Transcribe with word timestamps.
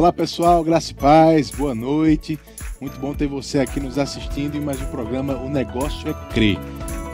Olá 0.00 0.14
pessoal, 0.14 0.64
graça 0.64 0.92
e 0.92 0.94
paz, 0.94 1.50
boa 1.50 1.74
noite. 1.74 2.38
Muito 2.80 2.98
bom 2.98 3.12
ter 3.12 3.26
você 3.26 3.58
aqui 3.58 3.78
nos 3.78 3.98
assistindo 3.98 4.56
em 4.56 4.60
mais 4.60 4.80
um 4.80 4.86
programa 4.86 5.36
O 5.36 5.50
Negócio 5.50 6.08
é 6.08 6.32
Crer. 6.32 6.58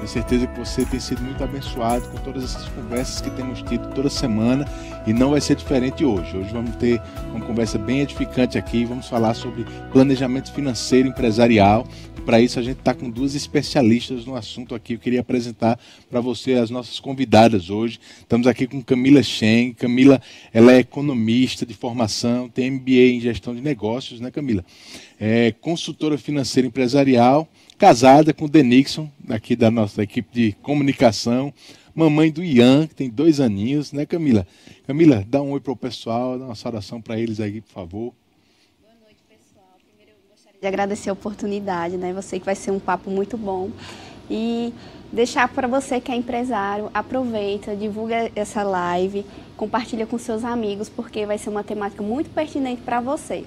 Tenho 0.06 0.22
certeza 0.22 0.46
que 0.46 0.56
você 0.56 0.84
tem 0.84 1.00
sido 1.00 1.20
muito 1.20 1.42
abençoado 1.42 2.08
com 2.10 2.18
todas 2.18 2.44
essas 2.44 2.68
conversas 2.68 3.20
que 3.20 3.28
temos 3.30 3.60
tido 3.62 3.92
toda 3.92 4.08
semana 4.08 4.64
e 5.04 5.12
não 5.12 5.30
vai 5.30 5.40
ser 5.40 5.56
diferente 5.56 6.04
hoje. 6.04 6.36
Hoje 6.36 6.52
vamos 6.52 6.76
ter 6.76 7.02
uma 7.34 7.44
conversa 7.44 7.76
bem 7.76 8.02
edificante 8.02 8.56
aqui. 8.56 8.84
Vamos 8.84 9.08
falar 9.08 9.34
sobre 9.34 9.66
planejamento 9.90 10.52
financeiro 10.52 11.08
empresarial. 11.08 11.88
Para 12.24 12.40
isso 12.40 12.56
a 12.60 12.62
gente 12.62 12.78
está 12.78 12.94
com 12.94 13.10
duas 13.10 13.34
especialistas 13.34 14.24
no 14.24 14.36
assunto 14.36 14.76
aqui. 14.76 14.92
Eu 14.92 15.00
queria 15.00 15.22
apresentar 15.22 15.76
para 16.08 16.20
você 16.20 16.54
as 16.54 16.70
nossas 16.70 17.00
convidadas 17.00 17.68
hoje. 17.68 17.98
Estamos 18.20 18.46
aqui 18.46 18.68
com 18.68 18.80
Camila 18.80 19.24
Shen. 19.24 19.72
Camila, 19.72 20.22
ela 20.54 20.72
é 20.72 20.78
economista 20.78 21.66
de 21.66 21.74
formação, 21.74 22.48
tem 22.48 22.70
MBA 22.70 23.16
em 23.16 23.20
gestão 23.20 23.52
de 23.56 23.60
negócios, 23.60 24.20
né, 24.20 24.30
Camila? 24.30 24.64
É 25.18 25.52
consultora 25.60 26.16
financeira 26.16 26.68
empresarial 26.68 27.48
casada 27.78 28.32
com 28.32 28.46
o 28.46 28.48
Denixon, 28.48 29.10
aqui 29.28 29.54
da 29.54 29.70
nossa 29.70 30.02
equipe 30.02 30.28
de 30.32 30.52
comunicação, 30.62 31.52
mamãe 31.94 32.30
do 32.30 32.42
Ian, 32.42 32.86
que 32.86 32.94
tem 32.94 33.10
dois 33.10 33.40
aninhos, 33.40 33.92
né, 33.92 34.06
Camila? 34.06 34.46
Camila, 34.86 35.24
dá 35.28 35.42
um 35.42 35.50
oi 35.52 35.60
para 35.60 35.72
o 35.72 35.76
pessoal, 35.76 36.38
dá 36.38 36.46
uma 36.46 36.54
saudação 36.54 37.00
para 37.00 37.18
eles 37.18 37.40
aí, 37.40 37.60
por 37.60 37.72
favor. 37.72 38.14
Boa 38.82 38.94
noite, 39.02 39.20
pessoal. 39.28 39.74
Primeiro 39.86 40.12
eu 40.12 40.30
gostaria 40.30 40.60
de 40.60 40.66
agradecer 40.66 41.10
a 41.10 41.12
oportunidade, 41.12 41.96
né? 41.96 42.12
Você 42.14 42.38
que 42.38 42.46
vai 42.46 42.54
ser 42.54 42.70
um 42.70 42.78
papo 42.78 43.10
muito 43.10 43.36
bom. 43.36 43.70
E 44.30 44.72
deixar 45.12 45.48
para 45.48 45.68
você 45.68 46.00
que 46.00 46.10
é 46.10 46.16
empresário, 46.16 46.90
aproveita, 46.92 47.76
divulga 47.76 48.30
essa 48.34 48.62
live, 48.62 49.24
compartilha 49.56 50.06
com 50.06 50.18
seus 50.18 50.44
amigos, 50.44 50.88
porque 50.88 51.26
vai 51.26 51.38
ser 51.38 51.50
uma 51.50 51.62
temática 51.62 52.02
muito 52.02 52.30
pertinente 52.30 52.82
para 52.82 53.00
você. 53.00 53.44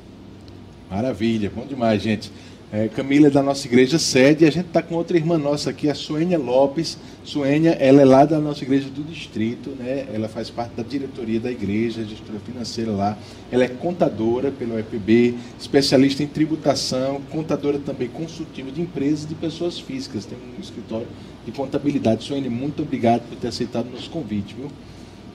Maravilha, 0.89 1.51
bom 1.53 1.65
demais, 1.65 2.01
gente. 2.01 2.31
É, 2.71 2.87
Camila 2.87 3.27
é 3.27 3.29
da 3.31 3.41
nossa 3.41 3.65
igreja 3.65 3.97
sede 3.97 4.45
e 4.45 4.47
a 4.47 4.51
gente 4.51 4.67
está 4.67 4.79
com 4.79 4.93
outra 4.93 5.17
irmã 5.17 5.39
nossa 5.39 5.71
aqui, 5.71 5.89
a 5.89 5.95
Suênia 5.95 6.37
Lopes. 6.37 6.99
Suênia, 7.23 7.71
ela 7.71 8.01
é 8.01 8.05
lá 8.05 8.25
da 8.25 8.39
nossa 8.39 8.63
igreja 8.63 8.87
do 8.91 9.01
distrito, 9.03 9.71
né? 9.71 10.05
Ela 10.13 10.29
faz 10.29 10.51
parte 10.51 10.75
da 10.75 10.83
diretoria 10.83 11.39
da 11.39 11.49
igreja, 11.49 12.03
gestora 12.03 12.39
financeira 12.39 12.91
lá. 12.91 13.17
Ela 13.51 13.63
é 13.63 13.67
contadora 13.67 14.51
pelo 14.51 14.77
EPB, 14.77 15.33
especialista 15.59 16.21
em 16.21 16.27
tributação, 16.27 17.19
contadora 17.31 17.79
também 17.79 18.07
consultiva 18.07 18.69
de 18.69 18.81
empresas 18.81 19.23
e 19.23 19.29
de 19.29 19.35
pessoas 19.35 19.79
físicas. 19.79 20.27
Tem 20.27 20.37
um 20.37 20.61
escritório 20.61 21.07
de 21.43 21.51
contabilidade. 21.51 22.23
Suênia, 22.23 22.51
muito 22.51 22.83
obrigado 22.83 23.27
por 23.27 23.35
ter 23.35 23.47
aceitado 23.47 23.87
o 23.87 23.93
nosso 23.93 24.11
convite, 24.11 24.53
viu? 24.53 24.69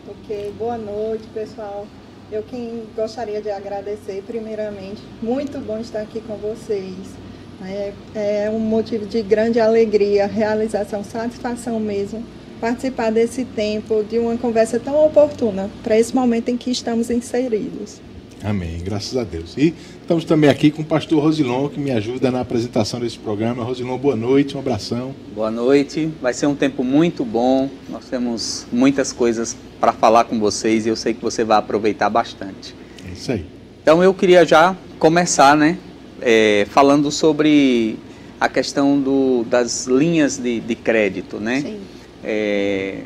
Ok, 0.08 0.55
boa 0.56 0.78
noite, 0.78 1.24
pessoal. 1.34 1.84
Eu 2.30 2.44
quem 2.44 2.84
gostaria 2.94 3.42
de 3.42 3.50
agradecer 3.50 4.22
primeiramente. 4.24 5.02
Muito 5.20 5.58
bom 5.58 5.78
estar 5.78 6.02
aqui 6.02 6.20
com 6.20 6.36
vocês. 6.36 7.23
É, 7.67 7.93
é 8.15 8.51
um 8.51 8.59
motivo 8.59 9.07
de 9.07 9.23
grande 9.23 9.61
alegria, 9.61 10.27
realização, 10.27 11.03
satisfação 11.03 11.81
mesmo 11.81 12.25
participar 12.61 13.11
desse 13.11 13.45
tempo 13.45 14.03
de 14.03 14.19
uma 14.19 14.39
conversa 14.39 14.81
tão 14.81 15.05
oportuna 15.05 15.70
para 15.83 15.98
esse 15.98 16.15
momento 16.15 16.48
em 16.48 16.57
que 16.57 16.70
estamos 16.70 17.11
inseridos. 17.11 18.01
Amém, 18.42 18.79
graças 18.83 19.17
a 19.17 19.25
Deus. 19.25 19.55
E 19.57 19.75
estamos 20.01 20.25
também 20.25 20.48
aqui 20.48 20.70
com 20.70 20.83
o 20.83 20.85
pastor 20.85 21.23
Rosilon, 21.23 21.69
que 21.69 21.79
me 21.79 21.91
ajuda 21.91 22.31
na 22.31 22.41
apresentação 22.41 23.01
desse 23.01 23.19
programa. 23.19 23.65
Rosilon, 23.65 23.98
boa 23.98 24.17
noite, 24.17 24.57
um 24.57 24.61
abração. 24.61 25.15
Boa 25.35 25.51
noite, 25.51 26.11
vai 26.20 26.35
ser 26.35 26.47
um 26.47 26.55
tempo 26.55 26.85
muito 26.85 27.25
bom. 27.25 27.70
Nós 27.89 28.07
temos 28.07 28.67
muitas 28.73 29.12
coisas 29.12 29.57
para 29.81 29.92
falar 29.92 30.25
com 30.25 30.39
vocês 30.39 30.85
e 30.85 30.89
eu 30.89 30.97
sei 30.97 31.15
que 31.15 31.23
você 31.23 31.45
vai 31.45 31.59
aproveitar 31.59 32.11
bastante. 32.11 32.75
É 33.07 33.12
isso 33.12 33.33
aí. 33.33 33.47
Então 33.83 34.03
eu 34.03 34.12
queria 34.15 34.45
já 34.45 34.77
começar, 34.98 35.57
né, 35.57 35.79
é, 36.20 36.67
falando 36.70 37.11
sobre 37.11 37.98
a 38.41 38.48
questão 38.48 39.01
do, 39.01 39.45
das 39.45 39.86
linhas 39.86 40.36
de, 40.36 40.61
de 40.61 40.75
crédito, 40.75 41.39
né? 41.39 41.79
É, 42.23 43.01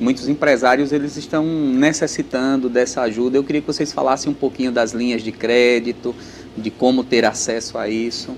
muitos 0.00 0.28
empresários 0.28 0.92
eles 0.92 1.16
estão 1.16 1.44
necessitando 1.44 2.68
dessa 2.68 3.02
ajuda. 3.02 3.36
Eu 3.36 3.44
queria 3.44 3.60
que 3.60 3.66
vocês 3.66 3.92
falassem 3.92 4.30
um 4.30 4.34
pouquinho 4.34 4.70
das 4.70 4.92
linhas 4.92 5.22
de 5.22 5.32
crédito, 5.32 6.14
de 6.56 6.70
como 6.70 7.04
ter 7.04 7.24
acesso 7.24 7.78
a 7.78 7.88
isso. 7.88 8.36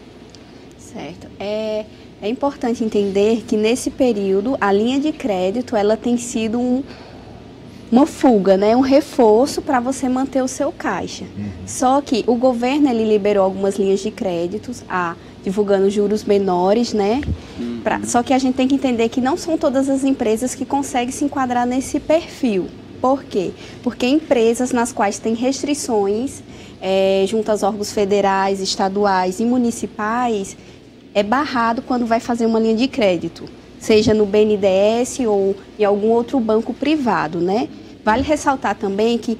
Certo. 0.78 1.28
É, 1.38 1.84
é 2.22 2.28
importante 2.28 2.82
entender 2.84 3.44
que 3.46 3.56
nesse 3.56 3.90
período 3.90 4.56
a 4.60 4.72
linha 4.72 4.98
de 4.98 5.12
crédito 5.12 5.76
ela 5.76 5.96
tem 5.96 6.16
sido 6.16 6.58
um, 6.58 6.82
uma 7.90 8.06
fuga, 8.06 8.56
né? 8.56 8.76
um 8.76 8.80
reforço 8.80 9.60
para 9.60 9.80
você 9.80 10.08
manter 10.08 10.42
o 10.42 10.48
seu 10.48 10.70
caixa. 10.70 11.24
Só 11.66 12.00
que 12.00 12.24
o 12.26 12.34
governo 12.36 12.88
ele 12.88 13.04
liberou 13.04 13.44
algumas 13.44 13.76
linhas 13.76 14.00
de 14.00 14.10
créditos, 14.10 14.84
a, 14.88 15.16
divulgando 15.42 15.90
juros 15.90 16.22
menores, 16.24 16.92
né? 16.92 17.20
Pra- 17.82 18.00
só 18.04 18.22
que 18.22 18.32
a 18.32 18.38
gente 18.38 18.54
tem 18.54 18.68
que 18.68 18.74
entender 18.74 19.08
que 19.08 19.20
não 19.20 19.36
são 19.36 19.56
todas 19.58 19.88
as 19.88 20.04
empresas 20.04 20.54
que 20.54 20.64
conseguem 20.64 21.10
se 21.12 21.24
enquadrar 21.24 21.66
nesse 21.66 21.98
perfil. 21.98 22.66
Por 23.00 23.24
quê? 23.24 23.50
Porque 23.82 24.06
empresas 24.06 24.70
nas 24.72 24.92
quais 24.92 25.18
tem 25.18 25.34
restrições 25.34 26.42
eh, 26.82 27.24
junto 27.26 27.50
aos 27.50 27.62
órgãos 27.62 27.90
federais, 27.92 28.60
estaduais 28.60 29.40
e 29.40 29.44
municipais, 29.44 30.56
é 31.14 31.22
barrado 31.22 31.82
quando 31.82 32.04
vai 32.06 32.20
fazer 32.20 32.44
uma 32.46 32.60
linha 32.60 32.76
de 32.76 32.86
crédito, 32.86 33.44
seja 33.78 34.12
no 34.14 34.26
BNDES 34.26 35.20
ou 35.26 35.56
em 35.78 35.84
algum 35.84 36.08
outro 36.10 36.38
banco 36.38 36.72
privado, 36.74 37.40
né? 37.40 37.68
Vale 38.04 38.22
ressaltar 38.22 38.74
também 38.76 39.18
que 39.18 39.38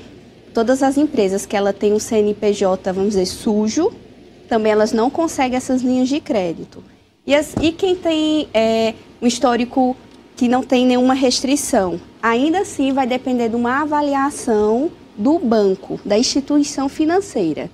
todas 0.52 0.82
as 0.82 0.96
empresas 0.96 1.46
que 1.46 1.56
ela 1.56 1.72
tem 1.72 1.92
um 1.92 1.98
CNPJ, 1.98 2.92
vamos 2.92 3.10
dizer, 3.10 3.26
sujo, 3.26 3.92
também 4.48 4.72
elas 4.72 4.92
não 4.92 5.08
conseguem 5.10 5.56
essas 5.56 5.82
linhas 5.82 6.08
de 6.08 6.20
crédito. 6.20 6.82
E, 7.26 7.34
as- 7.34 7.54
e 7.60 7.72
quem 7.72 7.94
tem 7.94 8.48
é, 8.52 8.94
um 9.22 9.26
histórico 9.26 9.96
que 10.36 10.48
não 10.48 10.62
tem 10.62 10.86
nenhuma 10.86 11.14
restrição, 11.14 12.00
ainda 12.22 12.60
assim 12.60 12.92
vai 12.92 13.06
depender 13.06 13.48
de 13.48 13.56
uma 13.56 13.82
avaliação 13.82 14.90
do 15.16 15.38
banco, 15.38 16.00
da 16.04 16.18
instituição 16.18 16.88
financeira. 16.88 17.70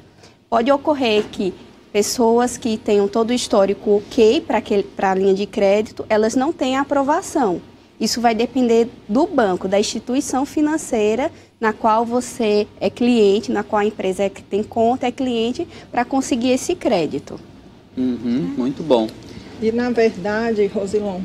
Pode 0.50 0.70
ocorrer 0.70 1.24
que 1.30 1.54
pessoas 1.92 2.56
que 2.56 2.76
tenham 2.76 3.08
todo 3.08 3.30
o 3.30 3.32
histórico 3.32 3.90
ok 3.98 4.40
para 4.40 5.10
a 5.10 5.14
linha 5.14 5.32
de 5.32 5.46
crédito, 5.46 6.04
elas 6.08 6.34
não 6.34 6.52
têm 6.52 6.76
aprovação. 6.76 7.60
Isso 8.00 8.20
vai 8.20 8.34
depender 8.34 8.88
do 9.08 9.26
banco, 9.26 9.66
da 9.66 9.78
instituição 9.80 10.44
financeira 10.44 11.30
na 11.60 11.72
qual 11.72 12.04
você 12.04 12.66
é 12.80 12.90
cliente, 12.90 13.50
na 13.50 13.62
qual 13.62 13.80
a 13.80 13.84
empresa 13.84 14.24
é 14.24 14.28
que 14.28 14.42
tem 14.42 14.62
conta, 14.62 15.06
é 15.06 15.10
cliente, 15.10 15.66
para 15.90 16.04
conseguir 16.04 16.50
esse 16.50 16.74
crédito. 16.74 17.40
Uhum, 17.96 18.54
muito 18.56 18.82
bom. 18.82 19.08
E 19.62 19.72
na 19.72 19.88
verdade, 19.90 20.66
Rosilon, 20.66 21.20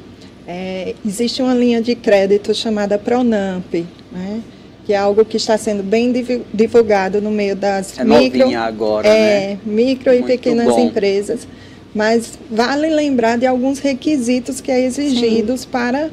é, 0.47 0.95
existe 1.05 1.41
uma 1.41 1.53
linha 1.53 1.81
de 1.81 1.95
crédito 1.95 2.53
chamada 2.53 2.97
Pronamp, 2.97 3.73
né? 4.11 4.41
que 4.85 4.93
é 4.93 4.97
algo 4.97 5.23
que 5.23 5.37
está 5.37 5.57
sendo 5.57 5.83
bem 5.83 6.11
divulgado 6.53 7.21
no 7.21 7.29
meio 7.29 7.55
das 7.55 7.99
É 7.99 8.03
micro, 8.03 8.57
agora, 8.57 9.07
é, 9.07 9.49
né? 9.49 9.59
micro 9.65 10.11
e 10.11 10.17
Muito 10.19 10.27
pequenas 10.27 10.67
bom. 10.67 10.87
empresas. 10.87 11.47
Mas 11.93 12.39
vale 12.49 12.89
lembrar 12.89 13.37
de 13.37 13.45
alguns 13.45 13.79
requisitos 13.79 14.61
que 14.61 14.71
é 14.71 14.79
exigidos 14.79 15.65
para 15.65 16.09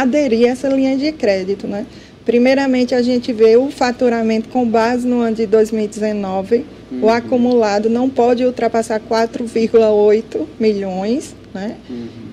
aderir 0.00 0.48
a 0.48 0.52
essa 0.52 0.68
linha 0.68 0.96
de 0.96 1.12
crédito, 1.12 1.66
né? 1.66 1.86
Primeiramente, 2.24 2.94
a 2.94 3.02
gente 3.02 3.32
vê 3.32 3.56
o 3.56 3.70
faturamento 3.70 4.48
com 4.48 4.66
base 4.66 5.06
no 5.06 5.20
ano 5.20 5.36
de 5.36 5.46
2019. 5.46 6.64
O 7.02 7.08
acumulado 7.10 7.90
não 7.90 8.08
pode 8.08 8.44
ultrapassar 8.44 9.00
4,8 9.00 10.46
milhões, 10.58 11.34
né? 11.52 11.76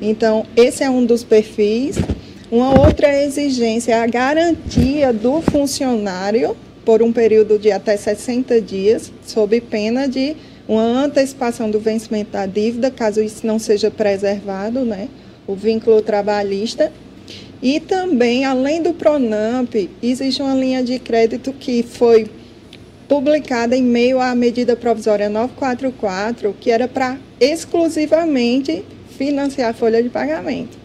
Então, 0.01 0.45
esse 0.55 0.83
é 0.83 0.89
um 0.89 1.05
dos 1.05 1.23
perfis. 1.23 1.97
Uma 2.49 2.79
outra 2.79 3.21
exigência 3.23 3.93
é 3.93 3.99
a 4.01 4.07
garantia 4.07 5.11
do 5.11 5.41
funcionário 5.41 6.55
por 6.85 7.01
um 7.01 7.11
período 7.11 7.59
de 7.59 7.71
até 7.71 7.95
60 7.97 8.59
dias, 8.61 9.11
sob 9.25 9.59
pena 9.61 10.07
de 10.07 10.35
uma 10.67 10.83
antecipação 11.03 11.69
do 11.69 11.79
vencimento 11.79 12.31
da 12.31 12.45
dívida, 12.45 12.89
caso 12.89 13.21
isso 13.21 13.45
não 13.45 13.59
seja 13.59 13.91
preservado, 13.91 14.85
né? 14.85 15.09
O 15.45 15.53
vínculo 15.53 16.01
trabalhista. 16.01 16.91
E 17.61 17.79
também, 17.79 18.43
além 18.43 18.81
do 18.81 18.93
Pronamp, 18.93 19.75
existe 20.01 20.41
uma 20.41 20.55
linha 20.55 20.83
de 20.83 20.97
crédito 20.97 21.53
que 21.53 21.83
foi 21.83 22.27
publicada 23.07 23.75
em 23.75 23.83
meio 23.83 24.19
à 24.19 24.33
medida 24.33 24.75
provisória 24.75 25.29
944, 25.29 26.55
que 26.59 26.71
era 26.71 26.87
para 26.87 27.17
exclusivamente 27.39 28.83
financiar 29.17 29.71
a 29.71 29.73
folha 29.73 30.01
de 30.01 30.09
pagamento. 30.09 30.77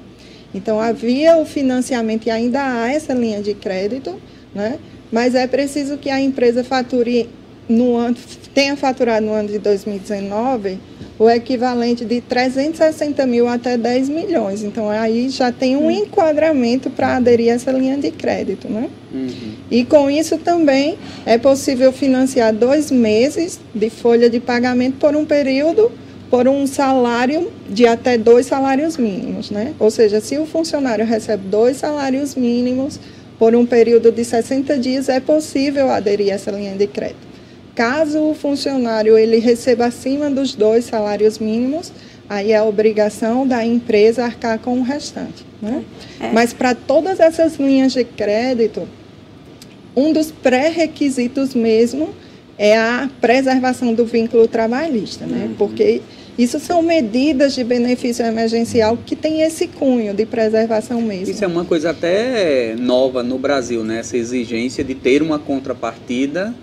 Então, 0.55 0.81
havia 0.81 1.37
o 1.39 1.47
financiamento 1.47 2.27
e 2.27 2.31
ainda 2.31 2.61
há 2.63 2.93
essa 2.93 3.15
linha 3.15 3.41
de 3.41 3.55
crédito, 3.55 4.21
né? 4.55 4.79
mas 5.11 5.35
é 5.35 5.47
preciso 5.47 5.97
que 5.97 6.11
a 6.11 6.21
empresa 6.21 6.65
fature 6.65 7.29
no 7.69 7.97
ano, 7.97 8.17
tenha 8.55 8.77
faturado 8.77 9.27
no 9.27 9.33
ano 9.33 9.49
de 9.49 9.59
2019 9.59 10.79
o 11.19 11.31
equivalente 11.31 12.05
de 12.05 12.21
360 12.21 13.27
mil 13.27 13.49
até 13.49 13.77
10 13.79 14.09
milhões. 14.09 14.63
Então, 14.63 14.91
aí 14.91 15.31
já 15.31 15.51
tem 15.51 15.77
um 15.77 15.91
enquadramento 15.91 16.91
para 16.91 17.17
aderir 17.17 17.51
a 17.51 17.55
essa 17.55 17.73
linha 17.73 17.97
de 17.97 18.11
crédito. 18.11 18.69
Né? 18.69 18.91
Uhum. 19.13 19.55
E 19.71 19.85
com 19.85 20.11
isso 20.11 20.37
também 20.39 20.99
é 21.25 21.39
possível 21.39 21.91
financiar 21.91 22.53
dois 22.53 22.91
meses 22.91 23.59
de 23.75 23.89
folha 23.89 24.29
de 24.29 24.41
pagamento 24.41 24.99
por 24.99 25.17
um 25.17 25.25
período 25.25 25.91
por 26.31 26.49
um 26.49 26.67
salário 26.67 27.51
de 27.69 27.87
até 27.87 28.19
dois 28.19 28.47
salários 28.47 28.97
mínimos, 28.97 29.51
né? 29.51 29.75
Ou 29.79 29.91
seja, 29.91 30.21
se 30.21 30.37
o 30.37 30.45
funcionário 30.45 31.07
recebe 31.07 31.47
dois 31.47 31.77
salários 31.77 32.35
mínimos 32.35 32.99
por 33.39 33.55
um 33.55 33.65
período 33.65 34.11
de 34.11 34.25
60 34.25 34.77
dias, 34.79 35.09
é 35.09 35.21
possível 35.21 35.91
aderir 35.91 36.33
a 36.33 36.35
essa 36.35 36.51
linha 36.51 36.75
de 36.75 36.87
crédito. 36.87 37.26
Caso 37.77 38.23
o 38.23 38.35
funcionário 38.35 39.19
ele 39.19 39.39
receba 39.39 39.85
acima 39.85 40.31
dos 40.31 40.55
dois 40.55 40.87
salários 40.87 41.39
mínimos, 41.39 41.93
aí 42.27 42.53
é 42.53 42.57
a 42.57 42.65
obrigação 42.65 43.47
da 43.47 43.63
empresa 43.65 44.25
arcar 44.25 44.59
com 44.59 44.81
o 44.81 44.83
restante. 44.83 45.45
Né? 45.61 45.85
É. 46.19 46.33
Mas 46.33 46.55
para 46.55 46.75
todas 46.75 47.21
essas 47.21 47.57
linhas 47.57 47.93
de 47.93 48.03
crédito, 48.03 48.89
um 49.95 50.11
dos 50.11 50.31
pré-requisitos 50.31 51.55
mesmo 51.55 52.15
é 52.57 52.79
a 52.79 53.11
preservação 53.21 53.93
do 53.93 54.07
vínculo 54.07 54.49
trabalhista, 54.49 55.27
né? 55.27 55.45
Uhum. 55.45 55.55
Porque 55.59 56.01
isso 56.39 56.59
são 56.59 56.83
medidas 56.83 57.55
de 57.55 57.63
benefício 57.63 58.25
emergencial 58.25 58.97
que 59.05 59.15
tem 59.15 59.43
esse 59.43 59.67
cunho 59.67 60.15
de 60.15 60.25
preservação 60.25 61.03
mesmo. 61.03 61.35
Isso 61.35 61.45
é 61.45 61.47
uma 61.47 61.67
coisa 61.67 61.91
até 61.91 62.75
nova 62.79 63.23
no 63.23 63.39
Brasil, 63.39 63.85
né? 63.85 63.99
Essa 63.99 64.17
exigência 64.17 64.83
de 64.83 64.95
ter 64.95 65.23
uma 65.23 65.39
contrapartida 65.39 66.55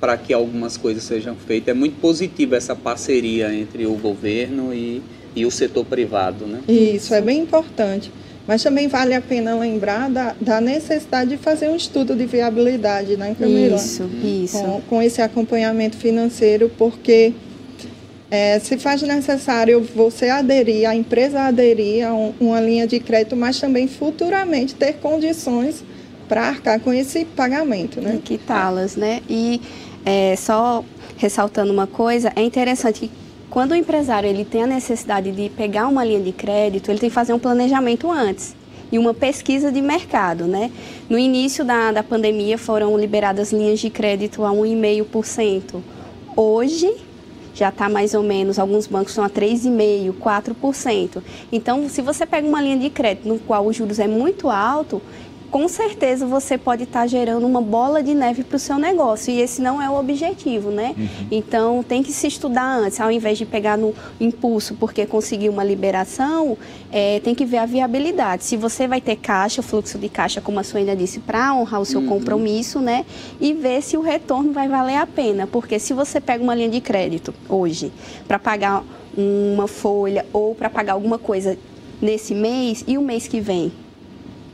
para 0.00 0.16
que 0.16 0.32
algumas 0.32 0.76
coisas 0.76 1.02
sejam 1.02 1.34
feitas. 1.34 1.68
É 1.68 1.74
muito 1.74 2.00
positiva 2.00 2.56
essa 2.56 2.74
parceria 2.74 3.54
entre 3.54 3.86
o 3.86 3.94
governo 3.94 4.72
e, 4.74 5.02
e 5.34 5.46
o 5.46 5.50
setor 5.50 5.84
privado, 5.84 6.46
né? 6.46 6.60
Isso, 6.68 7.14
é 7.14 7.20
bem 7.20 7.40
importante. 7.40 8.10
Mas 8.46 8.62
também 8.62 8.88
vale 8.88 9.14
a 9.14 9.22
pena 9.22 9.54
lembrar 9.58 10.10
da, 10.10 10.34
da 10.38 10.60
necessidade 10.60 11.30
de 11.30 11.36
fazer 11.38 11.68
um 11.68 11.76
estudo 11.76 12.14
de 12.14 12.26
viabilidade, 12.26 13.16
né, 13.16 13.34
Camila? 13.38 13.76
Isso, 13.76 14.08
isso. 14.22 14.58
Com, 14.58 14.80
com 14.82 15.02
esse 15.02 15.22
acompanhamento 15.22 15.96
financeiro, 15.96 16.70
porque 16.76 17.32
é, 18.30 18.58
se 18.58 18.76
faz 18.76 19.00
necessário 19.00 19.80
você 19.94 20.28
aderir, 20.28 20.88
a 20.88 20.94
empresa 20.94 21.42
aderir 21.42 22.06
a 22.06 22.12
um, 22.12 22.34
uma 22.38 22.60
linha 22.60 22.86
de 22.86 22.98
crédito, 23.00 23.34
mas 23.34 23.58
também 23.58 23.88
futuramente 23.88 24.74
ter 24.74 24.94
condições 24.94 25.82
para 26.28 26.42
arcar 26.42 26.80
com 26.80 26.92
esse 26.92 27.24
pagamento, 27.24 28.00
né? 28.00 28.18
Quitá-las, 28.24 28.96
né? 28.96 29.20
E 29.28 29.60
é, 30.04 30.36
só 30.36 30.84
ressaltando 31.16 31.72
uma 31.72 31.86
coisa, 31.86 32.32
é 32.36 32.42
interessante 32.42 33.00
que 33.00 33.10
quando 33.50 33.72
o 33.72 33.74
empresário 33.74 34.28
ele 34.28 34.44
tem 34.44 34.64
a 34.64 34.66
necessidade 34.66 35.30
de 35.30 35.48
pegar 35.48 35.86
uma 35.86 36.04
linha 36.04 36.20
de 36.20 36.32
crédito, 36.32 36.90
ele 36.90 36.98
tem 36.98 37.08
que 37.08 37.14
fazer 37.14 37.32
um 37.32 37.38
planejamento 37.38 38.10
antes 38.10 38.54
e 38.90 38.98
uma 38.98 39.14
pesquisa 39.14 39.72
de 39.72 39.80
mercado, 39.80 40.44
né? 40.44 40.70
No 41.08 41.18
início 41.18 41.64
da, 41.64 41.92
da 41.92 42.02
pandemia 42.02 42.58
foram 42.58 42.96
liberadas 42.98 43.52
linhas 43.52 43.80
de 43.80 43.90
crédito 43.90 44.44
a 44.44 44.50
1,5%. 44.50 45.80
Hoje 46.36 46.94
já 47.54 47.68
está 47.68 47.88
mais 47.88 48.14
ou 48.14 48.22
menos, 48.22 48.58
alguns 48.58 48.86
bancos 48.86 49.10
estão 49.10 49.24
a 49.24 49.30
3,5%, 49.30 50.12
4%. 50.14 51.22
Então, 51.52 51.88
se 51.88 52.02
você 52.02 52.26
pega 52.26 52.46
uma 52.46 52.60
linha 52.60 52.76
de 52.76 52.90
crédito 52.90 53.28
no 53.28 53.38
qual 53.38 53.64
os 53.66 53.76
juros 53.76 54.00
é 54.00 54.08
muito 54.08 54.50
alto, 54.50 55.00
com 55.54 55.68
certeza 55.68 56.26
você 56.26 56.58
pode 56.58 56.82
estar 56.82 57.02
tá 57.02 57.06
gerando 57.06 57.46
uma 57.46 57.60
bola 57.60 58.02
de 58.02 58.12
neve 58.12 58.42
para 58.42 58.56
o 58.56 58.58
seu 58.58 58.76
negócio 58.76 59.32
e 59.32 59.40
esse 59.40 59.62
não 59.62 59.80
é 59.80 59.88
o 59.88 59.96
objetivo, 59.96 60.72
né? 60.72 60.96
Uhum. 60.98 61.28
Então 61.30 61.80
tem 61.84 62.02
que 62.02 62.10
se 62.10 62.26
estudar 62.26 62.78
antes, 62.78 63.00
ao 63.00 63.08
invés 63.08 63.38
de 63.38 63.46
pegar 63.46 63.78
no 63.78 63.94
impulso 64.20 64.74
porque 64.74 65.06
conseguiu 65.06 65.52
uma 65.52 65.62
liberação, 65.62 66.58
é, 66.90 67.20
tem 67.20 67.36
que 67.36 67.44
ver 67.44 67.58
a 67.58 67.66
viabilidade. 67.66 68.42
Se 68.42 68.56
você 68.56 68.88
vai 68.88 69.00
ter 69.00 69.14
caixa, 69.14 69.62
fluxo 69.62 69.96
de 69.96 70.08
caixa, 70.08 70.40
como 70.40 70.58
a 70.58 70.64
Suênia 70.64 70.96
disse, 70.96 71.20
para 71.20 71.54
honrar 71.54 71.80
o 71.80 71.84
seu 71.84 72.00
uhum. 72.00 72.08
compromisso, 72.08 72.80
né? 72.80 73.06
E 73.40 73.52
ver 73.54 73.80
se 73.80 73.96
o 73.96 74.00
retorno 74.00 74.52
vai 74.52 74.66
valer 74.66 74.96
a 74.96 75.06
pena, 75.06 75.46
porque 75.46 75.78
se 75.78 75.92
você 75.92 76.20
pega 76.20 76.42
uma 76.42 76.56
linha 76.56 76.68
de 76.68 76.80
crédito 76.80 77.32
hoje 77.48 77.92
para 78.26 78.40
pagar 78.40 78.82
uma 79.16 79.68
folha 79.68 80.26
ou 80.32 80.52
para 80.52 80.68
pagar 80.68 80.94
alguma 80.94 81.16
coisa 81.16 81.56
nesse 82.02 82.34
mês 82.34 82.82
e 82.88 82.98
o 82.98 83.02
mês 83.02 83.28
que 83.28 83.38
vem 83.38 83.83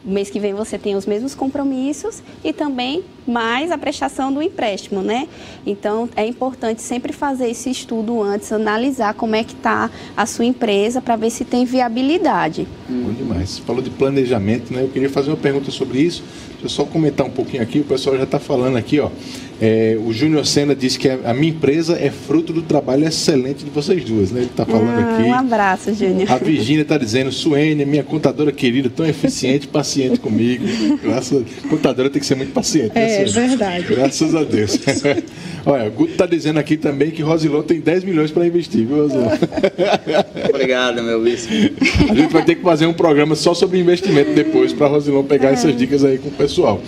o 0.05 0.11
mês 0.11 0.31
que 0.31 0.41
vem 0.41 0.55
você 0.55 0.79
tem 0.79 0.97
os 0.97 1.06
mesmos 1.06 1.35
compromissos 1.35 2.23
e 2.43 2.52
também 2.52 3.05
mais 3.31 3.71
a 3.71 3.79
prestação 3.79 4.32
do 4.32 4.43
empréstimo, 4.43 5.00
né? 5.03 5.29
Então 5.67 6.09
é 6.17 6.27
importante 6.27 6.82
sempre 6.82 7.12
fazer 7.12 7.49
esse 7.49 7.71
estudo 7.71 8.23
antes, 8.23 8.53
analisar 8.53 9.15
como 9.15 9.35
é 9.35 9.44
que 9.44 9.55
está 9.55 9.91
a 10.17 10.27
sua 10.27 10.44
empresa 10.44 11.00
para 11.00 11.17
ver 11.17 11.31
se 11.31 11.44
tem 11.44 11.65
viabilidade. 11.65 12.67
Bom 12.88 13.12
demais. 13.12 13.50
Você 13.50 13.62
falou 13.62 13.82
de 13.82 13.91
planejamento, 13.91 14.73
né? 14.73 14.82
Eu 14.82 14.88
queria 14.88 15.09
fazer 15.09 15.31
uma 15.31 15.37
pergunta 15.37 15.71
sobre 15.71 16.00
isso. 16.00 16.23
Deixa 16.50 16.65
eu 16.67 16.69
só 16.69 16.85
comentar 16.85 17.27
um 17.27 17.31
pouquinho 17.31 17.62
aqui, 17.62 17.81
o 17.81 17.85
pessoal 17.85 18.17
já 18.19 18.25
está 18.25 18.38
falando 18.38 18.77
aqui, 18.77 19.00
ó. 19.00 19.09
É, 19.62 19.99
o 20.03 20.11
Júnior 20.11 20.47
Senna 20.47 20.75
disse 20.75 20.99
que 20.99 21.09
a 21.09 21.35
minha 21.35 21.53
empresa 21.53 21.99
é 21.99 22.11
fruto 22.11 22.50
do 22.50 22.62
trabalho 22.62 23.06
excelente 23.06 23.62
de 23.62 23.71
vocês 23.71 24.03
duas, 24.05 24.31
né? 24.31 24.41
Ele 24.41 24.47
está 24.47 24.65
falando 24.65 24.88
ah, 24.88 25.19
aqui. 25.19 25.29
Um 25.29 25.35
abraço, 25.35 25.94
Júnior. 25.94 26.31
A 26.33 26.38
Virgínia 26.38 26.81
está 26.81 26.97
dizendo, 26.97 27.31
Suênia, 27.31 27.85
minha 27.85 28.03
contadora 28.03 28.50
querida, 28.53 28.88
tão 28.88 29.05
eficiente, 29.05 29.69
paciente 29.69 30.19
comigo. 30.19 30.65
Graças 31.03 31.43
a... 31.43 31.69
Contadora 31.69 32.09
tem 32.09 32.21
que 32.21 32.26
ser 32.26 32.37
muito 32.37 32.53
paciente, 32.53 32.94
né, 32.94 33.20
É 33.21 33.47
verdade. 33.47 33.87
Graças 33.89 34.35
a 34.35 34.45
Deus. 34.45 34.79
Olha, 35.67 35.89
o 35.89 35.91
Guto 35.91 36.13
está 36.13 36.27
dizendo 36.27 36.59
aqui 36.59 36.77
também 36.77 37.11
que 37.11 37.23
Rosilon 37.23 37.63
tem 37.63 37.81
10 37.81 38.05
milhões 38.05 38.31
para 38.31 38.47
investir, 38.47 38.87
viu, 38.87 39.03
Rosilon? 39.03 39.29
Obrigado, 40.49 41.03
meu 41.03 41.23
vice. 41.23 41.73
A 42.09 42.15
gente 42.15 42.33
vai 42.33 42.45
ter 42.45 42.55
que 42.55 42.63
fazer 42.63 42.87
um 42.87 42.95
programa 42.95 43.35
só 43.35 43.53
sobre 43.53 43.79
investimento 43.79 44.33
depois 44.33 44.73
para 44.73 44.87
Rosilon 44.87 45.25
pegar 45.25 45.51
é. 45.51 45.53
essas 45.53 45.77
dicas 45.77 46.05
aí 46.05 46.19
com 46.19 46.29
o 46.29 46.33
pessoal. 46.33 46.81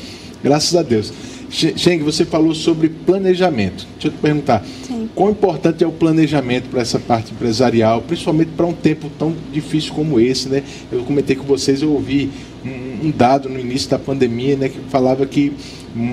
Graças 0.42 0.74
a 0.74 0.82
Deus. 0.82 1.12
Cheng, 1.52 2.02
você 2.02 2.24
falou 2.24 2.54
sobre 2.54 2.88
planejamento. 2.88 3.86
Deixa 3.92 4.08
eu 4.08 4.12
te 4.12 4.18
perguntar, 4.18 4.64
Sim. 4.86 5.08
quão 5.14 5.30
importante 5.30 5.84
é 5.84 5.86
o 5.86 5.92
planejamento 5.92 6.70
para 6.70 6.80
essa 6.80 6.98
parte 6.98 7.32
empresarial, 7.32 8.00
principalmente 8.00 8.52
para 8.56 8.64
um 8.64 8.72
tempo 8.72 9.10
tão 9.18 9.34
difícil 9.52 9.92
como 9.92 10.18
esse, 10.18 10.48
né? 10.48 10.62
Eu 10.90 11.02
comentei 11.04 11.36
com 11.36 11.44
vocês, 11.44 11.82
eu 11.82 11.92
ouvi 11.92 12.30
um, 12.64 13.08
um 13.08 13.10
dado 13.10 13.50
no 13.50 13.60
início 13.60 13.90
da 13.90 13.98
pandemia, 13.98 14.56
né, 14.56 14.70
que 14.70 14.78
falava 14.88 15.26
que 15.26 15.52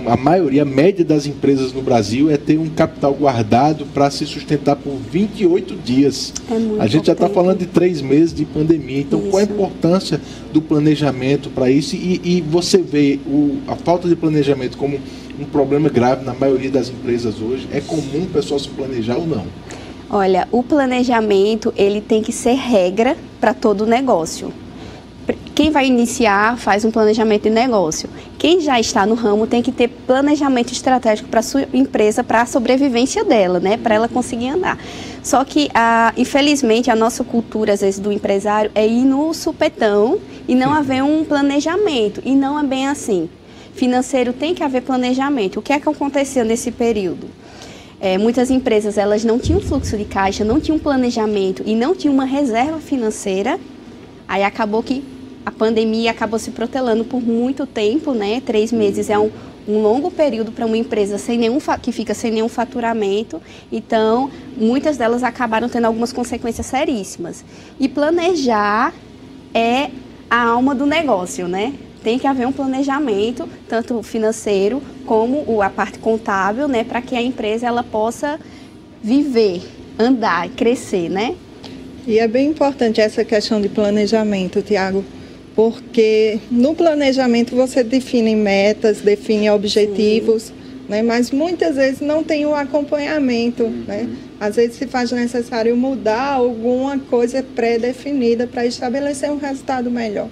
a 0.08 0.18
maioria, 0.18 0.64
a 0.64 0.66
média 0.66 1.06
das 1.06 1.26
empresas 1.26 1.72
no 1.72 1.82
Brasil 1.82 2.30
é 2.30 2.36
ter 2.36 2.58
um 2.58 2.70
capital 2.70 3.14
guardado 3.14 3.86
para 3.86 4.12
se 4.12 4.26
sustentar 4.26 4.76
por 4.76 4.94
28 4.94 5.76
dias. 5.76 6.34
É 6.52 6.82
a 6.82 6.88
gente 6.88 7.08
já 7.08 7.14
está 7.14 7.30
falando 7.30 7.60
de 7.60 7.66
três 7.66 8.02
meses 8.02 8.34
de 8.34 8.44
pandemia. 8.44 9.00
Então, 9.00 9.20
isso. 9.20 9.30
qual 9.30 9.40
a 9.40 9.44
importância 9.44 10.20
do 10.52 10.62
planejamento 10.62 11.50
para 11.50 11.70
isso? 11.72 11.96
E, 11.96 12.20
e, 12.24 12.42
você 12.42 12.80
vê 12.80 13.20
o, 13.26 13.58
a 13.68 13.76
falta 13.76 14.08
de 14.10 14.16
planejamento 14.16 14.78
como 14.78 15.00
um 15.40 15.46
problema 15.46 15.88
grave 15.88 16.26
na 16.26 16.34
maioria 16.34 16.70
das 16.70 16.90
empresas 16.90 17.42
hoje? 17.42 17.68
É 17.72 17.80
comum 17.80 18.24
o 18.24 18.28
pessoal 18.28 18.60
se 18.60 18.68
planejar 18.68 19.16
ou 19.16 19.26
não? 19.26 19.46
Olha, 20.10 20.48
o 20.52 20.62
planejamento 20.62 21.74
ele 21.78 22.02
tem 22.02 22.22
que 22.22 22.34
ser 22.34 22.56
regra 22.56 23.16
para 23.40 23.54
todo 23.54 23.86
negócio. 23.86 24.52
Quem 25.60 25.72
vai 25.72 25.88
iniciar 25.88 26.58
faz 26.58 26.86
um 26.86 26.90
planejamento 26.90 27.44
de 27.44 27.50
negócio. 27.50 28.10
Quem 28.38 28.62
já 28.62 28.80
está 28.80 29.06
no 29.06 29.14
ramo 29.14 29.46
tem 29.46 29.62
que 29.62 29.74
ter 29.74 29.90
planejamento 29.90 30.72
estratégico 30.72 31.28
para 31.28 31.42
sua 31.42 31.68
empresa, 31.74 32.24
para 32.24 32.44
a 32.44 32.46
sobrevivência 32.46 33.26
dela, 33.26 33.60
né? 33.60 33.76
Para 33.76 33.96
ela 33.96 34.08
conseguir 34.08 34.48
andar. 34.48 34.80
Só 35.22 35.44
que, 35.44 35.68
infelizmente, 36.16 36.90
a 36.90 36.96
nossa 36.96 37.26
cultura, 37.26 37.74
às 37.74 37.82
vezes, 37.82 38.00
do 38.00 38.10
empresário 38.10 38.72
é 38.74 38.88
ir 38.88 39.04
no 39.04 39.34
supetão 39.34 40.20
e 40.48 40.56
não 40.56 40.74
haver 40.74 41.04
um 41.04 41.26
planejamento. 41.26 42.22
E 42.24 42.34
não 42.36 42.58
é 42.58 42.64
bem 42.64 42.88
assim 42.88 43.30
financeiro 43.74 44.32
tem 44.32 44.56
que 44.56 44.64
haver 44.64 44.84
planejamento. 44.84 45.60
O 45.60 45.62
que 45.62 45.74
é 45.74 45.80
que 45.80 45.90
aconteceu 45.90 46.46
nesse 46.46 46.72
período? 46.72 47.28
É, 48.00 48.18
muitas 48.18 48.50
empresas 48.50 48.98
elas 48.98 49.26
não 49.26 49.38
tinham 49.38 49.60
fluxo 49.60 49.98
de 49.98 50.06
caixa, 50.06 50.46
não 50.46 50.58
tinham 50.58 50.80
planejamento 50.80 51.64
e 51.66 51.76
não 51.76 51.94
tinham 51.94 52.14
uma 52.14 52.24
reserva 52.24 52.80
financeira. 52.80 53.60
Aí 54.26 54.42
acabou 54.42 54.82
que 54.82 55.19
a 55.50 55.52
pandemia 55.52 56.12
acabou 56.12 56.38
se 56.38 56.52
protelando 56.52 57.04
por 57.04 57.22
muito 57.22 57.66
tempo, 57.66 58.14
né? 58.14 58.40
Três 58.40 58.72
meses 58.72 59.10
é 59.10 59.18
um, 59.18 59.32
um 59.68 59.82
longo 59.82 60.12
período 60.12 60.52
para 60.52 60.64
uma 60.64 60.78
empresa 60.78 61.18
sem 61.18 61.40
nenhum 61.40 61.58
que 61.82 61.92
fica 61.92 62.14
sem 62.14 62.30
nenhum 62.30 62.48
faturamento. 62.48 63.42
Então, 63.72 64.30
muitas 64.56 64.96
delas 64.96 65.24
acabaram 65.24 65.68
tendo 65.68 65.86
algumas 65.86 66.14
consequências 66.14 66.68
seríssimas. 66.68 67.44
E 67.80 67.90
planejar 67.90 68.94
é 69.52 69.90
a 70.30 70.44
alma 70.44 70.76
do 70.76 70.86
negócio, 70.86 71.48
né? 71.48 71.74
tem 72.04 72.18
que 72.18 72.28
haver 72.28 72.48
um 72.48 72.52
planejamento, 72.52 73.50
tanto 73.68 74.02
financeiro 74.02 74.82
como 75.06 75.62
a 75.62 75.70
parte 75.70 76.00
contábil, 76.00 76.66
né, 76.66 76.82
para 76.82 77.02
que 77.02 77.14
a 77.14 77.22
empresa 77.22 77.68
ela 77.68 77.84
possa 77.84 78.40
viver, 79.04 79.62
andar, 80.00 80.48
crescer, 80.52 81.10
né? 81.10 81.36
E 82.08 82.18
é 82.18 82.26
bem 82.26 82.48
importante 82.48 83.02
essa 83.02 83.26
questão 83.26 83.60
de 83.60 83.68
planejamento, 83.68 84.62
Tiago, 84.62 85.04
porque 85.60 86.40
no 86.50 86.74
planejamento 86.74 87.54
você 87.54 87.84
define 87.84 88.34
metas, 88.34 89.02
define 89.02 89.50
objetivos, 89.50 90.44
Sim. 90.44 90.54
né? 90.88 91.02
Mas 91.02 91.32
muitas 91.32 91.76
vezes 91.76 92.00
não 92.00 92.24
tem 92.24 92.46
o 92.46 92.56
acompanhamento, 92.56 93.64
uhum. 93.64 93.84
né? 93.86 94.08
Às 94.40 94.56
vezes 94.56 94.78
se 94.78 94.88
faz 94.88 95.12
necessário 95.12 95.76
mudar 95.76 96.32
alguma 96.32 96.98
coisa 96.98 97.44
pré-definida 97.44 98.48
para 98.48 98.66
estabelecer 98.66 99.30
um 99.32 99.36
resultado 99.36 99.92
melhor. 99.92 100.30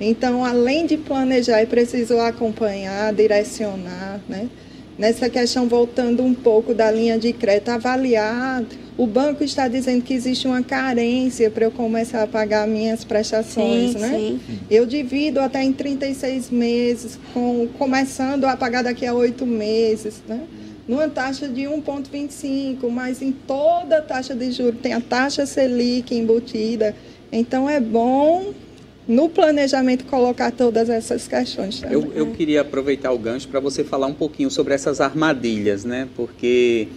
Então, 0.00 0.42
além 0.42 0.86
de 0.86 0.96
planejar, 0.96 1.58
é 1.58 1.66
preciso 1.66 2.18
acompanhar, 2.18 3.12
direcionar, 3.12 4.18
né? 4.26 4.48
Nessa 4.98 5.30
questão, 5.30 5.68
voltando 5.68 6.24
um 6.24 6.34
pouco 6.34 6.74
da 6.74 6.90
linha 6.90 7.16
de 7.16 7.32
crédito, 7.32 7.68
avaliar. 7.68 8.64
O 8.96 9.06
banco 9.06 9.44
está 9.44 9.68
dizendo 9.68 10.02
que 10.02 10.12
existe 10.12 10.48
uma 10.48 10.60
carência 10.60 11.48
para 11.48 11.66
eu 11.66 11.70
começar 11.70 12.24
a 12.24 12.26
pagar 12.26 12.66
minhas 12.66 13.04
prestações, 13.04 13.92
sim, 13.92 13.98
né? 13.98 14.08
Sim. 14.10 14.40
Eu 14.68 14.84
divido 14.84 15.38
até 15.38 15.62
em 15.62 15.72
36 15.72 16.50
meses, 16.50 17.16
com, 17.32 17.68
começando 17.78 18.44
a 18.46 18.56
pagar 18.56 18.82
daqui 18.82 19.06
a 19.06 19.14
oito 19.14 19.46
meses, 19.46 20.20
né? 20.26 20.40
Numa 20.88 21.08
taxa 21.08 21.46
de 21.46 21.62
1,25, 21.62 22.90
mas 22.90 23.22
em 23.22 23.30
toda 23.30 24.02
taxa 24.02 24.34
de 24.34 24.50
juros 24.50 24.80
tem 24.80 24.94
a 24.94 25.00
taxa 25.00 25.46
Selic 25.46 26.12
embutida. 26.12 26.92
Então 27.30 27.70
é 27.70 27.78
bom 27.78 28.52
no 29.08 29.30
planejamento 29.30 30.04
colocar 30.04 30.52
todas 30.52 30.90
essas 30.90 31.26
questões. 31.26 31.80
Também. 31.80 31.94
Eu, 31.94 32.12
eu 32.12 32.26
queria 32.32 32.60
aproveitar 32.60 33.10
o 33.10 33.18
gancho 33.18 33.48
para 33.48 33.58
você 33.58 33.82
falar 33.82 34.06
um 34.06 34.12
pouquinho 34.12 34.50
sobre 34.50 34.74
essas 34.74 35.00
armadilhas, 35.00 35.82
né? 35.82 36.06
Porque 36.14 36.88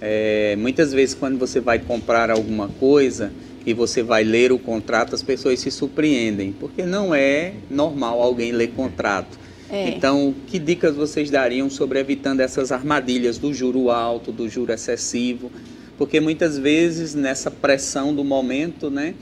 é, 0.00 0.54
muitas 0.56 0.92
vezes 0.92 1.14
quando 1.14 1.36
você 1.36 1.58
vai 1.58 1.80
comprar 1.80 2.30
alguma 2.30 2.68
coisa 2.68 3.32
e 3.66 3.74
você 3.74 4.00
vai 4.00 4.22
ler 4.22 4.52
o 4.52 4.60
contrato, 4.60 5.12
as 5.12 5.24
pessoas 5.24 5.58
se 5.58 5.72
surpreendem, 5.72 6.52
porque 6.52 6.84
não 6.84 7.12
é 7.12 7.54
normal 7.68 8.22
alguém 8.22 8.52
ler 8.52 8.68
contrato. 8.68 9.36
É. 9.68 9.88
Então, 9.88 10.32
que 10.46 10.60
dicas 10.60 10.94
vocês 10.94 11.28
dariam 11.28 11.68
sobre 11.68 11.98
evitando 11.98 12.38
essas 12.38 12.70
armadilhas 12.70 13.38
do 13.38 13.52
juro 13.52 13.90
alto, 13.90 14.30
do 14.30 14.48
juro 14.48 14.72
excessivo? 14.72 15.50
Porque 15.98 16.20
muitas 16.20 16.56
vezes 16.56 17.16
nessa 17.16 17.50
pressão 17.50 18.14
do 18.14 18.22
momento, 18.22 18.88
né? 18.88 19.14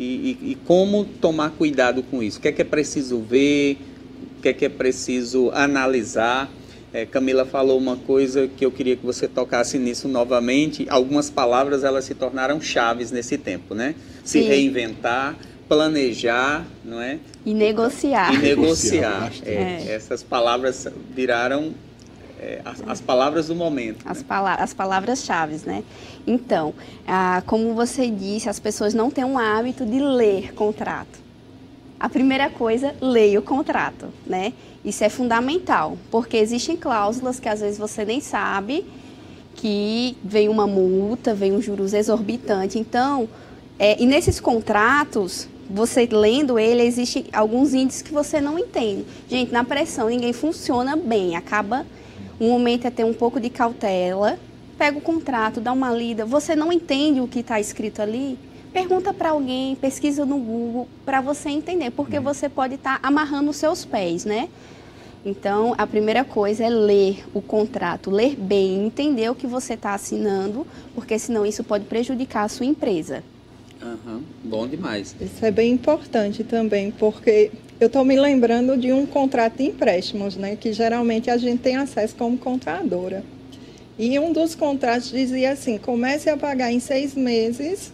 E, 0.00 0.38
e, 0.40 0.50
e, 0.52 0.54
como 0.54 1.04
tomar 1.04 1.50
cuidado 1.50 2.02
com 2.02 2.22
isso. 2.22 2.38
O 2.38 2.40
que 2.40 2.48
é 2.48 2.52
que 2.52 2.62
é 2.62 2.64
preciso 2.64 3.20
ver, 3.20 3.76
o 4.38 4.40
que 4.40 4.48
é 4.48 4.52
que 4.54 4.64
é 4.64 4.68
preciso 4.70 5.50
analisar. 5.52 6.50
É, 6.90 7.04
Camila 7.04 7.44
falou 7.44 7.78
uma 7.78 7.96
coisa 7.96 8.48
que 8.48 8.64
eu 8.64 8.72
queria 8.72 8.96
que 8.96 9.04
você 9.04 9.28
tocasse 9.28 9.78
nisso 9.78 10.08
novamente. 10.08 10.86
Algumas 10.88 11.28
palavras 11.28 11.84
elas 11.84 12.06
se 12.06 12.14
tornaram 12.14 12.58
chaves 12.62 13.10
nesse 13.10 13.36
tempo, 13.36 13.74
né? 13.74 13.94
Se 14.24 14.40
Sim. 14.40 14.48
reinventar, 14.48 15.36
planejar, 15.68 16.66
não 16.82 17.00
é? 17.02 17.18
E 17.44 17.52
negociar. 17.52 18.34
E 18.34 18.38
negociar. 18.38 19.30
É, 19.44 19.52
é. 19.52 19.92
Essas 19.92 20.22
palavras 20.22 20.88
viraram 21.14 21.74
é, 22.40 22.62
as, 22.64 22.82
as, 22.86 23.00
palavras 23.02 23.48
do 23.48 23.54
momento. 23.54 23.98
As, 24.04 24.18
né? 24.18 24.24
pala 24.26 24.54
as 24.54 24.72
palavras-chave, 24.72 25.60
né? 25.66 25.84
Então, 26.26 26.72
ah, 27.06 27.42
como 27.46 27.74
você 27.74 28.08
disse, 28.08 28.48
as 28.48 28.58
pessoas 28.58 28.94
não 28.94 29.10
têm 29.10 29.24
um 29.24 29.38
hábito 29.38 29.84
de 29.84 30.00
ler 30.00 30.54
contrato. 30.54 31.20
A 31.98 32.08
primeira 32.08 32.48
coisa, 32.48 32.94
leia 32.98 33.38
o 33.38 33.42
contrato, 33.42 34.08
né? 34.26 34.54
Isso 34.82 35.04
é 35.04 35.10
fundamental, 35.10 35.98
porque 36.10 36.38
existem 36.38 36.78
cláusulas 36.78 37.38
que 37.38 37.48
às 37.48 37.60
vezes 37.60 37.78
você 37.78 38.06
nem 38.06 38.22
sabe 38.22 38.86
que 39.54 40.16
vem 40.24 40.48
uma 40.48 40.66
multa, 40.66 41.34
vem 41.34 41.52
um 41.52 41.60
juros 41.60 41.92
exorbitante. 41.92 42.78
Então, 42.78 43.28
é, 43.78 44.02
e 44.02 44.06
nesses 44.06 44.40
contratos, 44.40 45.46
você 45.68 46.08
lendo 46.10 46.58
ele, 46.58 46.82
existem 46.82 47.26
alguns 47.34 47.74
índices 47.74 48.00
que 48.00 48.12
você 48.12 48.40
não 48.40 48.58
entende. 48.58 49.04
Gente, 49.28 49.52
na 49.52 49.62
pressão 49.62 50.08
ninguém 50.08 50.32
funciona 50.32 50.96
bem, 50.96 51.36
acaba 51.36 51.84
um 52.40 52.48
momento 52.48 52.86
é 52.86 52.90
ter 52.90 53.04
um 53.04 53.12
pouco 53.12 53.38
de 53.38 53.50
cautela, 53.50 54.38
pega 54.78 54.96
o 54.96 55.00
contrato, 55.00 55.60
dá 55.60 55.72
uma 55.72 55.92
lida. 55.92 56.24
Você 56.24 56.56
não 56.56 56.72
entende 56.72 57.20
o 57.20 57.28
que 57.28 57.40
está 57.40 57.60
escrito 57.60 58.00
ali? 58.00 58.38
Pergunta 58.72 59.12
para 59.12 59.30
alguém, 59.30 59.76
pesquisa 59.76 60.24
no 60.24 60.38
Google 60.38 60.88
para 61.04 61.20
você 61.20 61.50
entender, 61.50 61.90
porque 61.90 62.16
uhum. 62.16 62.24
você 62.24 62.48
pode 62.48 62.76
estar 62.76 62.98
tá 62.98 63.06
amarrando 63.06 63.50
os 63.50 63.56
seus 63.56 63.84
pés, 63.84 64.24
né? 64.24 64.48
Então, 65.26 65.74
a 65.76 65.86
primeira 65.86 66.24
coisa 66.24 66.64
é 66.64 66.70
ler 66.70 67.26
o 67.34 67.42
contrato, 67.42 68.10
ler 68.10 68.34
bem, 68.36 68.86
entender 68.86 69.28
o 69.28 69.34
que 69.34 69.46
você 69.46 69.74
está 69.74 69.92
assinando, 69.92 70.66
porque 70.94 71.18
senão 71.18 71.44
isso 71.44 71.62
pode 71.62 71.84
prejudicar 71.84 72.44
a 72.44 72.48
sua 72.48 72.64
empresa. 72.64 73.22
Uhum, 73.82 74.22
bom 74.44 74.68
demais. 74.68 75.16
Isso 75.20 75.44
é 75.44 75.50
bem 75.50 75.72
importante 75.72 76.44
também, 76.44 76.90
porque 76.90 77.50
eu 77.80 77.86
estou 77.86 78.04
me 78.04 78.18
lembrando 78.18 78.76
de 78.76 78.92
um 78.92 79.06
contrato 79.06 79.56
de 79.56 79.64
empréstimos, 79.64 80.36
né, 80.36 80.54
que 80.54 80.72
geralmente 80.72 81.30
a 81.30 81.38
gente 81.38 81.60
tem 81.60 81.76
acesso 81.76 82.14
como 82.14 82.36
contadora. 82.36 83.24
E 83.98 84.18
um 84.18 84.32
dos 84.32 84.54
contratos 84.54 85.10
dizia 85.10 85.52
assim: 85.52 85.78
comece 85.78 86.28
a 86.28 86.36
pagar 86.36 86.72
em 86.72 86.80
seis 86.80 87.14
meses, 87.14 87.92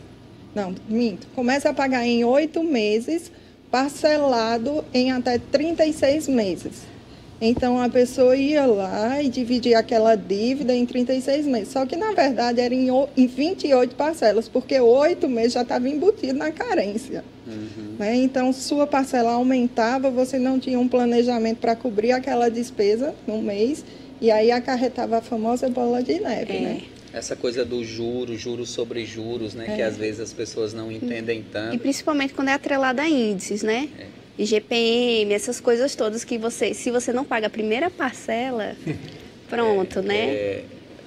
não, 0.55 0.75
minto, 0.89 1.27
comece 1.35 1.69
a 1.69 1.75
pagar 1.75 2.05
em 2.05 2.25
oito 2.25 2.65
meses, 2.65 3.31
parcelado 3.71 4.85
em 4.93 5.13
até 5.13 5.39
36 5.39 6.29
meses. 6.29 6.96
Então 7.41 7.81
a 7.81 7.89
pessoa 7.89 8.35
ia 8.35 8.65
lá 8.65 9.23
e 9.23 9.29
dividia 9.29 9.79
aquela 9.79 10.15
dívida 10.15 10.75
em 10.75 10.87
36 10.87 11.47
meses. 11.47 11.69
Só 11.69 11.85
que 11.85 11.95
na 11.95 12.13
verdade 12.13 12.61
era 12.61 12.75
em, 12.75 12.89
em 13.17 13.27
28 13.27 13.95
parcelas, 13.95 14.49
porque 14.49 14.81
oito 14.81 15.29
meses 15.29 15.53
já 15.53 15.63
estava 15.63 15.89
embutido 15.89 16.35
na 16.35 16.51
carência. 16.51 17.23
Uhum. 17.47 17.97
Né? 17.99 18.17
Então 18.17 18.53
sua 18.53 18.87
parcela 18.87 19.33
aumentava, 19.33 20.11
você 20.11 20.39
não 20.39 20.59
tinha 20.59 20.79
um 20.81 20.89
planejamento 20.89 21.59
para 21.59 21.77
cobrir 21.77 22.13
aquela 22.13 22.49
despesa 22.49 23.15
no 23.27 23.43
mês, 23.43 23.85
e 24.21 24.31
aí 24.31 24.51
acarretava 24.51 25.19
a 25.19 25.21
famosa 25.21 25.69
bola 25.69 26.03
de 26.03 26.19
neve. 26.19 26.57
É. 26.57 26.61
Né? 26.61 26.83
Essa 27.13 27.37
coisa 27.37 27.65
do 27.65 27.83
juro, 27.85 28.37
juros 28.37 28.71
sobre 28.71 29.05
juros, 29.07 29.55
né? 29.55 29.67
É. 29.69 29.77
Que 29.77 29.83
às 29.83 29.97
vezes 29.97 30.21
as 30.21 30.33
pessoas 30.33 30.75
não 30.75 30.93
entendem 30.93 31.45
tanto. 31.51 31.75
E 31.75 31.79
principalmente 31.79 32.35
quando 32.35 32.49
é 32.49 32.53
atrelada 32.53 33.03
a 33.03 33.09
índices, 33.09 33.63
né? 33.63 33.89
É. 33.99 34.26
IGPM, 34.39 35.33
essas 35.33 35.61
coisas 35.61 35.95
todas 35.95 36.25
que 36.25 36.39
você, 36.39 36.75
se 36.75 36.91
você 36.91 37.13
não 37.13 37.25
paga 37.25 37.47
a 37.47 37.51
primeira 37.51 37.91
parcela, 37.91 38.77
pronto, 39.49 40.01
é, 40.01 40.03
né? 40.03 40.29
É, 40.29 40.65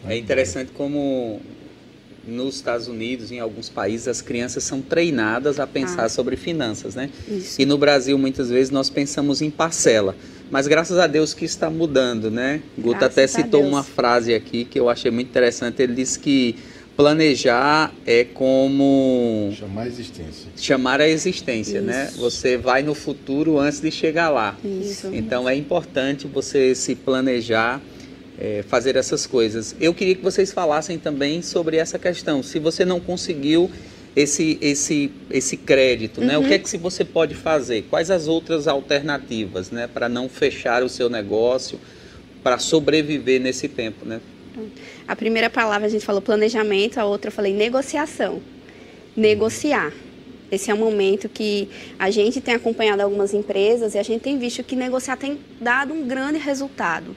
é 0.08 0.18
interessante 0.18 0.72
como 0.72 1.42
nos 2.26 2.56
Estados 2.56 2.88
Unidos, 2.88 3.32
em 3.32 3.40
alguns 3.40 3.70
países, 3.70 4.08
as 4.08 4.22
crianças 4.22 4.64
são 4.64 4.82
treinadas 4.82 5.60
a 5.60 5.68
pensar 5.68 6.06
ah. 6.06 6.10
sobre 6.10 6.36
finanças, 6.36 6.96
né? 6.96 7.10
Isso. 7.28 7.62
E 7.62 7.66
no 7.66 7.78
Brasil, 7.78 8.18
muitas 8.18 8.50
vezes, 8.50 8.70
nós 8.70 8.90
pensamos 8.90 9.42
em 9.42 9.50
parcela. 9.50 10.16
Mas 10.52 10.68
graças 10.68 10.98
a 10.98 11.08
Deus 11.08 11.34
que 11.34 11.46
está 11.46 11.70
mudando, 11.70 12.32
né? 12.32 12.62
Guta 12.78 13.06
até 13.06 13.28
citou 13.28 13.64
uma 13.64 13.84
frase 13.84 14.34
aqui 14.34 14.66
que 14.66 14.80
eu 14.80 14.90
achei 14.90 15.12
muito 15.12 15.28
interessante. 15.28 15.82
Ele 15.82 15.94
disse 15.94 16.18
que 16.20 16.56
Planejar 17.00 17.94
é 18.06 18.26
como 18.26 19.54
chamar 19.58 19.84
a 19.84 19.88
existência. 19.88 20.52
Chamar 20.58 21.00
a 21.00 21.08
existência, 21.08 21.80
né? 21.80 22.08
Isso. 22.08 22.18
né? 22.18 22.22
Você 22.22 22.58
vai 22.58 22.84
no 22.84 22.94
futuro 22.94 23.58
antes 23.58 23.80
de 23.80 23.90
chegar 23.90 24.28
lá. 24.28 24.58
Isso. 24.62 25.10
Então 25.14 25.48
é 25.48 25.56
importante 25.56 26.28
você 26.28 26.76
se 26.76 26.96
planejar, 26.96 27.82
é, 28.38 28.66
fazer 28.68 28.98
essas 28.98 29.26
coisas. 29.26 29.74
Eu 29.80 29.94
queria 29.94 30.14
que 30.14 30.22
vocês 30.22 30.52
falassem 30.52 31.00
também 31.00 31.42
sobre 31.42 31.78
essa 31.78 31.98
questão. 31.98 32.44
Se 32.44 32.60
você 32.60 32.84
não 32.84 33.00
conseguiu 33.00 33.72
esse 34.14 34.58
esse 34.60 35.10
esse 35.32 35.56
crédito, 35.56 36.20
uhum. 36.20 36.28
né? 36.28 36.38
O 36.38 36.44
que 36.44 36.54
é 36.54 36.58
uhum. 36.58 36.64
que 36.64 36.78
você 36.78 37.06
pode 37.06 37.34
fazer? 37.34 37.84
Quais 37.90 38.12
as 38.12 38.28
outras 38.28 38.68
alternativas, 38.68 39.72
né? 39.72 39.88
Para 39.88 40.10
não 40.10 40.28
fechar 40.28 40.84
o 40.84 40.90
seu 40.90 41.10
negócio, 41.10 41.80
para 42.44 42.60
sobreviver 42.60 43.40
nesse 43.40 43.70
tempo, 43.70 44.06
né? 44.06 44.20
A 45.08 45.16
primeira 45.16 45.50
palavra 45.50 45.88
a 45.88 45.90
gente 45.90 46.06
falou 46.06 46.22
planejamento, 46.22 46.98
a 47.00 47.06
outra 47.06 47.30
eu 47.30 47.32
falei 47.32 47.54
negociação. 47.54 48.42
Negociar. 49.16 49.92
Esse 50.52 50.72
é 50.72 50.74
um 50.74 50.78
momento 50.78 51.30
que 51.30 51.70
a 51.98 52.10
gente 52.10 52.42
tem 52.42 52.56
acompanhado 52.56 53.02
algumas 53.02 53.34
empresas 53.34 53.94
e 53.94 54.00
a 54.00 54.04
gente 54.04 54.22
tem 54.22 54.38
visto 54.40 54.64
que 54.64 54.76
negociar 54.76 55.16
tem 55.16 55.40
dado 55.62 55.94
um 55.94 56.08
grande 56.08 56.40
resultado. 56.40 57.16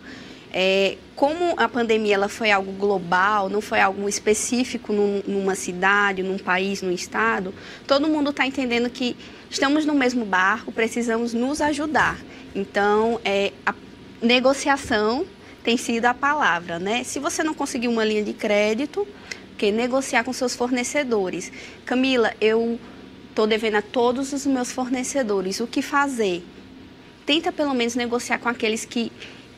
É, 0.55 0.99
como 1.17 1.55
a 1.57 1.67
pandemia 1.67 2.15
ela 2.15 2.29
foi 2.29 2.51
algo 2.51 2.73
global, 2.73 3.49
não 3.49 3.62
foi 3.62 3.81
algo 3.81 4.07
específico 4.07 4.93
num, 4.93 5.23
numa 5.27 5.55
cidade, 5.55 6.23
num 6.23 6.37
país, 6.37 6.83
num 6.83 6.93
estado, 6.93 7.55
todo 7.87 8.07
mundo 8.07 8.29
está 8.29 8.47
entendendo 8.47 8.91
que 8.91 9.17
estamos 9.49 9.87
no 9.87 9.95
mesmo 9.95 10.27
barco, 10.27 10.71
precisamos 10.71 11.33
nos 11.33 11.62
ajudar. 11.62 12.19
Então, 12.55 13.19
é, 13.25 13.51
a 13.65 13.75
negociação 14.21 15.25
tem 15.62 15.76
sido 15.76 16.07
a 16.07 16.14
palavra, 16.14 16.78
né? 16.78 17.04
Se 17.04 17.19
você 17.19 17.42
não 17.42 17.54
conseguir 17.54 17.88
uma 17.88 18.04
linha 18.04 18.23
de 18.23 18.33
crédito, 18.33 19.07
que 19.57 19.71
negociar 19.71 20.25
com 20.25 20.33
seus 20.33 20.57
fornecedores. 20.57 21.52
Camila, 21.85 22.35
eu 22.40 22.81
estou 23.28 23.47
devendo 23.47 23.76
a 23.76 23.83
todos 23.83 24.33
os 24.33 24.45
meus 24.45 24.73
fornecedores. 24.73 25.61
O 25.61 25.66
que 25.69 25.81
fazer? 25.81 26.45
Tenta 27.25 27.52
pelo 27.52 27.73
menos 27.73 27.95
negociar 27.95 28.38
com 28.38 28.49
aqueles 28.49 28.85
que 28.85 29.12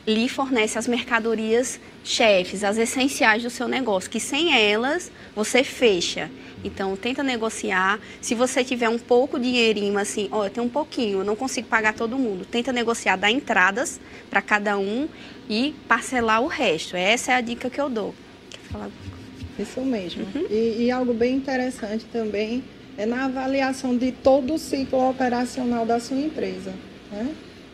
lhe 0.05 0.29
fornecem 0.29 0.77
as 0.77 0.87
mercadorias 0.87 1.79
chefes, 2.03 2.63
as 2.63 2.77
essenciais 2.77 3.41
do 3.41 3.49
seu 3.49 3.67
negócio, 3.67 4.09
que 4.09 4.19
sem 4.19 4.55
elas 4.55 5.11
você 5.35 5.63
fecha. 5.63 6.29
Então, 6.63 6.95
tenta 6.95 7.23
negociar. 7.23 7.99
Se 8.21 8.35
você 8.35 8.63
tiver 8.63 8.89
um 8.89 8.99
pouco 8.99 9.39
de 9.39 9.45
dinheirinho, 9.45 9.97
assim, 9.97 10.27
ó, 10.31 10.45
eu 10.45 10.49
tenho 10.49 10.65
um 10.65 10.69
pouquinho, 10.69 11.19
eu 11.19 11.23
não 11.23 11.35
consigo 11.35 11.67
pagar 11.67 11.93
todo 11.93 12.17
mundo. 12.17 12.45
Tenta 12.45 12.71
negociar, 12.71 13.15
dar 13.15 13.31
entradas 13.31 13.99
para 14.29 14.41
cada 14.41 14.77
um 14.77 15.07
e 15.49 15.75
parcelar 15.87 16.41
o 16.41 16.47
resto. 16.47 16.95
Essa 16.95 17.33
é 17.33 17.35
a 17.35 17.41
dica 17.41 17.69
que 17.69 17.79
eu 17.79 17.89
dou. 17.89 18.13
Quer 18.49 18.59
falar? 18.71 18.89
Isso 19.57 19.81
mesmo. 19.81 20.25
Uhum. 20.35 20.45
E, 20.49 20.83
e 20.83 20.91
algo 20.91 21.13
bem 21.13 21.35
interessante 21.35 22.05
também 22.11 22.63
é 22.97 23.05
na 23.05 23.25
avaliação 23.25 23.97
de 23.97 24.11
todo 24.11 24.55
o 24.55 24.59
ciclo 24.59 25.09
operacional 25.09 25.85
da 25.85 25.99
sua 25.99 26.17
empresa. 26.17 26.73
Né? 27.11 27.29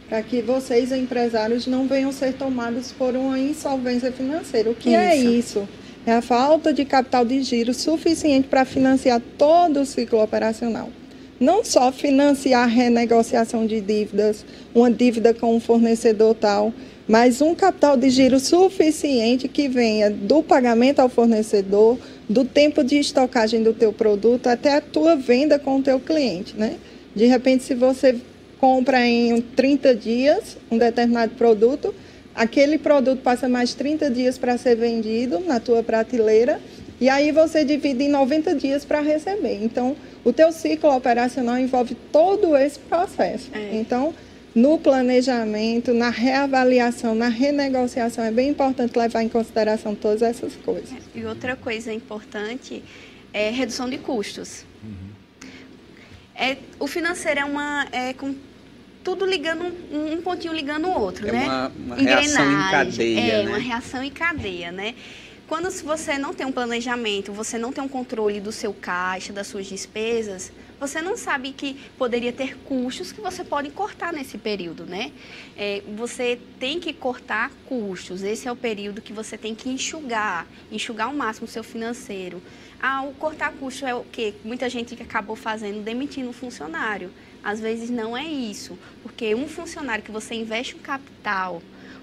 Para 0.08 0.22
que 0.22 0.42
vocês, 0.42 0.92
empresários, 0.92 1.66
não 1.66 1.88
venham 1.88 2.12
ser 2.12 2.34
tomados 2.34 2.92
por 2.92 3.16
uma 3.16 3.40
insolvência 3.40 4.12
financeira. 4.12 4.70
O 4.70 4.76
que 4.76 4.90
isso. 4.90 4.98
é 4.98 5.16
isso? 5.16 5.68
é 6.06 6.14
a 6.14 6.22
falta 6.22 6.74
de 6.74 6.84
capital 6.84 7.24
de 7.24 7.42
giro 7.44 7.74
suficiente 7.74 8.48
para 8.48 8.66
financiar 8.66 9.22
todo 9.38 9.82
o 9.82 9.86
ciclo 9.86 10.22
operacional. 10.22 10.90
Não 11.40 11.64
só 11.64 11.92
financiar 11.92 12.64
a 12.64 12.68
renegociação 12.68 13.66
de 13.66 13.82
dívidas, 13.82 14.46
uma 14.74 14.92
dívida 14.92 15.34
com 15.34 15.56
um 15.56 15.60
fornecedor 15.60 16.36
tal, 16.36 16.74
mas 17.08 17.42
um 17.42 17.54
capital 17.54 17.98
de 17.98 18.10
giro 18.10 18.40
suficiente 18.40 19.48
que 19.48 19.68
venha 19.68 20.10
do 20.10 20.42
pagamento 20.42 21.00
ao 21.00 21.10
fornecedor, 21.10 21.98
do 22.30 22.46
tempo 22.46 22.84
de 22.84 23.00
estocagem 23.00 23.62
do 23.62 23.74
teu 23.74 23.92
produto 23.92 24.48
até 24.48 24.76
a 24.76 24.82
tua 24.82 25.16
venda 25.16 25.60
com 25.60 25.78
o 25.78 25.82
teu 25.82 26.00
cliente, 26.00 26.56
né? 26.58 26.76
De 27.16 27.26
repente, 27.26 27.64
se 27.64 27.76
você 27.76 28.18
compra 28.60 29.06
em 29.06 29.42
30 29.42 29.96
dias 29.96 30.58
um 30.70 30.78
determinado 30.78 31.34
produto, 31.36 31.94
aquele 32.34 32.78
produto 32.78 33.22
passa 33.22 33.50
mais 33.50 33.74
30 33.74 34.10
dias 34.10 34.38
para 34.38 34.58
ser 34.58 34.76
vendido 34.76 35.40
na 35.42 35.60
tua 35.60 35.84
prateleira 35.84 36.60
e 37.02 37.10
aí 37.10 37.32
você 37.32 37.66
divide 37.66 38.04
em 38.04 38.10
90 38.10 38.54
dias 38.54 38.86
para 38.86 39.02
receber. 39.02 39.60
Então, 39.64 39.96
o 40.24 40.32
teu 40.32 40.52
ciclo 40.52 40.96
operacional 40.96 41.58
envolve 41.58 41.98
todo 42.12 42.56
esse 42.56 42.78
processo. 42.78 43.50
É. 43.54 43.76
Então, 43.76 44.14
no 44.54 44.78
planejamento, 44.78 45.94
na 45.94 46.10
reavaliação, 46.10 47.16
na 47.16 47.30
renegociação, 47.30 48.24
é 48.24 48.32
bem 48.32 48.50
importante 48.50 48.98
levar 48.98 49.24
em 49.24 49.30
consideração 49.30 49.96
todas 49.96 50.22
essas 50.22 50.56
coisas. 50.58 50.92
É. 50.92 51.20
E 51.20 51.26
outra 51.26 51.56
coisa 51.56 51.94
importante 51.94 52.84
é 53.34 53.50
redução 53.50 53.90
de 53.90 53.98
custos. 53.98 54.66
Uhum. 54.84 55.50
É, 56.36 56.58
o 56.80 56.88
financeiro 56.88 57.40
é 57.40 57.46
uma 57.46 57.88
é, 57.92 58.14
com 58.14 58.36
tudo 59.04 59.26
ligando, 59.26 59.64
um, 59.92 60.14
um 60.14 60.22
pontinho 60.22 60.54
ligando 60.54 60.88
o 60.88 61.00
outro, 61.00 61.28
é 61.28 61.32
né? 61.32 61.46
Uma, 61.46 61.68
uma 61.70 61.96
reação 61.96 62.52
em 62.52 62.72
cadeia. 62.72 63.20
É, 63.20 63.44
né? 63.44 63.50
uma 63.50 63.58
reação 63.58 64.04
em 64.04 64.12
cadeia, 64.12 64.72
né? 64.72 64.96
Quando 65.48 65.70
você 65.70 66.18
não 66.18 66.34
tem 66.34 66.46
um 66.46 66.52
planejamento, 66.52 67.34
você 67.34 67.58
não 67.58 67.74
tem 67.74 67.84
um 67.84 67.88
controle 67.88 68.40
do 68.40 68.52
seu 68.52 68.74
caixa, 68.74 69.34
das 69.34 69.48
suas 69.48 69.66
despesas, 69.68 70.52
você 70.82 71.00
não 71.00 71.16
sabe 71.16 71.54
que 71.54 71.76
poderia 71.96 72.34
ter 72.34 72.58
custos 72.58 73.12
que 73.12 73.22
você 73.22 73.44
pode 73.44 73.70
cortar 73.70 74.12
nesse 74.12 74.36
período, 74.36 74.84
né? 74.84 75.12
É, 75.56 75.84
você 75.96 76.40
tem 76.60 76.80
que 76.80 76.92
cortar 76.92 77.52
custos. 77.68 78.24
Esse 78.24 78.48
é 78.48 78.52
o 78.52 78.56
período 78.56 79.00
que 79.00 79.14
você 79.14 79.38
tem 79.38 79.54
que 79.54 79.70
enxugar, 79.70 80.48
enxugar 80.72 81.06
ao 81.06 81.14
máximo 81.14 81.46
o 81.46 81.48
seu 81.48 81.64
financeiro. 81.64 82.42
Ah, 82.82 83.04
o 83.04 83.14
cortar 83.14 83.54
custo 83.54 83.86
é 83.86 83.94
o 83.94 84.04
quê? 84.04 84.34
Muita 84.44 84.68
gente 84.72 84.96
que 84.96 85.04
acabou 85.04 85.36
fazendo, 85.36 85.84
demitindo 85.84 86.30
um 86.30 86.34
funcionário. 86.34 87.12
Às 87.44 87.60
vezes 87.60 87.92
não 87.92 88.18
é 88.18 88.26
isso, 88.26 88.76
porque 89.04 89.36
um 89.36 89.48
funcionário 89.48 90.04
que 90.04 90.12
você 90.12 90.34
investe 90.34 90.76
um 90.76 90.80
capital, 90.80 91.62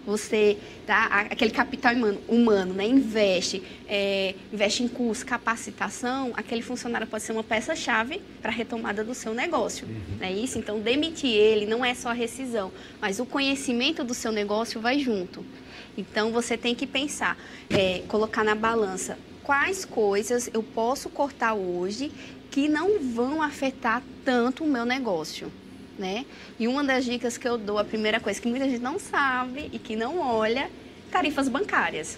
você 0.08 0.56
tá 0.86 1.26
aquele 1.30 1.50
capital 1.50 1.92
humano, 2.26 2.72
né, 2.72 2.86
investe, 2.86 3.62
é, 3.86 4.34
investe 4.50 4.82
em 4.82 4.88
curso, 4.88 5.26
capacitação, 5.26 6.32
aquele 6.34 6.62
funcionário 6.62 7.06
pode 7.06 7.24
ser 7.24 7.32
uma 7.32 7.44
peça-chave 7.44 8.22
para 8.40 8.50
a 8.50 8.54
retomada 8.54 9.04
do 9.04 9.14
seu 9.14 9.34
negócio. 9.34 9.86
Uhum. 9.86 10.16
É 10.20 10.32
isso? 10.32 10.58
Então, 10.58 10.80
demitir 10.80 11.30
ele 11.30 11.66
não 11.66 11.84
é 11.84 11.92
só 11.92 12.08
a 12.08 12.14
rescisão, 12.14 12.72
mas 12.98 13.20
o 13.20 13.26
conhecimento 13.26 14.02
do 14.02 14.14
seu 14.14 14.32
negócio 14.32 14.80
vai 14.80 14.98
junto. 14.98 15.44
Então, 15.94 16.32
você 16.32 16.56
tem 16.56 16.74
que 16.74 16.86
pensar, 16.86 17.36
é, 17.68 18.02
colocar 18.08 18.42
na 18.42 18.54
balança 18.54 19.18
quais 19.42 19.84
coisas 19.84 20.48
eu 20.54 20.62
posso 20.62 21.10
cortar 21.10 21.52
hoje 21.52 22.10
que 22.50 22.66
não 22.66 22.98
vão 22.98 23.42
afetar 23.42 24.02
tanto 24.24 24.64
o 24.64 24.66
meu 24.66 24.86
negócio. 24.86 25.52
Né? 25.98 26.24
E 26.58 26.68
uma 26.68 26.84
das 26.84 27.04
dicas 27.04 27.36
que 27.36 27.48
eu 27.48 27.58
dou, 27.58 27.76
a 27.76 27.84
primeira 27.84 28.20
coisa 28.20 28.40
que 28.40 28.46
muita 28.48 28.68
gente 28.68 28.80
não 28.80 29.00
sabe 29.00 29.68
e 29.72 29.78
que 29.80 29.96
não 29.96 30.20
olha, 30.20 30.70
tarifas 31.10 31.48
bancárias. 31.48 32.16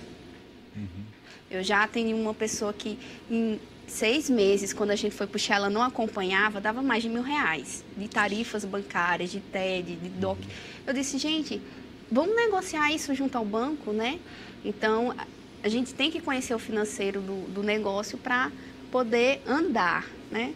Uhum. 0.77 1.05
Eu 1.51 1.63
já 1.65 1.83
atendi 1.83 2.13
uma 2.13 2.35
pessoa 2.35 2.75
que 2.75 2.99
em 3.31 3.59
seis 3.87 4.29
meses, 4.29 4.73
quando 4.73 4.91
a 4.91 4.97
gente 4.97 5.15
foi 5.15 5.27
puxar, 5.27 5.57
ela 5.57 5.71
não 5.71 5.83
acompanhava, 5.83 6.61
dava 6.61 6.83
mais 6.83 7.03
de 7.03 7.09
mil 7.09 7.23
reais 7.23 7.83
de 7.97 8.07
tarifas 8.07 8.65
bancárias, 8.65 9.31
de 9.31 9.41
TED, 9.41 9.97
de 9.97 10.09
DOC. 10.11 10.39
Uhum. 10.39 10.49
Eu 10.87 10.93
disse, 10.93 11.17
gente, 11.17 11.61
vamos 12.11 12.37
negociar 12.37 12.93
isso 12.93 13.15
junto 13.15 13.37
ao 13.37 13.45
banco, 13.45 13.93
né? 13.93 14.21
Então, 14.65 15.15
a 15.63 15.69
gente 15.69 15.95
tem 15.95 16.11
que 16.11 16.21
conhecer 16.21 16.55
o 16.55 16.59
financeiro 16.59 17.21
do, 17.21 17.47
do 17.53 17.63
negócio 17.63 18.19
para 18.19 18.53
poder 18.91 19.41
andar, 19.47 20.07
né? 20.31 20.55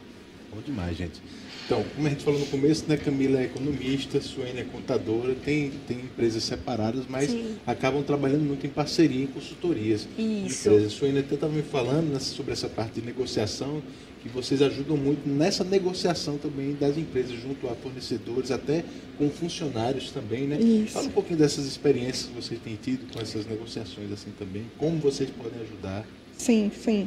Bom 0.54 0.60
demais, 0.60 0.96
gente. 0.96 1.20
Então, 1.64 1.82
como 1.94 2.06
a 2.06 2.10
gente 2.10 2.22
falou 2.22 2.38
no 2.38 2.46
começo, 2.46 2.84
né, 2.86 2.96
Camila 2.96 3.40
é 3.40 3.44
economista, 3.44 4.20
Suene 4.20 4.60
é 4.60 4.64
contadora, 4.64 5.34
tem, 5.34 5.70
tem 5.88 5.96
empresas 5.96 6.44
separadas, 6.44 7.04
mas 7.08 7.30
Sim. 7.30 7.56
acabam 7.66 8.02
trabalhando 8.02 8.42
muito 8.42 8.66
em 8.66 8.70
parceria, 8.70 9.24
em 9.24 9.26
consultorias. 9.26 10.06
Isso. 10.18 10.68
Empresas. 10.68 10.92
Suene 10.92 11.20
até 11.20 11.34
estava 11.34 11.52
me 11.52 11.62
falando 11.62 12.12
né, 12.12 12.18
sobre 12.18 12.52
essa 12.52 12.68
parte 12.68 13.00
de 13.00 13.06
negociação, 13.06 13.82
que 14.22 14.28
vocês 14.28 14.60
ajudam 14.62 14.96
muito 14.96 15.28
nessa 15.28 15.64
negociação 15.64 16.38
também 16.38 16.74
das 16.74 16.96
empresas 16.96 17.38
junto 17.40 17.68
a 17.68 17.74
fornecedores, 17.74 18.50
até 18.50 18.84
com 19.18 19.28
funcionários 19.28 20.10
também, 20.10 20.46
né? 20.46 20.58
Isso. 20.58 20.94
Fala 20.94 21.06
um 21.06 21.10
pouquinho 21.10 21.38
dessas 21.38 21.66
experiências 21.66 22.26
que 22.26 22.32
vocês 22.34 22.58
têm 22.60 22.74
tido 22.74 23.12
com 23.12 23.20
essas 23.20 23.46
negociações 23.46 24.10
assim 24.10 24.30
também, 24.38 24.64
como 24.78 24.98
vocês 24.98 25.28
podem 25.30 25.60
ajudar. 25.60 26.06
Sim, 26.38 26.70
sim. 26.74 27.06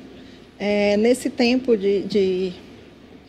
É, 0.60 0.96
nesse 0.98 1.30
tempo 1.30 1.76
de, 1.76 2.04
de, 2.04 2.54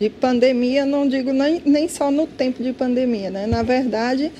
de, 0.00 0.10
pandemia, 0.10 0.84
não 0.84 1.08
digo 1.08 1.32
nem, 1.32 1.62
nem 1.64 1.88
só 1.88 2.10
no 2.10 2.26
tempo 2.26 2.62
de 2.62 2.72
pandemia, 2.72 3.30
né? 3.30 3.46
Na 3.46 3.62
verdade, 3.62 4.32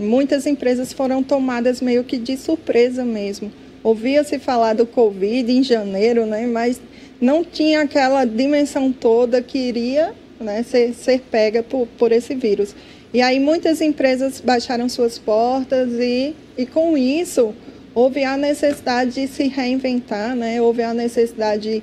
muitas 0.00 0.46
empresas 0.46 0.92
foram 0.92 1.22
tomadas 1.22 1.80
meio 1.80 2.04
que 2.04 2.16
de 2.16 2.36
surpresa 2.36 3.04
mesmo. 3.04 3.50
Ouvia-se 3.82 4.38
falar 4.38 4.74
do 4.74 4.86
Covid 4.86 5.50
em 5.50 5.62
janeiro, 5.62 6.26
né? 6.26 6.46
Mas 6.46 6.80
não 7.20 7.44
tinha 7.44 7.82
aquela 7.82 8.24
dimensão 8.24 8.92
toda 8.92 9.42
que 9.42 9.58
iria 9.58 10.14
né, 10.40 10.62
ser, 10.62 10.94
ser 10.94 11.20
pega 11.20 11.62
por, 11.62 11.86
por 11.98 12.12
esse 12.12 12.34
vírus. 12.34 12.74
E 13.12 13.22
aí 13.22 13.38
muitas 13.38 13.80
empresas 13.80 14.40
baixaram 14.40 14.88
suas 14.88 15.18
portas 15.18 15.92
e, 15.92 16.34
e 16.58 16.66
com 16.66 16.96
isso 16.98 17.54
houve 17.94 18.24
a 18.24 18.36
necessidade 18.36 19.12
de 19.12 19.28
se 19.28 19.46
reinventar, 19.46 20.34
né? 20.34 20.60
houve 20.60 20.82
a 20.82 20.92
necessidade 20.92 21.62
de 21.62 21.82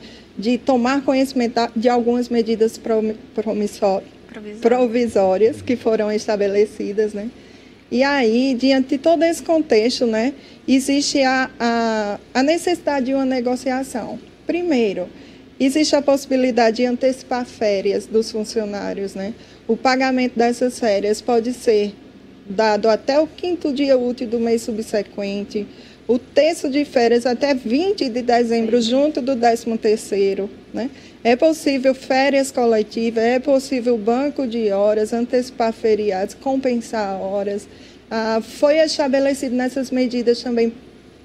tomar 0.57 1.03
conhecimento 1.03 1.59
de 1.75 1.89
algumas 1.89 2.29
medidas 2.29 2.79
provisórias 4.61 5.61
que 5.61 5.75
foram 5.75 6.11
estabelecidas, 6.11 7.13
né? 7.13 7.29
E 7.91 8.03
aí, 8.03 8.55
diante 8.57 8.89
de 8.89 8.97
todo 8.97 9.23
esse 9.23 9.43
contexto, 9.43 10.05
né, 10.05 10.33
existe 10.65 11.21
a, 11.23 11.49
a, 11.59 12.19
a 12.33 12.41
necessidade 12.41 13.07
de 13.07 13.13
uma 13.13 13.25
negociação. 13.25 14.17
Primeiro, 14.47 15.09
existe 15.59 15.95
a 15.95 16.01
possibilidade 16.01 16.77
de 16.77 16.85
antecipar 16.85 17.45
férias 17.45 18.05
dos 18.05 18.31
funcionários, 18.31 19.13
né? 19.13 19.33
O 19.67 19.75
pagamento 19.75 20.37
dessas 20.37 20.79
férias 20.79 21.21
pode 21.21 21.53
ser 21.53 21.93
dado 22.49 22.89
até 22.89 23.19
o 23.19 23.27
quinto 23.27 23.73
dia 23.73 23.97
útil 23.97 24.27
do 24.27 24.39
mês 24.39 24.61
subsequente, 24.61 25.67
o 26.11 26.19
terço 26.19 26.69
de 26.69 26.83
férias 26.83 27.25
até 27.25 27.53
20 27.53 28.09
de 28.09 28.21
dezembro, 28.21 28.81
junto 28.81 29.21
do 29.21 29.33
13 29.33 29.77
terceiro. 29.77 30.49
Né? 30.73 30.89
É 31.23 31.37
possível 31.37 31.95
férias 31.95 32.51
coletivas, 32.51 33.23
é 33.23 33.39
possível 33.39 33.97
banco 33.97 34.45
de 34.45 34.71
horas, 34.71 35.13
antecipar 35.13 35.71
feriados, 35.71 36.33
compensar 36.35 37.17
horas. 37.17 37.65
Ah, 38.09 38.41
foi 38.41 38.75
estabelecido 38.79 39.55
nessas 39.55 39.89
medidas 39.89 40.43
também 40.43 40.73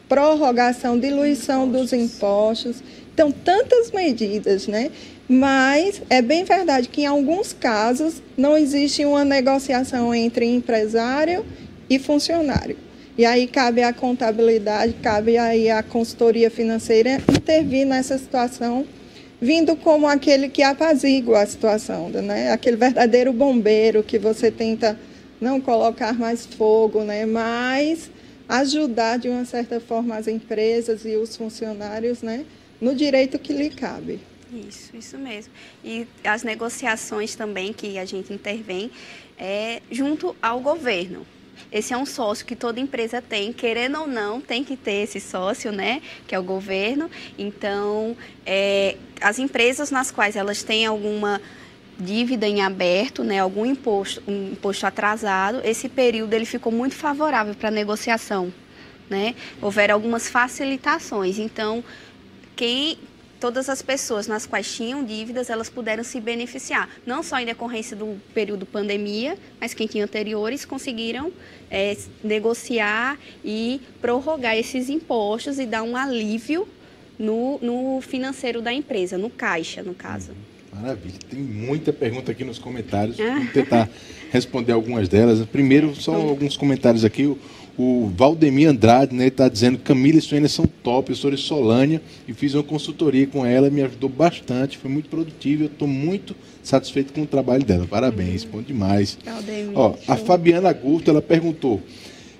prorrogação, 0.08 0.96
diluição 0.96 1.68
dos 1.68 1.92
impostos. 1.92 2.76
Então, 3.12 3.32
tantas 3.32 3.90
medidas, 3.90 4.68
né? 4.68 4.92
Mas 5.28 6.00
é 6.08 6.22
bem 6.22 6.44
verdade 6.44 6.88
que 6.88 7.00
em 7.00 7.06
alguns 7.06 7.52
casos 7.52 8.22
não 8.36 8.56
existe 8.56 9.04
uma 9.04 9.24
negociação 9.24 10.14
entre 10.14 10.46
empresário 10.46 11.44
e 11.90 11.98
funcionário. 11.98 12.85
E 13.18 13.24
aí 13.24 13.46
cabe 13.46 13.82
a 13.82 13.94
contabilidade, 13.94 14.92
cabe 15.02 15.38
aí 15.38 15.70
a 15.70 15.82
consultoria 15.82 16.50
financeira 16.50 17.18
intervir 17.30 17.86
nessa 17.86 18.18
situação, 18.18 18.86
vindo 19.40 19.74
como 19.74 20.06
aquele 20.06 20.50
que 20.50 20.62
apazigua 20.62 21.40
a 21.40 21.46
situação, 21.46 22.10
né? 22.10 22.52
Aquele 22.52 22.76
verdadeiro 22.76 23.32
bombeiro 23.32 24.02
que 24.02 24.18
você 24.18 24.50
tenta 24.50 24.98
não 25.40 25.62
colocar 25.62 26.12
mais 26.12 26.44
fogo, 26.44 27.04
né? 27.04 27.24
Mas 27.24 28.10
ajudar 28.46 29.18
de 29.18 29.30
uma 29.30 29.46
certa 29.46 29.80
forma 29.80 30.14
as 30.14 30.28
empresas 30.28 31.06
e 31.06 31.16
os 31.16 31.34
funcionários, 31.34 32.20
né? 32.20 32.44
No 32.78 32.94
direito 32.94 33.38
que 33.38 33.54
lhe 33.54 33.70
cabe. 33.70 34.20
Isso, 34.52 34.94
isso 34.94 35.16
mesmo. 35.16 35.52
E 35.82 36.06
as 36.22 36.42
negociações 36.42 37.34
também 37.34 37.72
que 37.72 37.98
a 37.98 38.04
gente 38.04 38.30
intervém 38.30 38.90
é 39.38 39.80
junto 39.90 40.36
ao 40.40 40.60
governo. 40.60 41.26
Esse 41.70 41.92
é 41.92 41.96
um 41.96 42.06
sócio 42.06 42.46
que 42.46 42.56
toda 42.56 42.80
empresa 42.80 43.20
tem, 43.20 43.52
querendo 43.52 44.00
ou 44.00 44.06
não, 44.06 44.40
tem 44.40 44.64
que 44.64 44.76
ter 44.76 45.02
esse 45.02 45.20
sócio, 45.20 45.72
né? 45.72 46.02
Que 46.26 46.34
é 46.34 46.38
o 46.38 46.42
governo. 46.42 47.10
Então, 47.38 48.16
é, 48.44 48.96
as 49.20 49.38
empresas 49.38 49.90
nas 49.90 50.10
quais 50.10 50.36
elas 50.36 50.62
têm 50.62 50.86
alguma 50.86 51.40
dívida 51.98 52.46
em 52.46 52.60
aberto, 52.60 53.24
né, 53.24 53.38
algum 53.40 53.64
imposto, 53.64 54.22
um 54.28 54.52
imposto 54.52 54.86
atrasado, 54.86 55.62
esse 55.64 55.88
período 55.88 56.34
ele 56.34 56.44
ficou 56.44 56.70
muito 56.70 56.94
favorável 56.94 57.54
para 57.54 57.70
negociação, 57.70 58.52
né? 59.08 59.34
Houveram 59.62 59.94
algumas 59.94 60.28
facilitações. 60.28 61.38
Então, 61.38 61.82
quem 62.54 62.98
todas 63.40 63.68
as 63.68 63.82
pessoas 63.82 64.26
nas 64.26 64.46
quais 64.46 64.72
tinham 64.74 65.04
dívidas, 65.04 65.50
elas 65.50 65.68
puderam 65.68 66.02
se 66.02 66.20
beneficiar, 66.20 66.88
não 67.06 67.22
só 67.22 67.38
em 67.38 67.46
decorrência 67.46 67.96
do 67.96 68.20
período 68.34 68.66
pandemia, 68.66 69.36
mas 69.60 69.74
quem 69.74 69.86
tinha 69.86 70.04
anteriores 70.04 70.64
conseguiram 70.64 71.32
é, 71.70 71.96
negociar 72.22 73.18
e 73.44 73.80
prorrogar 74.00 74.56
esses 74.56 74.88
impostos 74.88 75.58
e 75.58 75.66
dar 75.66 75.82
um 75.82 75.96
alívio 75.96 76.66
no, 77.18 77.58
no 77.62 78.00
financeiro 78.00 78.60
da 78.60 78.72
empresa, 78.72 79.16
no 79.16 79.30
caixa, 79.30 79.82
no 79.82 79.94
caso. 79.94 80.32
Maravilha. 80.72 81.14
Tem 81.30 81.40
muita 81.40 81.92
pergunta 81.92 82.32
aqui 82.32 82.44
nos 82.44 82.58
comentários. 82.58 83.16
Vamos 83.16 83.52
tentar 83.52 83.88
responder 84.30 84.72
algumas 84.72 85.08
delas. 85.08 85.44
Primeiro, 85.46 85.94
só 85.94 86.14
alguns 86.14 86.56
comentários 86.56 87.04
aqui. 87.04 87.34
O 87.78 88.10
Valdemir 88.16 88.70
Andrade 88.70 89.12
está 89.12 89.16
né, 89.16 89.30
tá 89.30 89.48
dizendo 89.48 89.76
que 89.76 89.84
Camila 89.84 90.18
e 90.18 90.22
Suênia 90.22 90.48
são 90.48 90.66
top. 90.66 91.10
Eu 91.10 91.16
sou 91.16 91.30
de 91.30 91.36
Solânia 91.36 92.00
e 92.26 92.32
fiz 92.32 92.54
uma 92.54 92.62
consultoria 92.62 93.26
com 93.26 93.44
ela, 93.44 93.68
me 93.68 93.82
ajudou 93.82 94.08
bastante, 94.08 94.78
foi 94.78 94.90
muito 94.90 95.10
produtivo. 95.10 95.64
Eu 95.64 95.66
estou 95.66 95.86
muito 95.86 96.34
satisfeito 96.62 97.12
com 97.12 97.22
o 97.22 97.26
trabalho 97.26 97.64
dela. 97.64 97.86
Parabéns, 97.86 98.44
bom 98.44 98.62
demais. 98.62 99.18
Valdemir, 99.22 99.76
Ó, 99.76 99.94
a 100.08 100.16
Fabiana 100.16 100.72
Gurto 100.72 101.10
ela 101.10 101.20
perguntou: 101.20 101.82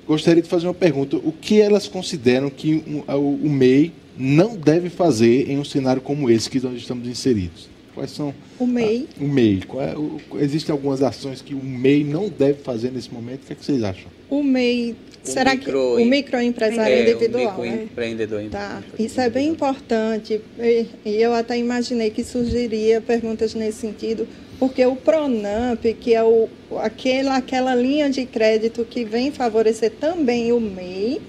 gostaria 0.07 0.43
de 0.43 0.49
fazer 0.49 0.67
uma 0.67 0.75
pergunta. 0.75 1.19
O 1.19 1.33
que 1.33 1.61
elas 1.61 1.87
consideram 1.87 2.49
que 2.49 2.83
o 3.07 3.49
MEI 3.51 3.93
não 4.17 4.57
deve 4.57 4.89
fazer 4.89 5.51
em 5.51 5.59
um 5.59 5.65
cenário 5.65 6.01
como 6.01 6.31
esse 6.31 6.49
que 6.49 6.59
nós 6.61 6.75
estamos 6.77 7.07
inseridos? 7.07 7.69
Quais 7.95 8.11
são? 8.11 8.35
O 8.59 8.67
MEI. 8.67 9.09
o 9.19 9.25
MEI. 9.25 9.63
É, 9.81 9.97
o, 9.97 10.21
existem 10.39 10.71
algumas 10.71 11.03
ações 11.03 11.41
que 11.41 11.55
o 11.55 11.63
MEI 11.63 12.05
não 12.05 12.29
deve 12.29 12.63
fazer 12.63 12.91
nesse 12.91 13.13
momento. 13.13 13.43
O 13.43 13.47
que, 13.47 13.53
é 13.55 13.57
que 13.57 13.65
vocês 13.65 13.83
acham? 13.83 14.11
O 14.29 14.43
MEI 14.43 14.95
Será 15.27 15.55
micro, 15.55 15.73
que 15.97 16.03
o 16.03 16.07
microempresário 16.07 16.95
é, 16.95 17.03
individual? 17.03 17.59
O 17.59 17.63
microempreendedor. 17.63 18.43
Né? 18.43 18.49
Tá. 18.51 18.83
Isso 18.99 19.21
é 19.21 19.29
bem 19.29 19.49
importante. 19.49 20.41
E 20.59 21.17
eu 21.17 21.33
até 21.35 21.59
imaginei 21.59 22.11
que 22.11 22.25
surgiria 22.25 23.01
perguntas 23.01 23.55
nesse 23.55 23.79
sentido, 23.79 24.27
porque 24.59 24.85
o 24.87 24.97
Pronamp, 24.97 25.83
que 26.01 26.15
é 26.15 26.23
o, 26.23 26.49
aquela, 26.79 27.37
aquela 27.37 27.75
linha 27.75 28.09
de 28.09 28.25
crédito 28.25 28.85
que 28.85 29.05
vem 29.05 29.31
favorecer 29.31 29.93
também 29.93 30.53
o 30.53 30.61
MEI, 30.61 31.21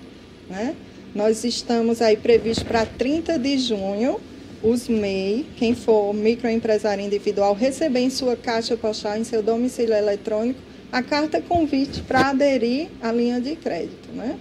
né? 0.49 0.75
Nós 1.15 1.43
estamos 1.43 2.01
aí 2.01 2.15
previstos 2.15 2.63
para 2.63 2.85
30 2.85 3.39
de 3.39 3.57
junho 3.57 4.19
os 4.61 4.87
MEI, 4.87 5.45
quem 5.55 5.75
for 5.75 6.13
microempresário 6.13 7.03
individual, 7.03 7.53
receber 7.53 7.99
em 7.99 8.09
sua 8.09 8.35
caixa 8.35 8.75
postal, 8.75 9.17
em 9.17 9.23
seu 9.23 9.41
domicílio 9.43 9.93
eletrônico, 9.93 10.59
a 10.91 11.01
carta 11.01 11.41
convite 11.41 12.01
para 12.01 12.29
aderir 12.29 12.89
à 13.01 13.11
linha 13.11 13.39
de 13.41 13.55
crédito. 13.55 14.09
Né? 14.13 14.37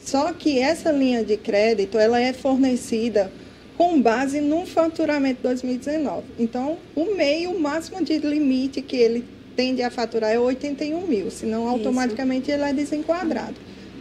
Só 0.00 0.32
que 0.32 0.58
essa 0.58 0.90
linha 0.90 1.24
de 1.24 1.36
crédito 1.36 1.98
ela 1.98 2.20
é 2.20 2.32
fornecida 2.32 3.30
com 3.76 4.00
base 4.00 4.40
no 4.40 4.66
faturamento 4.66 5.42
2019. 5.42 6.24
Então, 6.38 6.76
o 6.94 7.14
MEI, 7.16 7.46
o 7.46 7.58
máximo 7.58 8.04
de 8.04 8.18
limite 8.18 8.82
que 8.82 8.96
ele 8.96 9.24
tende 9.56 9.82
a 9.82 9.90
faturar 9.90 10.30
é 10.30 10.38
81 10.38 11.06
mil, 11.06 11.30
senão 11.30 11.68
automaticamente 11.68 12.50
Isso. 12.50 12.60
ele 12.60 12.70
é 12.70 12.72
desenquadrado. 12.72 13.54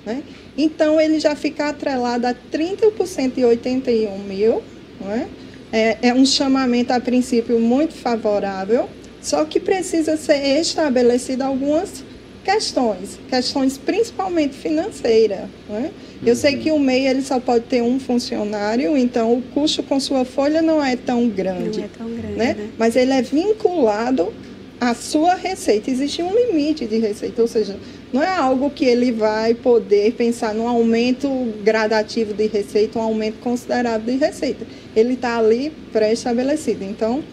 Né? 0.05 0.23
Então, 0.57 0.99
ele 0.99 1.19
já 1.19 1.35
fica 1.35 1.69
atrelado 1.69 2.27
a 2.27 2.33
30% 2.33 3.35
de 3.35 3.45
81 3.45 4.19
mil, 4.19 4.61
não 4.99 5.11
é? 5.11 5.27
É, 5.71 5.97
é 6.09 6.13
um 6.13 6.25
chamamento, 6.25 6.91
a 6.91 6.99
princípio, 6.99 7.59
muito 7.59 7.93
favorável, 7.93 8.89
só 9.21 9.45
que 9.45 9.59
precisa 9.59 10.17
ser 10.17 10.59
estabelecido 10.59 11.43
algumas 11.43 12.03
questões, 12.43 13.19
questões 13.29 13.77
principalmente 13.77 14.55
financeiras. 14.55 15.47
Né? 15.67 15.91
Eu 16.25 16.35
sei 16.35 16.57
que 16.57 16.71
o 16.71 16.79
MEI 16.79 17.07
ele 17.07 17.21
só 17.21 17.39
pode 17.39 17.65
ter 17.65 17.81
um 17.81 17.99
funcionário, 17.99 18.97
então 18.97 19.33
o 19.33 19.41
custo 19.41 19.83
com 19.83 19.99
sua 19.99 20.25
folha 20.25 20.61
não 20.61 20.83
é 20.83 20.95
tão 20.95 21.27
grande. 21.29 21.79
Não 21.79 21.85
é 21.85 21.89
tão 21.97 22.09
grande 22.09 22.35
né? 22.35 22.53
né? 22.55 22.69
Mas 22.77 22.95
ele 22.95 23.11
é 23.11 23.21
vinculado 23.21 24.33
à 24.79 24.93
sua 24.93 25.35
receita. 25.35 25.91
Existe 25.91 26.23
um 26.23 26.33
limite 26.33 26.85
de 26.85 26.97
receita, 26.97 27.41
ou 27.41 27.47
seja, 27.47 27.77
não 28.11 28.23
é 28.23 28.35
algo 28.35 28.69
que 28.69 28.85
ele 28.85 29.11
vai 29.11 29.53
poder 29.53 30.13
pensar 30.13 30.53
num 30.53 30.67
aumento 30.67 31.29
gradativo 31.63 32.33
de 32.33 32.47
receita, 32.47 32.97
um 32.97 33.03
aumento 33.03 33.39
considerável 33.39 34.11
de 34.13 34.19
receita. 34.19 34.65
Ele 34.95 35.13
está 35.13 35.37
ali 35.37 35.71
pré-estabelecido. 35.91 36.83
Então, 36.83 37.23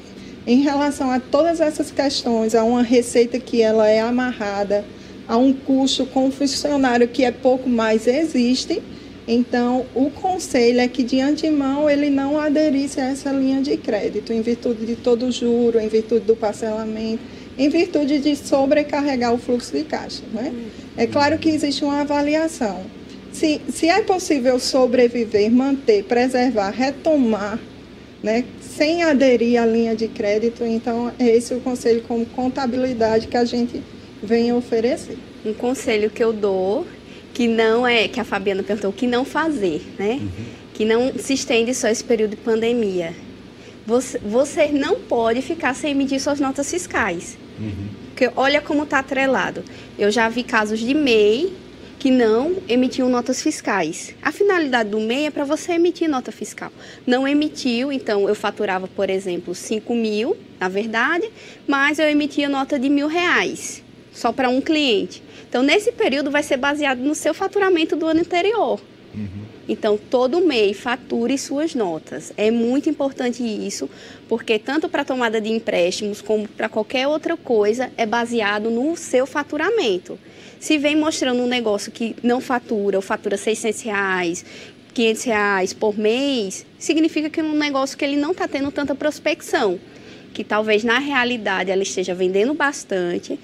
em 0.47 0.61
relação 0.61 1.11
a 1.11 1.19
todas 1.19 1.61
essas 1.61 1.91
questões, 1.91 2.55
a 2.55 2.63
uma 2.63 2.83
receita 2.83 3.39
que 3.39 3.61
ela 3.61 3.89
é 3.89 4.01
amarrada, 4.01 4.85
a 5.27 5.37
um 5.37 5.53
custo 5.53 6.07
com 6.07 6.31
funcionário 6.31 7.09
que 7.09 7.25
é 7.25 7.33
pouco 7.33 7.69
mais 7.69 8.07
existe, 8.07 8.81
então 9.27 9.85
o 9.95 10.09
conselho 10.09 10.81
é 10.81 10.87
que 10.87 11.03
de 11.03 11.21
antemão 11.21 11.91
ele 11.91 12.09
não 12.09 12.39
aderisse 12.39 13.01
a 13.01 13.07
essa 13.07 13.33
linha 13.33 13.61
de 13.61 13.77
crédito, 13.77 14.33
em 14.33 14.41
virtude 14.41 14.87
de 14.87 14.95
todo 14.95 15.27
o 15.27 15.33
juro, 15.33 15.81
em 15.81 15.89
virtude 15.89 16.25
do 16.25 16.37
parcelamento 16.37 17.23
em 17.59 17.69
virtude 17.69 18.19
de 18.19 18.37
sobrecarregar 18.37 19.33
o 19.33 19.39
fluxo 19.39 19.73
de 19.73 19.85
caixa. 19.85 20.23
Né? 20.33 20.53
É 20.97 21.07
claro 21.07 21.39
que 21.39 21.49
existe 21.49 21.85
uma 21.85 22.03
avaliação. 22.03 22.83
Se, 23.33 23.61
se 23.69 23.89
é 23.89 24.03
possível 24.03 24.59
sobreviver, 24.59 25.51
manter, 25.51 26.05
preservar, 26.05 26.71
retomar, 26.71 27.59
né, 28.23 28.45
sem 28.61 29.03
aderir 29.03 29.61
à 29.61 29.67
linha 29.67 29.95
de 29.95 30.09
crédito, 30.09 30.65
então 30.65 31.13
é 31.19 31.29
esse 31.29 31.55
o 31.55 31.61
conselho 31.61 32.03
como 32.03 32.25
contabilidade 32.27 33.29
que 33.29 33.37
a 33.37 33.45
gente 33.45 33.83
vem 34.23 34.53
oferecer. 34.53 35.17
Um 35.45 35.53
conselho 35.53 36.11
que 36.11 36.23
eu 36.23 36.33
dou, 36.33 36.87
que 37.33 37.47
não 37.47 37.87
é, 37.87 38.09
que 38.09 38.19
a 38.19 38.25
Fabiana 38.25 38.63
perguntou, 38.63 38.93
que 38.93 39.07
não 39.07 39.25
fazer, 39.25 39.83
né? 39.99 40.19
Uhum. 40.21 40.29
Que 40.75 40.85
não 40.85 41.13
se 41.19 41.35
estende 41.35 41.75
só 41.75 41.89
esse 41.89 42.03
período 42.03 42.31
de 42.31 42.37
pandemia. 42.37 43.15
Você, 43.87 44.19
você 44.19 44.67
não 44.69 44.97
pode 45.01 45.43
ficar 45.43 45.75
sem 45.75 45.93
emitir 45.93 46.21
suas 46.21 46.41
notas 46.41 46.69
fiscais. 46.71 47.39
Uhum. 47.59 47.89
Porque 48.09 48.31
olha 48.35 48.61
como 48.61 48.83
está 48.83 48.99
atrelado. 48.99 49.63
Eu 49.99 50.11
já 50.11 50.29
vi 50.29 50.43
casos 50.43 50.81
de 50.81 50.95
MEI 50.95 51.53
que 52.07 52.11
não 52.13 52.59
emitiu 52.69 53.09
notas 53.09 53.43
fiscais. 53.43 54.15
A 54.23 54.31
finalidade 54.31 54.91
do 54.91 55.01
MEI 55.01 55.27
é 55.27 55.31
para 55.33 55.43
você 55.43 55.73
emitir 55.73 56.09
nota 56.09 56.31
fiscal. 56.31 56.71
Não 57.05 57.27
emitiu, 57.27 57.91
então 57.91 58.29
eu 58.29 58.35
faturava, 58.37 58.87
por 58.87 59.11
exemplo, 59.11 59.53
5 59.57 59.93
mil, 59.93 60.37
na 60.61 60.69
verdade, 60.69 61.29
mas 61.67 61.99
eu 61.99 62.07
emitia 62.07 62.49
nota 62.49 62.79
de 62.79 62.89
mil 62.89 63.09
reais, 63.09 63.83
só 64.13 64.31
para 64.31 64.49
um 64.49 64.61
cliente. 64.61 65.21
Então, 65.49 65.65
nesse 65.65 65.91
período, 65.91 66.31
vai 66.31 66.45
ser 66.45 66.59
baseado 66.59 67.01
no 67.01 67.13
seu 67.13 67.35
faturamento 67.35 67.97
do 67.97 68.07
ano 68.07 68.21
anterior. 68.21 68.81
Uhum. 69.13 69.45
Então, 69.69 69.99
todo 69.99 70.41
mês 70.41 70.79
fature 70.79 71.37
suas 71.37 71.75
notas. 71.75 72.33
É 72.37 72.53
muito 72.53 72.89
importante 72.89 73.43
isso, 73.43 73.91
porque 74.29 74.61
tanto 74.61 74.89
para 74.89 75.05
tomada 75.05 75.41
de 75.41 75.51
empréstimos 75.51 76.23
como 76.23 76.47
para 76.47 76.69
qualquer 76.69 77.09
outra 77.09 77.37
coisa 77.37 77.91
é 77.97 78.07
baseado 78.07 78.71
no 78.71 78.97
seu 78.97 79.27
faturamento. 79.27 80.17
Se 80.59 80.79
vem 80.79 80.97
mostrando 80.97 81.43
um 81.43 81.47
negócio 81.47 81.93
que 81.93 82.17
não 82.23 82.41
fatura, 82.41 82.97
ou 82.97 83.03
fatura 83.03 83.37
600 83.37 83.83
reais, 83.83 84.45
500 84.95 85.25
reais 85.25 85.73
por 85.73 85.99
mês, 85.99 86.65
significa 86.79 87.29
que 87.29 87.41
é 87.41 87.43
um 87.43 87.57
negócio 87.57 87.97
que 87.97 88.05
ele 88.05 88.17
não 88.17 88.33
está 88.33 88.49
tendo 88.49 88.71
tanta 88.71 88.95
prospecção 88.95 89.79
que 90.37 90.45
talvez 90.45 90.85
na 90.85 90.99
realidade 90.99 91.71
ela 91.71 91.83
esteja 91.83 92.15
vendendo 92.15 92.53
bastante, 92.53 93.41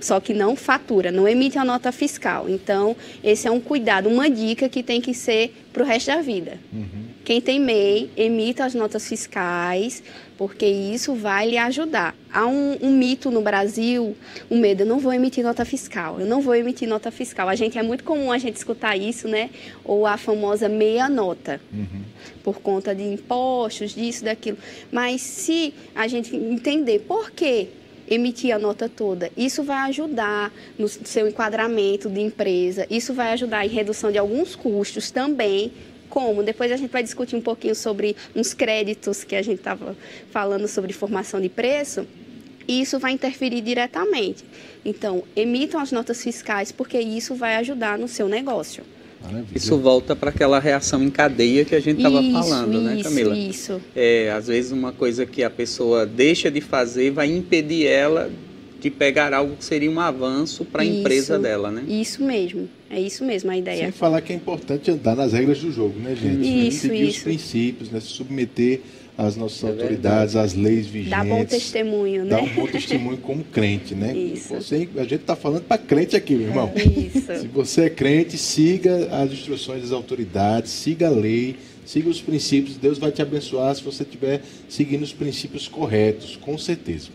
só 0.00 0.18
que 0.18 0.32
não 0.32 0.56
fatura, 0.56 1.12
não 1.12 1.28
emite 1.28 1.58
a 1.58 1.64
nota 1.64 1.92
fiscal. 1.92 2.48
Então, 2.48 2.96
esse 3.22 3.46
é 3.46 3.50
um 3.50 3.60
cuidado, 3.60 4.08
uma 4.08 4.30
dica 4.30 4.66
que 4.66 4.82
tem 4.82 4.98
que 4.98 5.12
ser 5.12 5.54
para 5.74 5.82
o 5.82 5.86
resto 5.86 6.06
da 6.06 6.22
vida. 6.22 6.58
Uhum. 6.72 7.01
Quem 7.24 7.40
tem 7.40 7.60
MEI, 7.60 8.10
emita 8.16 8.64
as 8.64 8.74
notas 8.74 9.08
fiscais, 9.08 10.02
porque 10.36 10.66
isso 10.66 11.14
vai 11.14 11.50
lhe 11.50 11.56
ajudar. 11.56 12.16
Há 12.32 12.46
um, 12.46 12.76
um, 12.82 12.90
mito 12.90 13.30
no 13.30 13.40
Brasil, 13.40 14.16
o 14.50 14.56
medo, 14.56 14.82
eu 14.82 14.86
não 14.86 14.98
vou 14.98 15.12
emitir 15.12 15.44
nota 15.44 15.64
fiscal, 15.64 16.18
eu 16.18 16.26
não 16.26 16.40
vou 16.40 16.54
emitir 16.54 16.88
nota 16.88 17.12
fiscal. 17.12 17.48
A 17.48 17.54
gente 17.54 17.78
é 17.78 17.82
muito 17.82 18.02
comum 18.02 18.32
a 18.32 18.38
gente 18.38 18.56
escutar 18.56 18.96
isso, 18.96 19.28
né? 19.28 19.50
Ou 19.84 20.04
a 20.04 20.16
famosa 20.16 20.68
meia 20.68 21.08
nota, 21.08 21.60
uhum. 21.72 22.02
por 22.42 22.60
conta 22.60 22.92
de 22.94 23.04
impostos, 23.04 23.94
disso, 23.94 24.24
daquilo. 24.24 24.58
Mas 24.90 25.20
se 25.20 25.72
a 25.94 26.08
gente 26.08 26.34
entender 26.34 27.00
por 27.00 27.30
quê 27.30 27.68
emitir 28.08 28.54
a 28.54 28.58
nota 28.58 28.88
toda. 28.88 29.30
Isso 29.36 29.62
vai 29.62 29.88
ajudar 29.88 30.52
no 30.78 30.88
seu 30.88 31.28
enquadramento 31.28 32.10
de 32.10 32.20
empresa, 32.20 32.86
isso 32.90 33.14
vai 33.14 33.32
ajudar 33.32 33.64
em 33.64 33.68
redução 33.68 34.10
de 34.10 34.18
alguns 34.18 34.54
custos 34.54 35.10
também, 35.10 35.72
como? 36.12 36.42
Depois 36.42 36.70
a 36.70 36.76
gente 36.76 36.90
vai 36.90 37.02
discutir 37.02 37.34
um 37.34 37.40
pouquinho 37.40 37.74
sobre 37.74 38.14
uns 38.36 38.52
créditos 38.52 39.24
que 39.24 39.34
a 39.34 39.40
gente 39.40 39.60
estava 39.60 39.96
falando 40.30 40.68
sobre 40.68 40.92
formação 40.92 41.40
de 41.40 41.48
preço. 41.48 42.06
E 42.68 42.82
isso 42.82 42.98
vai 42.98 43.12
interferir 43.12 43.62
diretamente. 43.62 44.44
Então, 44.84 45.24
emitam 45.34 45.80
as 45.80 45.90
notas 45.90 46.22
fiscais, 46.22 46.70
porque 46.70 47.00
isso 47.00 47.34
vai 47.34 47.56
ajudar 47.56 47.98
no 47.98 48.06
seu 48.06 48.28
negócio. 48.28 48.84
Maravilha. 49.22 49.56
Isso 49.56 49.78
volta 49.78 50.14
para 50.14 50.28
aquela 50.28 50.58
reação 50.58 51.02
em 51.02 51.08
cadeia 51.08 51.64
que 51.64 51.74
a 51.74 51.80
gente 51.80 51.96
estava 51.96 52.22
falando, 52.22 52.74
isso, 52.74 52.82
né, 52.82 53.02
Camila? 53.02 53.36
Isso. 53.36 53.80
É, 53.96 54.30
às 54.32 54.48
vezes 54.48 54.70
uma 54.70 54.92
coisa 54.92 55.24
que 55.24 55.42
a 55.42 55.48
pessoa 55.48 56.04
deixa 56.04 56.50
de 56.50 56.60
fazer 56.60 57.10
vai 57.10 57.28
impedir 57.30 57.86
ela 57.86 58.30
de 58.82 58.90
pegar 58.90 59.32
algo 59.32 59.54
que 59.56 59.64
seria 59.64 59.88
um 59.88 60.00
avanço 60.00 60.64
para 60.64 60.82
a 60.82 60.84
empresa 60.84 61.38
dela, 61.38 61.70
né? 61.70 61.84
Isso 61.86 62.22
mesmo, 62.22 62.68
é 62.92 63.00
isso 63.00 63.24
mesmo 63.24 63.50
a 63.50 63.56
ideia. 63.56 63.84
Sem 63.84 63.92
falar 63.92 64.20
que 64.20 64.34
é 64.34 64.36
importante 64.36 64.90
andar 64.90 65.16
nas 65.16 65.32
regras 65.32 65.58
do 65.60 65.72
jogo, 65.72 65.98
né, 65.98 66.14
gente? 66.14 66.68
Isso, 66.68 66.80
Seguir 66.80 67.08
isso. 67.08 67.18
os 67.18 67.22
princípios, 67.22 67.90
né? 67.90 67.98
Se 67.98 68.08
submeter 68.08 68.80
às 69.16 69.34
nossas 69.34 69.64
é 69.64 69.68
autoridades, 69.68 70.36
às 70.36 70.52
leis 70.52 70.86
vigentes. 70.86 71.10
Dá 71.10 71.24
bom 71.24 71.42
testemunho, 71.42 72.24
né? 72.24 72.30
Dá 72.30 72.42
um 72.42 72.48
bom 72.48 72.66
testemunho 72.66 73.16
como 73.16 73.42
crente, 73.44 73.94
né? 73.94 74.14
Isso. 74.14 74.54
Você, 74.54 74.86
a 74.96 75.04
gente 75.04 75.16
está 75.16 75.34
falando 75.34 75.62
para 75.62 75.78
crente 75.78 76.14
aqui, 76.14 76.34
meu 76.34 76.48
irmão. 76.48 76.70
Isso. 76.76 77.40
Se 77.40 77.46
você 77.46 77.82
é 77.84 77.90
crente, 77.90 78.36
siga 78.36 79.08
as 79.10 79.32
instruções 79.32 79.82
das 79.82 79.92
autoridades, 79.92 80.70
siga 80.70 81.06
a 81.06 81.10
lei, 81.10 81.56
siga 81.86 82.10
os 82.10 82.20
princípios. 82.20 82.76
Deus 82.76 82.98
vai 82.98 83.10
te 83.10 83.22
abençoar 83.22 83.74
se 83.74 83.82
você 83.82 84.02
estiver 84.02 84.42
seguindo 84.68 85.02
os 85.02 85.14
princípios 85.14 85.66
corretos, 85.66 86.36
com 86.36 86.58
certeza. 86.58 87.08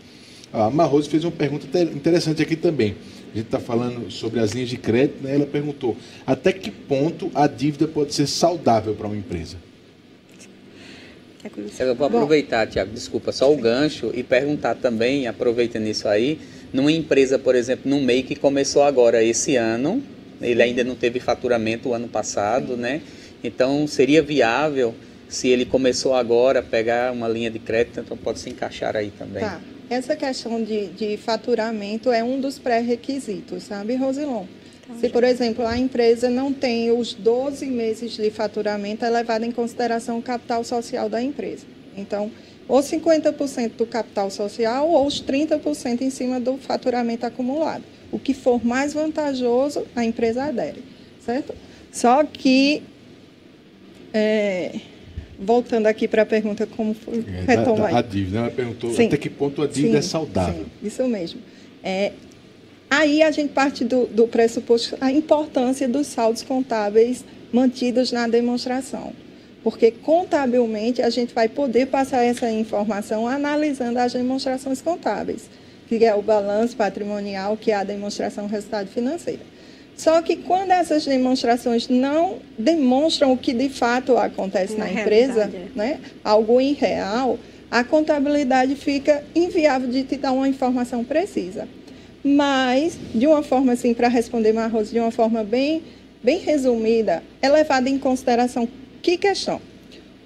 A 0.52 0.70
Marrose 0.70 1.08
fez 1.08 1.24
uma 1.24 1.30
pergunta 1.30 1.66
interessante 1.80 2.42
aqui 2.42 2.56
também. 2.56 2.96
A 3.32 3.36
gente 3.36 3.46
está 3.46 3.60
falando 3.60 4.10
sobre 4.10 4.40
as 4.40 4.52
linhas 4.52 4.68
de 4.68 4.76
crédito, 4.76 5.22
né? 5.22 5.34
Ela 5.34 5.46
perguntou: 5.46 5.96
até 6.26 6.52
que 6.52 6.70
ponto 6.70 7.30
a 7.34 7.46
dívida 7.46 7.86
pode 7.86 8.14
ser 8.14 8.26
saudável 8.26 8.94
para 8.94 9.06
uma 9.06 9.16
empresa? 9.16 9.56
Eu 11.78 11.94
vou 11.94 12.06
aproveitar, 12.06 12.66
Tiago, 12.66 12.92
desculpa, 12.92 13.30
só 13.32 13.52
o 13.52 13.56
gancho 13.56 14.10
e 14.12 14.22
perguntar 14.22 14.74
também, 14.74 15.26
aproveitando 15.26 15.86
isso 15.86 16.08
aí, 16.08 16.38
numa 16.72 16.90
empresa, 16.90 17.38
por 17.38 17.54
exemplo, 17.54 17.88
no 17.88 18.00
MEI 18.00 18.22
que 18.22 18.34
começou 18.34 18.82
agora 18.82 19.22
esse 19.22 19.56
ano, 19.56 20.02
ele 20.40 20.62
ainda 20.62 20.82
não 20.82 20.94
teve 20.94 21.20
faturamento 21.20 21.90
o 21.90 21.94
ano 21.94 22.08
passado, 22.08 22.76
né? 22.76 23.00
Então 23.42 23.86
seria 23.86 24.20
viável 24.20 24.94
se 25.28 25.48
ele 25.48 25.64
começou 25.64 26.14
agora 26.14 26.60
a 26.60 26.62
pegar 26.62 27.12
uma 27.12 27.28
linha 27.28 27.50
de 27.50 27.58
crédito, 27.58 28.00
então 28.00 28.16
pode 28.16 28.40
se 28.40 28.50
encaixar 28.50 28.96
aí 28.96 29.12
também. 29.16 29.42
Tá. 29.42 29.60
Essa 29.90 30.14
questão 30.14 30.62
de, 30.62 30.88
de 30.88 31.16
faturamento 31.16 32.10
é 32.10 32.22
um 32.22 32.40
dos 32.40 32.58
pré-requisitos, 32.58 33.62
sabe, 33.62 33.96
Rosilon? 33.96 34.44
Tá, 34.86 34.94
Se, 35.00 35.08
por 35.08 35.24
exemplo, 35.24 35.66
a 35.66 35.78
empresa 35.78 36.28
não 36.28 36.52
tem 36.52 36.90
os 36.90 37.14
12 37.14 37.66
meses 37.66 38.12
de 38.12 38.30
faturamento, 38.30 39.04
é 39.04 39.10
levado 39.10 39.44
em 39.44 39.50
consideração 39.50 40.18
o 40.18 40.22
capital 40.22 40.62
social 40.62 41.08
da 41.08 41.22
empresa. 41.22 41.64
Então, 41.96 42.30
ou 42.68 42.80
50% 42.80 43.72
do 43.76 43.86
capital 43.86 44.30
social 44.30 44.88
ou 44.90 45.06
os 45.06 45.22
30% 45.22 46.02
em 46.02 46.10
cima 46.10 46.38
do 46.38 46.58
faturamento 46.58 47.24
acumulado. 47.24 47.82
O 48.12 48.18
que 48.18 48.34
for 48.34 48.64
mais 48.64 48.92
vantajoso, 48.92 49.86
a 49.96 50.04
empresa 50.04 50.44
adere, 50.44 50.84
certo? 51.24 51.54
Só 51.90 52.24
que 52.24 52.82
é, 54.12 54.80
voltando 55.38 55.86
aqui 55.86 56.08
para 56.08 56.22
a 56.22 56.26
pergunta, 56.26 56.66
como 56.66 56.94
foi 56.94 57.24
é, 57.26 57.56
retomar? 57.56 57.94
A 57.94 58.02
dívida, 58.02 58.38
ela 58.38 58.50
perguntou 58.50 58.92
sim. 58.92 59.06
até 59.06 59.16
que 59.16 59.30
ponto 59.30 59.62
a 59.62 59.66
dívida 59.66 60.02
sim, 60.02 60.08
é 60.08 60.10
saudável. 60.10 60.64
Sim, 60.64 60.86
isso 60.86 61.06
mesmo. 61.06 61.40
É, 61.82 62.12
aí 62.90 63.22
a 63.22 63.30
gente 63.30 63.52
parte 63.52 63.84
do, 63.84 64.06
do 64.06 64.26
pressuposto 64.26 64.96
a 65.00 65.12
importância 65.12 65.88
dos 65.88 66.06
saldos 66.08 66.42
contábeis 66.42 67.24
mantidos 67.52 68.10
na 68.10 68.26
demonstração. 68.26 69.12
Porque 69.62 69.90
contabilmente 69.90 71.02
a 71.02 71.10
gente 71.10 71.34
vai 71.34 71.48
poder 71.48 71.86
passar 71.86 72.22
essa 72.22 72.50
informação 72.50 73.26
analisando 73.26 73.98
as 73.98 74.12
demonstrações 74.12 74.80
contábeis, 74.80 75.48
que 75.88 76.04
é 76.04 76.14
o 76.14 76.22
balanço 76.22 76.76
patrimonial, 76.76 77.56
que 77.56 77.70
é 77.70 77.74
a 77.74 77.84
demonstração 77.84 78.46
do 78.46 78.50
resultado 78.50 78.88
financeiro. 78.88 79.40
Só 79.98 80.22
que 80.22 80.36
quando 80.36 80.70
essas 80.70 81.04
demonstrações 81.04 81.88
não 81.88 82.36
demonstram 82.56 83.32
o 83.32 83.36
que 83.36 83.52
de 83.52 83.68
fato 83.68 84.16
acontece 84.16 84.76
na, 84.76 84.84
na 84.84 84.92
empresa, 84.92 85.50
é. 85.52 85.76
né, 85.76 86.00
algo 86.22 86.60
irreal, 86.60 87.36
a 87.68 87.82
contabilidade 87.82 88.76
fica 88.76 89.24
inviável 89.34 89.88
de 89.90 90.04
te 90.04 90.16
dar 90.16 90.30
uma 90.30 90.48
informação 90.48 91.02
precisa. 91.02 91.68
Mas, 92.22 92.96
de 93.12 93.26
uma 93.26 93.42
forma 93.42 93.72
assim, 93.72 93.92
para 93.92 94.06
responder 94.06 94.52
Marros, 94.52 94.88
de 94.88 95.00
uma 95.00 95.10
forma 95.10 95.42
bem, 95.42 95.82
bem 96.22 96.38
resumida, 96.38 97.20
é 97.42 97.48
levada 97.48 97.90
em 97.90 97.98
consideração 97.98 98.68
que 99.02 99.18
questão? 99.18 99.60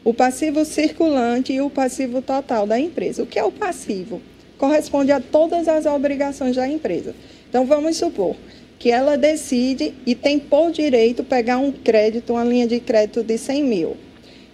O 0.04 0.12
passivo 0.12 0.66
circulante 0.66 1.50
e 1.54 1.62
o 1.62 1.70
passivo 1.70 2.20
total 2.20 2.66
da 2.66 2.78
empresa. 2.78 3.22
O 3.22 3.26
que 3.26 3.38
é 3.38 3.44
o 3.44 3.50
passivo? 3.50 4.20
Corresponde 4.58 5.12
a 5.12 5.20
todas 5.20 5.66
as 5.66 5.87
obrigações 5.87 6.56
da 6.56 6.68
empresa. 6.68 7.14
Então, 7.48 7.64
vamos 7.64 7.96
supor, 7.96 8.37
que 8.83 8.90
ela 8.90 9.16
decide 9.16 9.95
e 10.05 10.12
tem 10.12 10.40
por 10.40 10.73
direito 10.73 11.23
pegar 11.23 11.57
um 11.57 11.71
crédito, 11.71 12.33
uma 12.33 12.42
linha 12.42 12.66
de 12.66 12.81
crédito 12.81 13.23
de 13.23 13.38
100 13.38 13.62
mil. 13.62 13.97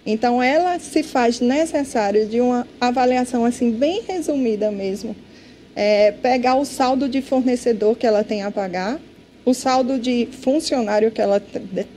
Então, 0.05 0.41
ela 0.41 0.77
se 0.77 1.01
faz 1.01 1.39
necessário 1.39 2.27
de 2.27 2.39
uma 2.39 2.67
avaliação 2.79 3.43
assim 3.43 3.71
bem 3.71 4.03
resumida 4.07 4.69
mesmo, 4.69 5.15
é, 5.75 6.11
pegar 6.11 6.57
o 6.57 6.63
saldo 6.63 7.09
de 7.09 7.23
fornecedor 7.23 7.97
que 7.97 8.05
ela 8.05 8.23
tem 8.23 8.43
a 8.43 8.51
pagar, 8.51 8.99
o 9.43 9.51
saldo 9.51 9.97
de 9.97 10.29
funcionário 10.43 11.09
que 11.09 11.19
ela 11.19 11.41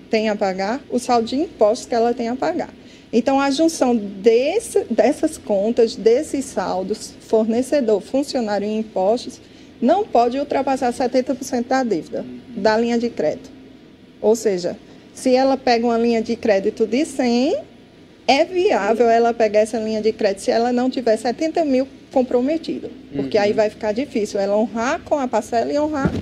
tem 0.09 0.31
a 0.31 0.35
pagar, 0.35 0.81
o 0.89 0.99
saldo 0.99 1.29
de 1.29 1.37
impostos 1.37 1.87
que 1.87 1.95
ela 1.95 2.15
tem 2.15 2.29
a 2.29 2.35
pagar. 2.35 2.71
Então, 3.13 3.39
a 3.39 3.51
junção 3.51 3.95
desse, 3.95 4.85
dessas 4.85 5.37
contas, 5.37 5.97
desses 5.97 6.47
saldos, 6.47 7.13
fornecedor, 7.29 8.01
funcionário 8.01 8.67
e 8.67 8.79
impostos, 8.79 9.39
não 9.83 10.05
pode 10.05 10.39
ultrapassar 10.39 10.93
70% 10.93 11.67
da 11.67 11.83
dívida 11.83 12.25
da 12.57 12.79
linha 12.79 12.97
de 12.97 13.11
crédito. 13.11 13.51
Ou 14.21 14.37
seja, 14.37 14.77
se 15.13 15.35
ela 15.35 15.57
pega 15.57 15.85
uma 15.85 15.99
linha 15.99 16.23
de 16.23 16.37
crédito 16.37 16.87
de 16.87 17.05
100, 17.05 17.57
é 18.29 18.45
viável 18.45 19.11
ela 19.11 19.35
pegar 19.35 19.61
essa 19.61 19.79
linha 19.81 20.01
de 20.01 20.13
crédito 20.13 20.43
se 20.43 20.53
ela 20.53 20.73
não 20.73 20.89
tiver 20.89 21.17
70 21.17 21.65
mil 21.65 21.89
comprometido. 22.13 22.89
Porque 23.13 23.37
uhum. 23.37 23.43
aí 23.43 23.53
vai 23.53 23.69
ficar 23.69 23.91
difícil 23.91 24.39
ela 24.39 24.57
honrar 24.57 25.01
com 25.01 25.19
a 25.19 25.27
parcela 25.27 25.73
e 25.73 25.79
honrar 25.79 26.13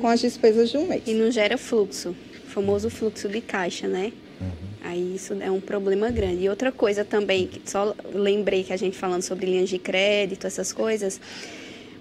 com 0.00 0.08
as 0.08 0.20
despesas 0.20 0.70
de 0.70 0.78
um 0.78 0.86
mês. 0.86 1.02
E 1.06 1.12
não 1.12 1.30
gera 1.30 1.58
fluxo, 1.58 2.16
o 2.46 2.50
famoso 2.50 2.88
fluxo 2.88 3.28
de 3.28 3.42
caixa, 3.42 3.86
né? 3.86 4.12
Uhum. 4.40 4.48
Aí 4.82 5.14
isso 5.14 5.36
é 5.38 5.50
um 5.50 5.60
problema 5.60 6.10
grande. 6.10 6.44
E 6.44 6.48
outra 6.48 6.72
coisa 6.72 7.04
também, 7.04 7.46
que 7.46 7.60
só 7.70 7.94
lembrei 8.14 8.64
que 8.64 8.72
a 8.72 8.76
gente 8.78 8.96
falando 8.96 9.22
sobre 9.22 9.44
linhas 9.44 9.68
de 9.68 9.78
crédito, 9.78 10.46
essas 10.46 10.72
coisas, 10.72 11.20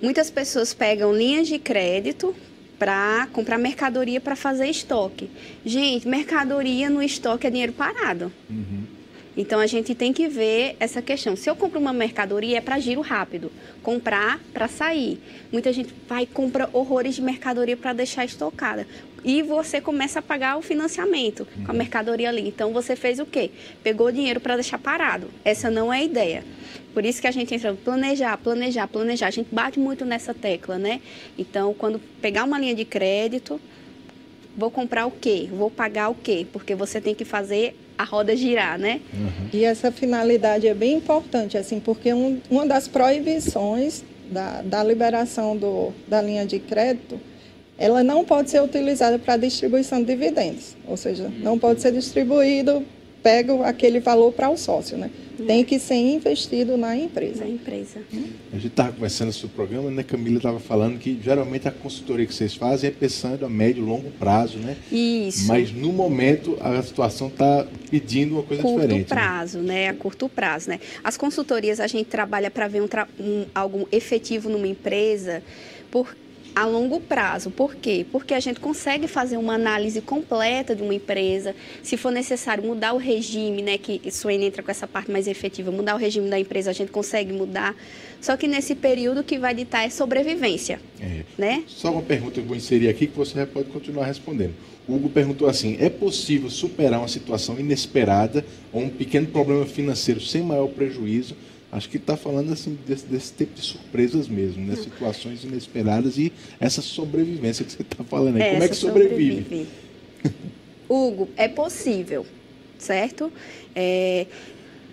Muitas 0.02 0.30
pessoas 0.30 0.74
pegam 0.74 1.14
linhas 1.14 1.48
de 1.48 1.60
crédito 1.60 2.36
para 2.78 3.28
comprar 3.34 3.58
mercadoria 3.58 4.22
para 4.22 4.36
fazer 4.36 4.68
estoque. 4.68 5.30
Gente, 5.66 6.08
mercadoria 6.08 6.90
no 6.90 7.04
estoque 7.04 7.46
é 7.46 7.50
dinheiro 7.50 7.74
parado. 7.74 8.32
Uhum. 8.50 8.84
Então 9.40 9.58
a 9.58 9.68
gente 9.68 9.96
tem 9.96 10.12
que 10.12 10.28
ver 10.28 10.76
essa 10.82 11.02
questão. 11.02 11.34
Se 11.34 11.50
eu 11.50 11.56
compro 11.56 11.80
uma 11.80 11.94
mercadoria 11.94 12.58
é 12.58 12.62
para 12.62 12.78
giro 12.78 13.00
rápido, 13.00 13.50
comprar 13.82 14.38
para 14.52 14.68
sair. 14.68 15.18
Muita 15.50 15.72
gente 15.72 15.96
vai 16.10 16.26
compra 16.26 16.70
horrores 16.74 17.16
de 17.16 17.22
mercadoria 17.22 17.78
para 17.78 17.94
deixar 17.94 18.26
estocada 18.26 18.86
e 19.24 19.42
você 19.42 19.80
começa 19.80 20.20
a 20.20 20.22
pagar 20.22 20.58
o 20.58 20.62
financiamento 20.62 21.48
uhum. 21.56 21.64
com 21.64 21.72
a 21.72 21.72
uhum. 21.72 21.78
mercadoria 21.78 22.28
ali. 22.28 22.50
Então 22.50 22.74
você 22.74 22.98
fez 22.98 23.18
o 23.18 23.26
quê? 23.26 23.50
Pegou 23.82 24.12
dinheiro 24.12 24.42
para 24.42 24.56
deixar 24.56 24.78
parado. 24.78 25.30
Essa 25.46 25.72
não 25.72 25.94
é 25.94 26.00
a 26.00 26.04
ideia. 26.04 26.44
Por 26.94 27.06
isso 27.06 27.22
que 27.22 27.28
a 27.28 27.32
gente 27.32 27.56
entra 27.56 27.74
planejar, 27.76 28.36
planejar, 28.40 28.90
planejar. 28.90 29.28
A 29.28 29.32
gente 29.32 29.56
bate 29.56 29.80
muito 29.80 30.04
nessa 30.04 30.34
tecla, 30.34 30.78
né? 30.78 31.00
Então, 31.38 31.74
quando 31.74 31.98
pegar 32.22 32.44
uma 32.44 32.60
linha 32.60 32.76
de 32.76 32.84
crédito, 32.84 33.58
vou 34.58 34.70
comprar 34.70 35.06
o 35.06 35.12
quê? 35.12 35.48
Vou 35.50 35.72
pagar 35.72 36.10
o 36.10 36.16
quê? 36.16 36.46
Porque 36.52 36.76
você 36.76 37.00
tem 37.00 37.16
que 37.16 37.24
fazer 37.24 37.74
a 38.00 38.06
roda 38.06 38.34
girar, 38.34 38.80
né? 38.80 39.02
Uhum. 39.14 39.50
E 39.52 39.66
essa 39.66 39.92
finalidade 39.92 40.66
é 40.66 40.74
bem 40.74 40.96
importante, 40.96 41.58
assim, 41.58 41.82
porque 41.82 42.14
um, 42.14 42.40
uma 42.50 42.66
das 42.66 42.88
proibições 42.88 44.06
da, 44.32 44.62
da 44.62 44.82
liberação 44.82 45.58
do, 45.58 45.92
da 46.08 46.22
linha 46.22 46.46
de 46.46 46.60
crédito, 46.60 47.20
ela 47.78 48.02
não 48.02 48.24
pode 48.24 48.52
ser 48.52 48.62
utilizada 48.64 49.20
para 49.20 49.36
distribuição 49.36 50.00
de 50.00 50.06
dividendos, 50.06 50.78
ou 50.88 50.96
seja, 50.96 51.30
não 51.40 51.60
pode 51.60 51.82
ser 51.82 51.92
distribuído, 51.92 52.86
pega 53.22 53.66
aquele 53.66 54.00
valor 54.00 54.32
para 54.32 54.50
o 54.50 54.58
sócio, 54.58 54.98
né? 54.98 55.10
tem 55.46 55.64
que 55.64 55.80
ser 55.80 55.96
investido 55.96 56.78
na 56.78 56.96
empresa. 56.96 57.44
Na 57.44 57.50
empresa. 57.50 58.02
A 58.52 58.56
gente 58.56 58.68
estava 58.68 58.92
conversando 58.92 59.32
sobre 59.32 59.54
o 59.54 59.56
programa, 59.56 59.92
né? 59.92 60.04
Camila 60.04 60.38
estava 60.38 60.60
falando 60.60 60.98
que 60.98 61.20
geralmente 61.24 61.68
a 61.68 61.72
consultoria 61.72 62.26
que 62.26 62.34
vocês 62.34 62.56
fazem 62.56 62.90
é 62.90 62.92
pensando 62.92 63.46
a 63.46 63.50
médio 63.50 63.84
e 63.84 63.86
longo 63.86 64.10
prazo, 64.12 64.58
né? 64.58 64.78
Isso. 64.92 65.48
Mas 65.48 65.72
no 65.72 65.92
momento 65.92 66.58
a 66.62 66.82
situação 66.82 67.28
está 67.28 67.66
pedindo 67.90 68.36
uma 68.36 68.44
coisa 68.44 68.62
curto 68.62 68.82
diferente. 68.82 69.08
Curto 69.08 69.16
né? 69.16 69.22
prazo, 69.22 69.58
né? 69.60 69.74
né? 69.74 69.88
A 69.90 69.94
curto 69.94 70.30
prazo, 70.30 70.70
né? 70.70 70.80
As 71.04 71.18
consultorias 71.18 71.80
a 71.80 71.88
gente 71.88 72.08
trabalha 72.08 72.52
para 72.52 72.68
ver 72.68 72.82
um, 72.82 72.90
um, 73.20 73.46
algo 73.54 73.88
efetivo 73.92 74.50
numa 74.50 74.68
empresa 74.68 75.42
por 75.90 76.16
a 76.60 76.66
longo 76.66 77.00
prazo. 77.00 77.50
Por 77.50 77.74
quê? 77.76 78.06
Porque 78.12 78.34
a 78.34 78.40
gente 78.40 78.60
consegue 78.60 79.08
fazer 79.08 79.38
uma 79.38 79.54
análise 79.54 80.02
completa 80.02 80.76
de 80.76 80.84
uma 80.84 80.94
empresa. 80.94 81.56
Se 81.82 81.96
for 81.96 82.12
necessário 82.12 82.62
mudar 82.64 82.94
o 82.94 82.98
regime, 82.98 83.62
né, 83.62 83.78
que 83.78 84.02
Suene 84.12 84.48
entra 84.48 84.62
com 84.62 84.70
essa 84.70 84.86
parte 84.86 85.10
mais 85.10 85.26
efetiva, 85.26 85.72
mudar 85.72 85.96
o 85.96 85.98
regime 85.98 86.30
da 86.30 86.38
empresa, 86.38 86.70
a 86.70 86.74
gente 86.74 86.92
consegue 86.92 87.32
mudar. 87.32 87.74
Só 88.20 88.36
que 88.36 88.46
nesse 88.46 88.76
período 88.76 89.24
que 89.24 89.40
vai 89.40 89.56
ditar 89.56 89.86
é 89.86 89.90
sobrevivência. 89.90 90.82
É. 91.00 91.24
Né? 91.38 91.64
Só 91.66 91.94
uma 91.94 92.02
pergunta 92.02 92.34
que 92.34 92.40
eu 92.42 92.46
vou 92.46 92.58
inserir 92.58 92.90
aqui 92.90 93.08
que 93.08 93.18
você 93.18 93.46
pode 93.46 93.70
continuar 93.70 94.06
respondendo. 94.06 94.54
O 94.86 94.96
Hugo 94.96 95.10
perguntou 95.10 95.48
assim: 95.48 95.78
é 95.80 95.90
possível 95.90 96.50
superar 96.50 97.00
uma 97.00 97.08
situação 97.08 97.58
inesperada 97.58 98.46
ou 98.74 98.82
um 98.82 98.90
pequeno 98.90 99.28
problema 99.28 99.66
financeiro 99.66 100.20
sem 100.20 100.42
maior 100.42 100.68
prejuízo? 100.68 101.36
Acho 101.72 101.88
que 101.88 101.98
está 101.98 102.18
falando 102.18 102.52
assim 102.52 102.78
desse, 102.88 103.06
desse, 103.06 103.34
tipo 103.34 103.54
de 103.54 103.62
surpresas 103.62 104.28
mesmo, 104.28 104.66
né? 104.66 104.76
situações 104.76 105.44
inesperadas 105.44 106.18
e 106.18 106.34
essa 106.60 106.82
sobrevivência 106.82 107.64
que 107.64 107.72
você 107.72 107.84
está 107.84 108.04
falando 108.04 108.38
aí. 108.38 108.52
Como 108.52 108.64
é 108.64 108.68
que 108.68 108.76
sobrevive? 108.76 109.44
sobrevive. 109.44 109.68
Hugo, 110.90 111.30
é 111.38 111.48
possível, 111.48 112.26
certo? 112.80 113.32
É, 113.76 114.26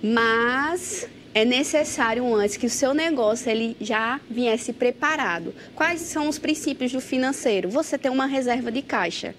mas 0.03 1.09
é 1.33 1.45
necessário 1.45 2.35
antes 2.35 2.59
que 2.59 2.67
o 2.67 2.71
seu 2.71 2.93
negócio 2.93 3.51
ele 3.51 3.77
já 3.81 4.21
viesse 4.29 4.73
preparado. 4.75 5.55
Quais 5.75 6.03
são 6.03 6.29
os 6.29 6.39
princípios 6.39 6.93
do 6.93 7.01
financeiro? 7.01 7.71
Você 7.71 7.97
tem 7.97 8.11
uma 8.11 8.27
reserva 8.27 8.71
de 8.71 8.83
caixa, 8.83 9.35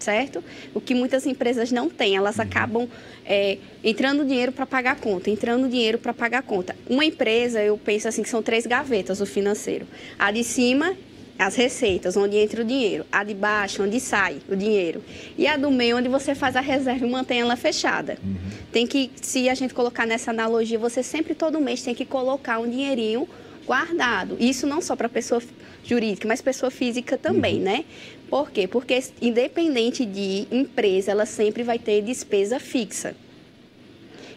certo? 0.00 0.42
O 0.74 0.80
que 0.80 0.94
muitas 0.94 1.26
empresas 1.26 1.70
não 1.70 1.88
têm, 1.88 2.16
elas 2.16 2.36
uhum. 2.36 2.42
acabam 2.42 2.88
é, 3.24 3.58
entrando 3.84 4.24
dinheiro 4.24 4.52
para 4.52 4.66
pagar 4.66 4.96
conta, 4.96 5.30
entrando 5.30 5.68
dinheiro 5.68 5.98
para 5.98 6.12
pagar 6.12 6.42
conta. 6.42 6.74
Uma 6.88 7.04
empresa, 7.04 7.62
eu 7.62 7.78
penso 7.78 8.08
assim 8.08 8.22
que 8.22 8.28
são 8.28 8.42
três 8.42 8.66
gavetas 8.66 9.20
o 9.20 9.26
financeiro. 9.26 9.86
A 10.18 10.30
de 10.30 10.42
cima 10.44 10.96
as 11.38 11.56
receitas, 11.56 12.18
onde 12.18 12.36
entra 12.36 12.60
o 12.60 12.64
dinheiro. 12.64 13.06
A 13.10 13.24
de 13.24 13.32
baixo, 13.32 13.82
onde 13.82 13.98
sai 13.98 14.38
o 14.48 14.54
dinheiro. 14.54 15.02
E 15.38 15.46
a 15.46 15.56
do 15.56 15.70
meio, 15.70 15.96
onde 15.96 16.08
você 16.08 16.34
faz 16.34 16.54
a 16.54 16.60
reserva 16.60 17.06
e 17.06 17.10
mantém 17.10 17.40
ela 17.40 17.56
fechada. 17.56 18.18
Uhum. 18.22 18.36
Tem 18.70 18.86
que, 18.86 19.10
se 19.22 19.48
a 19.48 19.54
gente 19.54 19.72
colocar 19.72 20.06
nessa 20.06 20.30
analogia, 20.30 20.78
você 20.78 21.02
sempre, 21.02 21.34
todo 21.34 21.58
mês, 21.58 21.82
tem 21.82 21.94
que 21.94 22.04
colocar 22.04 22.58
um 22.58 22.68
dinheirinho 22.68 23.26
guardado. 23.66 24.36
Isso 24.38 24.66
não 24.66 24.82
só 24.82 24.94
para 24.94 25.08
pessoa 25.08 25.40
jurídica, 25.84 26.26
mas 26.26 26.40
pessoa 26.40 26.70
física 26.70 27.16
também, 27.16 27.56
uhum. 27.56 27.62
né? 27.62 27.84
Por 28.28 28.50
quê? 28.50 28.68
Porque 28.68 29.02
independente 29.20 30.06
de 30.06 30.46
empresa, 30.50 31.10
ela 31.10 31.26
sempre 31.26 31.62
vai 31.62 31.78
ter 31.78 32.02
despesa 32.02 32.60
fixa. 32.60 33.14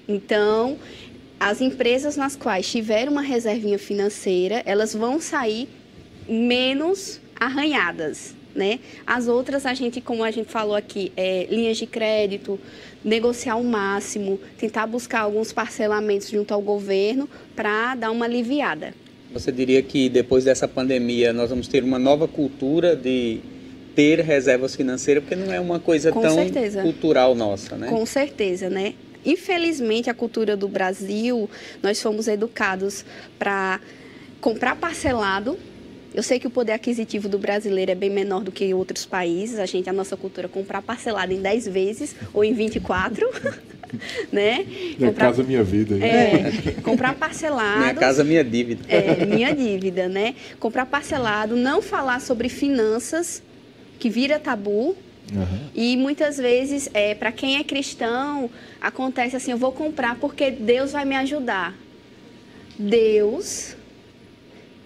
Então, 0.07 0.77
as 1.39 1.61
empresas 1.61 2.17
nas 2.17 2.35
quais 2.35 2.69
tiver 2.69 3.07
uma 3.07 3.21
reservinha 3.21 3.77
financeira, 3.77 4.63
elas 4.65 4.93
vão 4.93 5.19
sair 5.19 5.69
menos 6.27 7.19
arranhadas. 7.39 8.33
Né? 8.55 8.79
As 9.05 9.27
outras, 9.27 9.65
a 9.65 9.73
gente, 9.73 9.99
como 9.99 10.23
a 10.23 10.29
gente 10.29 10.49
falou 10.49 10.75
aqui, 10.75 11.11
é, 11.17 11.47
linhas 11.49 11.77
de 11.77 11.87
crédito, 11.87 12.59
negociar 13.03 13.55
o 13.55 13.63
máximo, 13.63 14.39
tentar 14.57 14.85
buscar 14.85 15.21
alguns 15.21 15.51
parcelamentos 15.51 16.29
junto 16.29 16.53
ao 16.53 16.61
governo 16.61 17.27
para 17.55 17.95
dar 17.95 18.11
uma 18.11 18.25
aliviada. 18.25 18.93
Você 19.33 19.51
diria 19.51 19.81
que 19.81 20.09
depois 20.09 20.43
dessa 20.43 20.67
pandemia 20.67 21.33
nós 21.33 21.49
vamos 21.49 21.67
ter 21.67 21.83
uma 21.83 21.97
nova 21.97 22.27
cultura 22.27 22.95
de 22.95 23.39
ter 23.95 24.19
reservas 24.19 24.75
financeiras, 24.75 25.23
porque 25.23 25.35
não 25.35 25.51
é 25.51 25.59
uma 25.59 25.79
coisa 25.79 26.11
Com 26.11 26.21
tão 26.21 26.35
certeza. 26.35 26.81
cultural 26.81 27.35
nossa, 27.35 27.75
né? 27.75 27.87
Com 27.87 28.05
certeza, 28.05 28.69
né? 28.69 28.93
Infelizmente, 29.25 30.09
a 30.09 30.13
cultura 30.13 30.55
do 30.57 30.67
Brasil, 30.67 31.49
nós 31.81 32.01
fomos 32.01 32.27
educados 32.27 33.05
para 33.39 33.79
comprar 34.41 34.75
parcelado 34.75 35.57
eu 36.13 36.21
sei 36.21 36.39
que 36.39 36.47
o 36.47 36.49
poder 36.49 36.73
aquisitivo 36.73 37.27
do 37.27 37.39
brasileiro 37.39 37.91
é 37.91 37.95
bem 37.95 38.09
menor 38.09 38.41
do 38.41 38.51
que 38.51 38.65
em 38.65 38.73
outros 38.73 39.05
países. 39.05 39.57
A 39.57 39.65
gente, 39.65 39.89
a 39.89 39.93
nossa 39.93 40.15
cultura, 40.15 40.47
comprar 40.47 40.81
parcelado 40.81 41.33
em 41.33 41.41
10 41.41 41.67
vezes 41.67 42.15
ou 42.33 42.43
em 42.43 42.53
24. 42.53 43.27
né? 44.31 44.65
Minha 44.97 45.09
comprar, 45.09 45.25
casa, 45.25 45.43
minha 45.43 45.63
vida. 45.63 45.95
É, 46.05 46.73
comprar 46.83 47.15
parcelado. 47.15 47.79
Minha 47.79 47.93
casa, 47.95 48.23
minha 48.23 48.43
dívida. 48.43 48.83
É, 48.87 49.25
minha 49.25 49.53
dívida, 49.55 50.07
né? 50.07 50.35
Comprar 50.59 50.85
parcelado, 50.85 51.55
não 51.55 51.81
falar 51.81 52.21
sobre 52.21 52.49
finanças, 52.49 53.41
que 53.99 54.09
vira 54.09 54.39
tabu. 54.39 54.95
Uhum. 55.31 55.69
E 55.73 55.97
muitas 55.97 56.37
vezes, 56.37 56.89
é, 56.93 57.15
para 57.15 57.31
quem 57.31 57.57
é 57.57 57.63
cristão, 57.63 58.49
acontece 58.79 59.35
assim: 59.35 59.51
eu 59.51 59.57
vou 59.57 59.71
comprar 59.71 60.15
porque 60.15 60.51
Deus 60.51 60.91
vai 60.91 61.05
me 61.05 61.15
ajudar. 61.15 61.75
Deus 62.77 63.75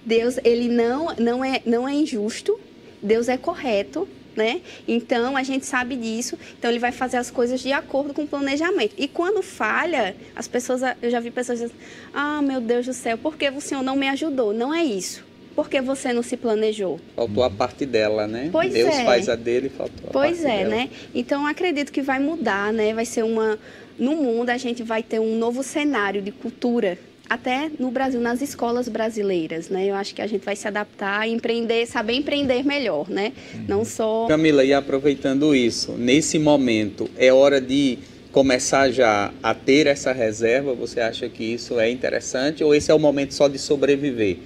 Deus, 0.07 0.39
ele 0.41 0.69
não, 0.69 1.13
não, 1.19 1.43
é, 1.43 1.61
não 1.65 1.85
é 1.85 1.93
injusto, 1.93 2.57
Deus 3.03 3.27
é 3.27 3.35
correto, 3.35 4.07
né? 4.37 4.61
Então 4.87 5.35
a 5.35 5.43
gente 5.43 5.65
sabe 5.65 5.97
disso. 5.97 6.37
Então 6.57 6.71
ele 6.71 6.79
vai 6.79 6.93
fazer 6.93 7.17
as 7.17 7.29
coisas 7.29 7.59
de 7.59 7.73
acordo 7.73 8.13
com 8.13 8.23
o 8.23 8.27
planejamento. 8.27 8.93
E 8.97 9.05
quando 9.05 9.43
falha, 9.43 10.15
as 10.33 10.47
pessoas, 10.47 10.81
eu 11.01 11.11
já 11.11 11.19
vi 11.19 11.29
pessoas 11.29 11.59
dizendo: 11.59 11.77
"Ah, 12.13 12.41
meu 12.41 12.61
Deus 12.61 12.85
do 12.85 12.93
céu, 12.93 13.17
por 13.17 13.35
que 13.35 13.49
o 13.49 13.59
Senhor 13.59 13.83
não 13.83 13.97
me 13.97 14.07
ajudou?" 14.07 14.53
Não 14.53 14.73
é 14.73 14.81
isso. 14.81 15.25
Porque 15.53 15.81
você 15.81 16.13
não 16.13 16.23
se 16.23 16.37
planejou. 16.37 17.01
Faltou 17.15 17.43
a 17.43 17.49
parte 17.49 17.85
dela, 17.85 18.27
né? 18.27 18.47
Pois 18.49 18.71
Deus 18.71 18.95
é. 18.95 19.03
faz 19.03 19.27
a 19.27 19.35
dele, 19.35 19.69
faltou 19.69 20.09
a 20.09 20.11
pois 20.13 20.39
parte 20.39 20.53
é, 20.53 20.57
dela. 20.59 20.69
né? 20.69 20.89
Então 21.13 21.45
acredito 21.45 21.91
que 21.91 22.01
vai 22.01 22.19
mudar, 22.19 22.71
né? 22.71 22.93
Vai 22.93 23.05
ser 23.05 23.23
uma 23.23 23.59
no 23.99 24.15
mundo 24.15 24.51
a 24.51 24.57
gente 24.57 24.83
vai 24.83 25.01
ter 25.01 25.19
um 25.19 25.35
novo 25.35 25.63
cenário 25.63 26.21
de 26.21 26.31
cultura 26.31 26.97
até 27.29 27.69
no 27.79 27.91
Brasil, 27.91 28.19
nas 28.19 28.41
escolas 28.41 28.87
brasileiras, 28.87 29.69
né? 29.69 29.85
Eu 29.85 29.95
acho 29.95 30.15
que 30.15 30.21
a 30.21 30.27
gente 30.27 30.43
vai 30.43 30.55
se 30.55 30.67
adaptar 30.67 31.27
e 31.27 31.33
empreender, 31.33 31.85
saber 31.85 32.13
empreender 32.13 32.63
melhor, 32.63 33.09
né? 33.09 33.33
Uhum. 33.53 33.65
Não 33.67 33.85
só... 33.85 34.27
Camila, 34.27 34.63
e 34.63 34.73
aproveitando 34.73 35.55
isso, 35.55 35.93
nesse 35.93 36.39
momento, 36.39 37.09
é 37.17 37.31
hora 37.31 37.59
de 37.59 37.99
começar 38.31 38.91
já 38.91 39.31
a 39.41 39.53
ter 39.53 39.87
essa 39.87 40.11
reserva? 40.11 40.73
Você 40.75 40.99
acha 40.99 41.27
que 41.27 41.43
isso 41.43 41.79
é 41.79 41.89
interessante 41.89 42.63
ou 42.63 42.75
esse 42.75 42.91
é 42.91 42.93
o 42.93 42.99
momento 42.99 43.33
só 43.33 43.47
de 43.47 43.57
sobreviver? 43.57 44.37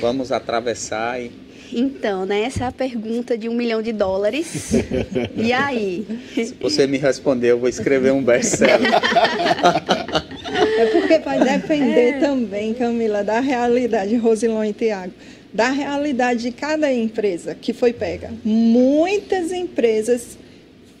Vamos 0.00 0.32
atravessar 0.32 1.20
e... 1.20 1.30
Então, 1.72 2.24
né, 2.24 2.42
essa 2.42 2.64
é 2.64 2.66
a 2.68 2.72
pergunta 2.72 3.36
de 3.36 3.48
um 3.48 3.54
milhão 3.54 3.82
de 3.82 3.92
dólares. 3.92 4.72
e 5.36 5.52
aí? 5.52 6.06
Se 6.34 6.54
você 6.60 6.86
me 6.86 6.96
responder, 6.96 7.50
eu 7.50 7.58
vou 7.58 7.68
escrever 7.68 8.12
um 8.12 8.22
best-seller. 8.22 8.90
É 10.76 10.86
porque 10.86 11.18
vai 11.18 11.42
depender 11.42 12.10
é. 12.10 12.18
também, 12.18 12.74
Camila, 12.74 13.24
da 13.24 13.40
realidade, 13.40 14.14
Rosilon 14.16 14.64
e 14.64 14.72
Tiago, 14.72 15.12
da 15.52 15.70
realidade 15.70 16.42
de 16.42 16.50
cada 16.50 16.92
empresa 16.92 17.54
que 17.54 17.72
foi 17.72 17.92
pega. 17.92 18.30
Muitas 18.44 19.52
empresas 19.52 20.36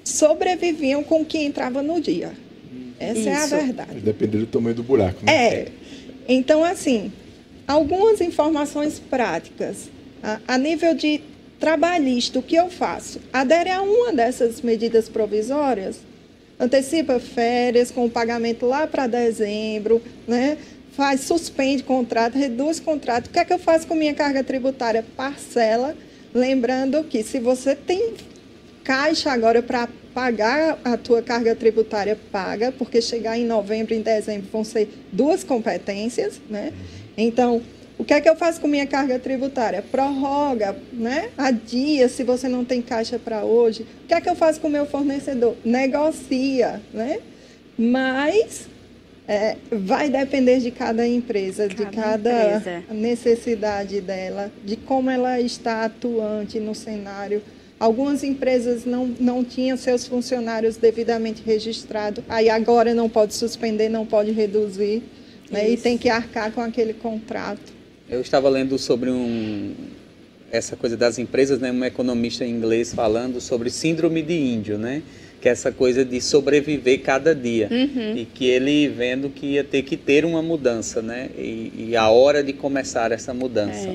sobreviviam 0.02 1.02
com 1.02 1.22
o 1.22 1.24
que 1.24 1.38
entrava 1.38 1.82
no 1.82 2.00
dia. 2.00 2.32
Essa 2.98 3.18
Isso. 3.18 3.28
é 3.28 3.36
a 3.36 3.46
verdade. 3.46 4.00
Depender 4.00 4.38
do 4.38 4.46
tamanho 4.46 4.74
do 4.74 4.82
buraco. 4.82 5.24
Né? 5.24 5.32
É. 5.32 5.68
Então, 6.28 6.64
assim, 6.64 7.12
algumas 7.66 8.20
informações 8.20 8.98
práticas. 8.98 9.90
A, 10.22 10.40
a 10.48 10.58
nível 10.58 10.94
de 10.94 11.20
trabalhista, 11.60 12.38
o 12.38 12.42
que 12.42 12.56
eu 12.56 12.70
faço? 12.70 13.20
Adere 13.32 13.70
a 13.70 13.82
uma 13.82 14.12
dessas 14.12 14.60
medidas 14.62 15.08
provisórias, 15.08 15.98
antecipa 16.58 17.18
férias 17.20 17.90
com 17.90 18.06
o 18.06 18.10
pagamento 18.10 18.66
lá 18.66 18.86
para 18.86 19.06
dezembro, 19.06 20.02
né? 20.26 20.58
faz, 20.96 21.20
suspende 21.20 21.82
contrato, 21.82 22.38
reduz 22.38 22.80
contrato. 22.80 23.26
O 23.26 23.30
que 23.30 23.38
é 23.38 23.44
que 23.44 23.52
eu 23.52 23.58
faço 23.58 23.86
com 23.86 23.94
minha 23.94 24.14
carga 24.14 24.42
tributária? 24.42 25.04
Parcela, 25.14 25.94
lembrando 26.34 27.04
que 27.04 27.22
se 27.22 27.38
você 27.38 27.76
tem 27.76 28.14
caixa 28.82 29.30
agora 29.30 29.62
para 29.62 29.88
pagar 30.14 30.78
a 30.82 30.96
tua 30.96 31.20
carga 31.20 31.54
tributária, 31.54 32.18
paga, 32.32 32.72
porque 32.72 33.02
chegar 33.02 33.36
em 33.36 33.44
novembro 33.44 33.92
e 33.92 33.98
em 33.98 34.00
dezembro 34.00 34.48
vão 34.50 34.64
ser 34.64 34.88
duas 35.12 35.44
competências, 35.44 36.40
né? 36.48 36.72
Então, 37.18 37.60
o 37.98 38.04
que 38.04 38.12
é 38.12 38.20
que 38.20 38.28
eu 38.28 38.36
faço 38.36 38.60
com 38.60 38.68
minha 38.68 38.86
carga 38.86 39.18
tributária? 39.18 39.82
Prorroga, 39.82 40.76
né? 40.92 41.30
Adia 41.36 42.08
se 42.08 42.22
você 42.22 42.48
não 42.48 42.64
tem 42.64 42.82
caixa 42.82 43.18
para 43.18 43.44
hoje. 43.44 43.86
O 44.04 44.08
que 44.08 44.14
é 44.14 44.20
que 44.20 44.28
eu 44.28 44.34
faço 44.34 44.60
com 44.60 44.68
o 44.68 44.70
meu 44.70 44.84
fornecedor? 44.84 45.56
Negocia, 45.64 46.80
né? 46.92 47.20
Mas 47.78 48.68
é, 49.26 49.56
vai 49.72 50.10
depender 50.10 50.60
de 50.60 50.70
cada 50.70 51.06
empresa, 51.06 51.68
cada 51.68 51.74
de 51.74 51.96
cada 51.96 52.56
empresa. 52.56 52.84
necessidade 52.90 54.00
dela, 54.00 54.52
de 54.64 54.76
como 54.76 55.10
ela 55.10 55.40
está 55.40 55.84
atuante 55.84 56.60
no 56.60 56.74
cenário. 56.74 57.42
Algumas 57.78 58.22
empresas 58.22 58.84
não, 58.84 59.06
não 59.20 59.44
tinham 59.44 59.76
seus 59.76 60.06
funcionários 60.06 60.76
devidamente 60.76 61.42
registrados, 61.44 62.24
aí 62.28 62.48
agora 62.48 62.94
não 62.94 63.08
pode 63.08 63.34
suspender, 63.34 63.90
não 63.90 64.06
pode 64.06 64.30
reduzir, 64.30 65.02
né? 65.50 65.68
e 65.68 65.76
tem 65.76 65.98
que 65.98 66.08
arcar 66.08 66.52
com 66.52 66.62
aquele 66.62 66.94
contrato. 66.94 67.75
Eu 68.08 68.20
estava 68.20 68.48
lendo 68.48 68.78
sobre 68.78 69.10
um, 69.10 69.74
essa 70.50 70.76
coisa 70.76 70.96
das 70.96 71.18
empresas, 71.18 71.58
né? 71.60 71.72
Um 71.72 71.84
economista 71.84 72.44
em 72.44 72.50
inglês 72.50 72.94
falando 72.94 73.40
sobre 73.40 73.68
síndrome 73.70 74.22
de 74.22 74.34
índio, 74.34 74.78
né? 74.78 75.02
que 75.38 75.50
é 75.50 75.52
essa 75.52 75.70
coisa 75.70 76.02
de 76.02 76.18
sobreviver 76.18 77.02
cada 77.02 77.34
dia 77.34 77.68
Uhum. 77.70 78.16
e 78.16 78.24
que 78.24 78.46
ele 78.46 78.88
vendo 78.88 79.28
que 79.28 79.46
ia 79.46 79.62
ter 79.62 79.82
que 79.82 79.94
ter 79.94 80.24
uma 80.24 80.40
mudança, 80.40 81.02
né? 81.02 81.28
E, 81.36 81.88
e 81.90 81.96
a 81.96 82.08
hora 82.08 82.42
de 82.42 82.54
começar 82.54 83.12
essa 83.12 83.34
mudança. 83.34 83.86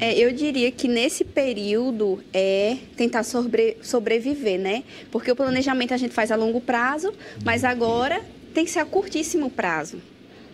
É. 0.00 0.12
É, 0.12 0.18
eu 0.18 0.32
diria 0.32 0.70
que 0.72 0.88
nesse 0.88 1.24
período 1.24 2.20
é 2.32 2.78
tentar 2.96 3.22
sobre- 3.22 3.76
sobreviver, 3.82 4.58
né? 4.58 4.82
Porque 5.12 5.30
o 5.30 5.36
planejamento 5.36 5.92
a 5.92 5.98
gente 5.98 6.14
faz 6.14 6.32
a 6.32 6.36
longo 6.36 6.60
prazo, 6.60 7.12
mas 7.44 7.62
agora 7.62 8.22
tem 8.54 8.64
que 8.64 8.70
ser 8.70 8.78
a 8.80 8.86
curtíssimo 8.86 9.50
prazo. 9.50 9.98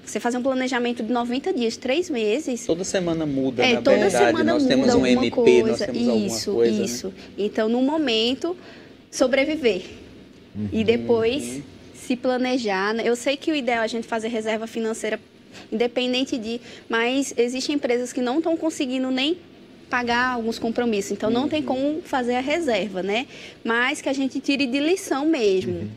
Você 0.05 0.19
fazer 0.21 0.37
um 0.39 0.43
planejamento 0.43 1.03
de 1.03 1.13
90 1.13 1.53
dias, 1.53 1.77
três 1.77 2.11
meses. 2.11 2.67
Toda 2.67 2.85
semana 2.85 3.25
muda, 3.25 3.65
É, 3.65 3.75
na 3.75 3.83
toda 3.83 3.97
verdade. 3.99 4.27
semana 4.27 4.53
nós 4.55 4.63
muda 4.63 4.75
temos 4.75 4.89
um 4.89 4.93
alguma 5.05 5.11
MP, 5.11 5.31
coisa. 5.31 5.69
nós 5.69 5.79
temos 5.81 5.97
isso, 6.01 6.51
alguma 6.51 6.55
coisa. 6.65 6.79
né? 6.79 6.85
isso. 6.85 7.15
Então, 7.39 7.69
no 7.69 7.81
momento, 7.83 8.57
sobreviver. 9.11 9.83
E 10.73 10.85
depois 10.85 11.43
Uhum. 11.45 11.63
se 11.95 12.17
planejar. 12.17 12.93
né? 12.95 13.03
Eu 13.07 13.17
sei 13.17 13.37
que 13.37 13.51
o 13.51 13.55
ideal 13.55 13.83
é 13.83 13.85
a 13.85 13.87
gente 13.87 14.07
fazer 14.07 14.29
reserva 14.29 14.67
financeira 14.67 15.19
independente 15.71 16.37
de, 16.39 16.61
mas 16.89 17.33
existem 17.37 17.77
empresas 17.77 18.13
que 18.13 18.21
não 18.21 18.39
estão 18.39 18.57
conseguindo 18.57 19.11
nem 19.11 19.37
pagar 19.89 20.33
alguns 20.35 20.59
compromissos, 20.59 21.13
então 21.13 21.31
não 21.31 21.43
Uhum. 21.43 21.49
tem 21.49 21.63
como 21.63 22.01
fazer 22.03 22.35
a 22.37 22.41
reserva, 22.41 23.03
né? 23.03 23.27
Mas 23.63 24.01
que 24.01 24.09
a 24.09 24.13
gente 24.15 24.41
tire 24.41 24.67
de 24.67 24.81
lição 24.81 25.27
mesmo. 25.27 25.91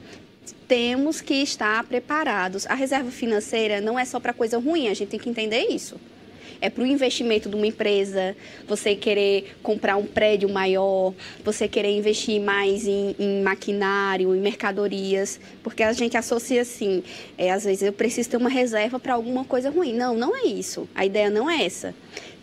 Temos 0.67 1.21
que 1.21 1.35
estar 1.35 1.83
preparados. 1.85 2.65
A 2.67 2.73
reserva 2.73 3.11
financeira 3.11 3.79
não 3.81 3.97
é 3.97 4.05
só 4.05 4.19
para 4.19 4.33
coisa 4.33 4.57
ruim, 4.57 4.87
a 4.87 4.93
gente 4.93 5.09
tem 5.09 5.19
que 5.19 5.29
entender 5.29 5.67
isso. 5.69 5.99
É 6.61 6.69
para 6.69 6.83
o 6.83 6.87
investimento 6.87 7.49
de 7.49 7.55
uma 7.55 7.67
empresa, 7.67 8.35
você 8.67 8.95
querer 8.95 9.55
comprar 9.61 9.97
um 9.97 10.05
prédio 10.05 10.49
maior, 10.49 11.13
você 11.43 11.67
querer 11.67 11.95
investir 11.95 12.41
mais 12.41 12.87
em, 12.87 13.15
em 13.19 13.41
maquinário, 13.41 14.35
em 14.35 14.39
mercadorias, 14.39 15.39
porque 15.61 15.83
a 15.83 15.93
gente 15.93 16.17
associa 16.17 16.61
assim, 16.61 17.03
é, 17.37 17.51
às 17.51 17.65
vezes 17.65 17.83
eu 17.83 17.93
preciso 17.93 18.29
ter 18.29 18.37
uma 18.37 18.49
reserva 18.49 18.99
para 18.99 19.13
alguma 19.13 19.43
coisa 19.43 19.69
ruim. 19.69 19.93
Não, 19.93 20.15
não 20.15 20.35
é 20.35 20.45
isso. 20.45 20.87
A 20.95 21.05
ideia 21.05 21.29
não 21.29 21.49
é 21.49 21.63
essa. 21.65 21.93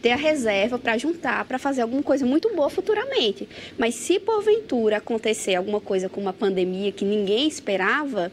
Ter 0.02 0.10
a 0.10 0.16
reserva 0.16 0.78
para 0.78 0.98
juntar, 0.98 1.44
para 1.44 1.58
fazer 1.58 1.82
alguma 1.82 2.02
coisa 2.02 2.26
muito 2.26 2.52
boa 2.54 2.68
futuramente. 2.68 3.48
Mas 3.78 3.94
se 3.94 4.18
porventura 4.18 4.96
acontecer 4.96 5.54
alguma 5.54 5.80
coisa 5.80 6.08
como 6.08 6.26
uma 6.26 6.32
pandemia 6.32 6.90
que 6.90 7.04
ninguém 7.04 7.46
esperava, 7.46 8.32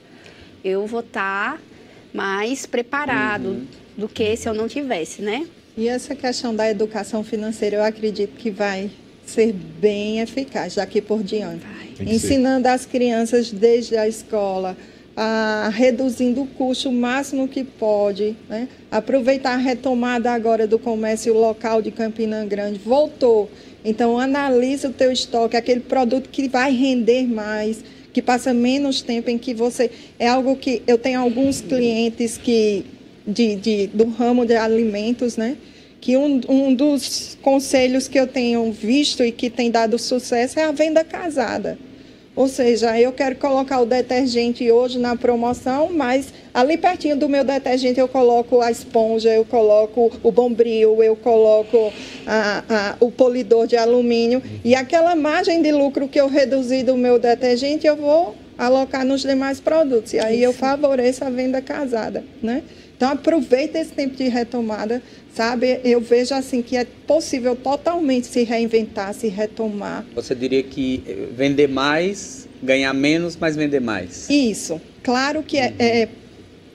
eu 0.63 0.87
vou 0.87 1.01
estar 1.01 1.61
mais 2.13 2.65
preparado 2.65 3.67
do 3.95 4.09
que 4.09 4.35
se 4.35 4.49
eu 4.49 4.53
não 4.53 4.67
tivesse, 4.67 5.21
né? 5.21 5.47
E 5.77 5.87
essa 5.87 6.15
questão 6.15 6.53
da 6.55 6.69
educação 6.69 7.23
financeira, 7.23 7.77
eu 7.77 7.83
acredito 7.83 8.35
que 8.35 8.49
vai 8.49 8.89
ser 9.25 9.53
bem 9.53 10.19
eficaz 10.19 10.75
daqui 10.75 11.01
por 11.01 11.23
diante. 11.23 11.65
Que 11.95 12.05
ser. 12.05 12.09
Ensinando 12.09 12.67
as 12.67 12.85
crianças 12.85 13.51
desde 13.51 13.95
a 13.95 14.07
escola, 14.07 14.75
a 15.21 15.69
reduzindo 15.69 16.43
o 16.43 16.47
custo 16.47 16.87
o 16.87 16.93
máximo 16.93 17.45
que 17.45 17.61
pode, 17.61 18.37
né? 18.47 18.69
aproveitar 18.89 19.55
a 19.55 19.57
retomada 19.57 20.31
agora 20.31 20.65
do 20.65 20.79
comércio 20.79 21.33
local 21.33 21.81
de 21.81 21.91
Campina 21.91 22.45
Grande, 22.45 22.79
voltou. 22.79 23.51
Então, 23.83 24.17
analisa 24.17 24.87
o 24.87 24.93
teu 24.93 25.11
estoque, 25.11 25.57
aquele 25.57 25.81
produto 25.81 26.29
que 26.29 26.47
vai 26.47 26.71
render 26.71 27.27
mais, 27.27 27.83
que 28.13 28.21
passa 28.21 28.53
menos 28.53 29.01
tempo 29.01 29.29
em 29.29 29.37
que 29.37 29.53
você... 29.53 29.91
É 30.17 30.25
algo 30.27 30.55
que 30.55 30.81
eu 30.87 30.97
tenho 30.97 31.19
alguns 31.19 31.59
clientes 31.59 32.37
que 32.37 32.85
de, 33.27 33.55
de- 33.55 33.87
do 33.87 34.05
ramo 34.05 34.45
de 34.45 34.55
alimentos, 34.55 35.35
né? 35.35 35.57
Que 35.99 36.15
um, 36.15 36.39
um 36.47 36.73
dos 36.73 37.37
conselhos 37.41 38.07
que 38.07 38.17
eu 38.17 38.25
tenho 38.25 38.71
visto 38.71 39.21
e 39.21 39.33
que 39.33 39.49
tem 39.49 39.69
dado 39.69 39.99
sucesso 39.99 40.57
é 40.59 40.63
a 40.63 40.71
venda 40.71 41.03
casada. 41.03 41.77
Ou 42.39 42.47
seja, 42.47 42.97
eu 42.97 43.11
quero 43.11 43.35
colocar 43.35 43.81
o 43.81 43.85
detergente 43.85 44.71
hoje 44.71 44.97
na 44.97 45.13
promoção, 45.13 45.89
mas 45.91 46.33
ali 46.53 46.77
pertinho 46.77 47.17
do 47.17 47.27
meu 47.27 47.43
detergente 47.43 47.99
eu 47.99 48.07
coloco 48.07 48.61
a 48.61 48.71
esponja, 48.71 49.27
eu 49.27 49.43
coloco 49.43 50.09
o 50.23 50.31
bombril, 50.31 51.03
eu 51.03 51.17
coloco 51.17 51.91
a- 52.25 52.63
a- 52.69 52.95
o 53.01 53.11
polidor 53.11 53.67
de 53.67 53.75
alumínio. 53.75 54.41
E 54.63 54.73
aquela 54.73 55.17
margem 55.17 55.61
de 55.61 55.69
lucro 55.73 56.07
que 56.07 56.17
eu 56.17 56.29
reduzi 56.29 56.81
do 56.81 56.95
meu 56.95 57.19
detergente, 57.19 57.85
eu 57.85 57.97
vou 57.97 58.33
alocar 58.57 59.05
nos 59.05 59.21
demais 59.21 59.59
produtos. 59.59 60.13
E 60.13 60.19
aí 60.19 60.41
eu 60.41 60.53
favoreço 60.53 61.25
a 61.25 61.29
venda 61.29 61.61
casada, 61.61 62.23
né? 62.41 62.63
Então 62.95 63.09
aproveita 63.09 63.79
esse 63.79 63.91
tempo 63.91 64.15
de 64.15 64.29
retomada, 64.29 65.01
sabe? 65.33 65.79
Eu 65.83 66.01
vejo 66.01 66.33
assim 66.33 66.61
que 66.61 66.75
é 66.75 66.85
possível 66.85 67.55
totalmente 67.55 68.27
se 68.27 68.43
reinventar, 68.43 69.13
se 69.13 69.27
retomar. 69.27 70.05
Você 70.15 70.35
diria 70.35 70.63
que 70.63 71.29
vender 71.35 71.67
mais, 71.67 72.47
ganhar 72.61 72.93
menos, 72.93 73.35
mas 73.35 73.55
vender 73.55 73.79
mais. 73.79 74.29
Isso. 74.29 74.81
Claro 75.03 75.43
que 75.43 75.57
é, 75.57 75.73
é, 75.79 76.09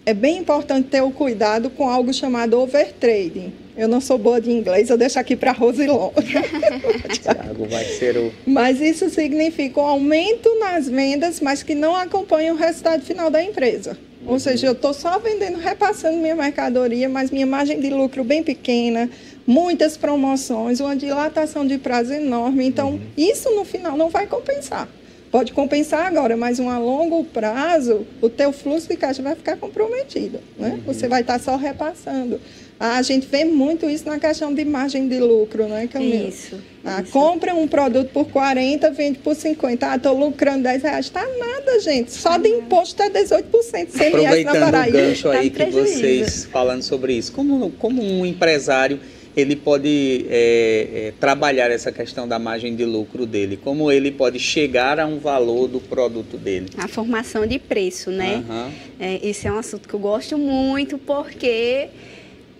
é 0.06 0.14
bem 0.14 0.38
importante 0.38 0.88
ter 0.88 1.02
o 1.02 1.10
cuidado 1.10 1.70
com 1.70 1.88
algo 1.88 2.12
chamado 2.12 2.58
overtrading. 2.58 3.52
Eu 3.76 3.88
não 3.88 4.00
sou 4.00 4.16
boa 4.16 4.40
de 4.40 4.52
inglês, 4.52 4.88
eu 4.88 4.96
deixo 4.96 5.18
aqui 5.18 5.34
para 5.34 5.50
Rosilon. 5.50 6.12
Tiago 7.20 7.66
vai 7.66 7.84
ser 7.84 8.16
o. 8.16 8.32
mas 8.46 8.80
isso 8.80 9.10
significa 9.10 9.80
um 9.80 9.84
aumento 9.84 10.48
nas 10.60 10.88
vendas, 10.88 11.40
mas 11.40 11.64
que 11.64 11.74
não 11.74 11.94
acompanha 11.96 12.52
o 12.52 12.56
resultado 12.56 13.02
final 13.02 13.30
da 13.30 13.42
empresa. 13.42 13.98
Ou 14.26 14.38
seja, 14.38 14.66
eu 14.66 14.72
estou 14.72 14.94
só 14.94 15.18
vendendo, 15.18 15.58
repassando 15.58 16.16
minha 16.16 16.34
mercadoria, 16.34 17.08
mas 17.08 17.30
minha 17.30 17.46
margem 17.46 17.78
de 17.78 17.90
lucro 17.90 18.24
bem 18.24 18.42
pequena, 18.42 19.10
muitas 19.46 19.96
promoções, 19.96 20.80
uma 20.80 20.96
dilatação 20.96 21.66
de 21.66 21.76
prazo 21.78 22.12
enorme. 22.12 22.66
Então, 22.66 22.98
isso 23.16 23.50
no 23.50 23.64
final 23.64 23.96
não 23.96 24.08
vai 24.08 24.26
compensar. 24.26 24.88
Pode 25.30 25.52
compensar 25.52 26.06
agora, 26.06 26.36
mas 26.36 26.60
um 26.60 26.70
a 26.70 26.78
longo 26.78 27.24
prazo, 27.24 28.06
o 28.22 28.30
teu 28.30 28.52
fluxo 28.52 28.88
de 28.88 28.96
caixa 28.96 29.20
vai 29.20 29.34
ficar 29.34 29.56
comprometido. 29.56 30.38
Né? 30.56 30.80
Você 30.86 31.08
vai 31.08 31.22
estar 31.22 31.40
só 31.40 31.56
repassando. 31.56 32.40
A 32.78 33.00
gente 33.02 33.26
vê 33.26 33.44
muito 33.44 33.88
isso 33.88 34.04
na 34.06 34.18
questão 34.18 34.52
de 34.52 34.64
margem 34.64 35.08
de 35.08 35.18
lucro, 35.20 35.68
não 35.68 35.76
é, 35.76 35.86
Camila? 35.86 36.28
Isso. 36.28 36.58
Ah, 36.84 37.00
isso. 37.02 37.12
compra 37.12 37.54
um 37.54 37.66
produto 37.68 38.10
por 38.12 38.26
40, 38.26 38.90
vende 38.90 39.18
por 39.20 39.34
50. 39.34 39.90
Ah, 39.90 39.96
estou 39.96 40.18
lucrando 40.18 40.64
10 40.64 40.82
reais. 40.82 41.08
Tá 41.08 41.24
nada, 41.38 41.80
gente. 41.80 42.10
Só 42.12 42.36
de 42.36 42.48
imposto 42.48 43.00
é 43.02 43.08
18%. 43.08 43.44
CMS 43.70 43.94
na 43.96 44.06
Aproveitando 44.08 44.56
o 44.56 44.60
Paraíba. 44.60 44.98
gancho 44.98 45.22
Tá 45.30 45.38
aí 45.38 45.44
no 45.46 45.50
que 45.50 45.56
prejuízo. 45.56 45.92
vocês 45.98 46.44
falando 46.46 46.82
sobre 46.82 47.14
isso, 47.14 47.32
como, 47.32 47.70
como 47.72 48.02
um 48.02 48.26
empresário 48.26 48.98
ele 49.36 49.56
pode 49.56 50.26
é, 50.28 50.88
é, 51.08 51.12
trabalhar 51.18 51.68
essa 51.70 51.90
questão 51.90 52.28
da 52.28 52.38
margem 52.38 52.76
de 52.76 52.84
lucro 52.84 53.24
dele? 53.26 53.56
Como 53.56 53.90
ele 53.90 54.10
pode 54.12 54.38
chegar 54.38 55.00
a 55.00 55.06
um 55.06 55.18
valor 55.18 55.66
do 55.66 55.80
produto 55.80 56.36
dele? 56.36 56.66
A 56.78 56.86
formação 56.86 57.46
de 57.46 57.58
preço, 57.58 58.10
né? 58.10 58.44
Aham. 58.48 58.70
É, 59.00 59.20
esse 59.26 59.46
é 59.48 59.52
um 59.52 59.58
assunto 59.58 59.88
que 59.88 59.94
eu 59.94 59.98
gosto 60.00 60.36
muito 60.38 60.98
porque 60.98 61.88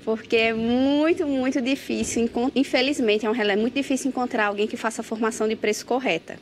porque 0.04 0.36
é 0.36 0.52
muito, 0.52 1.26
muito 1.26 1.60
difícil, 1.62 2.28
infelizmente, 2.54 3.24
é, 3.24 3.30
um, 3.30 3.34
é 3.34 3.56
muito 3.56 3.74
difícil 3.74 4.08
encontrar 4.08 4.46
alguém 4.46 4.66
que 4.66 4.76
faça 4.76 5.00
a 5.00 5.04
formação 5.04 5.48
de 5.48 5.56
preço 5.56 5.86
correta. 5.86 6.38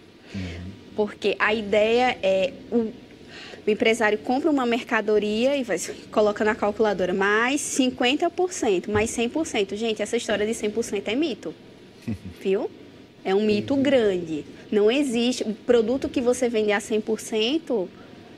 Porque 0.97 1.37
a 1.39 1.55
ideia 1.55 2.19
é 2.23 2.53
o, 2.71 2.93
o 3.67 3.71
empresário 3.71 4.19
compra 4.19 4.51
uma 4.51 4.67
mercadoria 4.67 5.57
e 5.57 5.63
vai, 5.63 5.79
coloca 6.11 6.45
na 6.45 6.55
calculadora 6.55 7.15
mais 7.15 7.61
50%, 7.61 8.91
mais 8.91 9.11
100%. 9.17 9.77
Gente, 9.77 10.03
essa 10.03 10.17
história 10.17 10.45
de 10.45 10.53
100% 10.53 11.03
é 11.07 11.15
mito. 11.15 11.55
Viu? 12.43 12.69
É 13.25 13.33
um 13.33 13.45
mito 13.45 13.77
grande. 13.77 14.45
Não 14.71 14.91
existe. 14.91 15.45
O 15.45 15.55
produto 15.55 16.09
que 16.09 16.21
você 16.21 16.49
vende 16.49 16.73
a 16.73 16.79
100% 16.79 17.87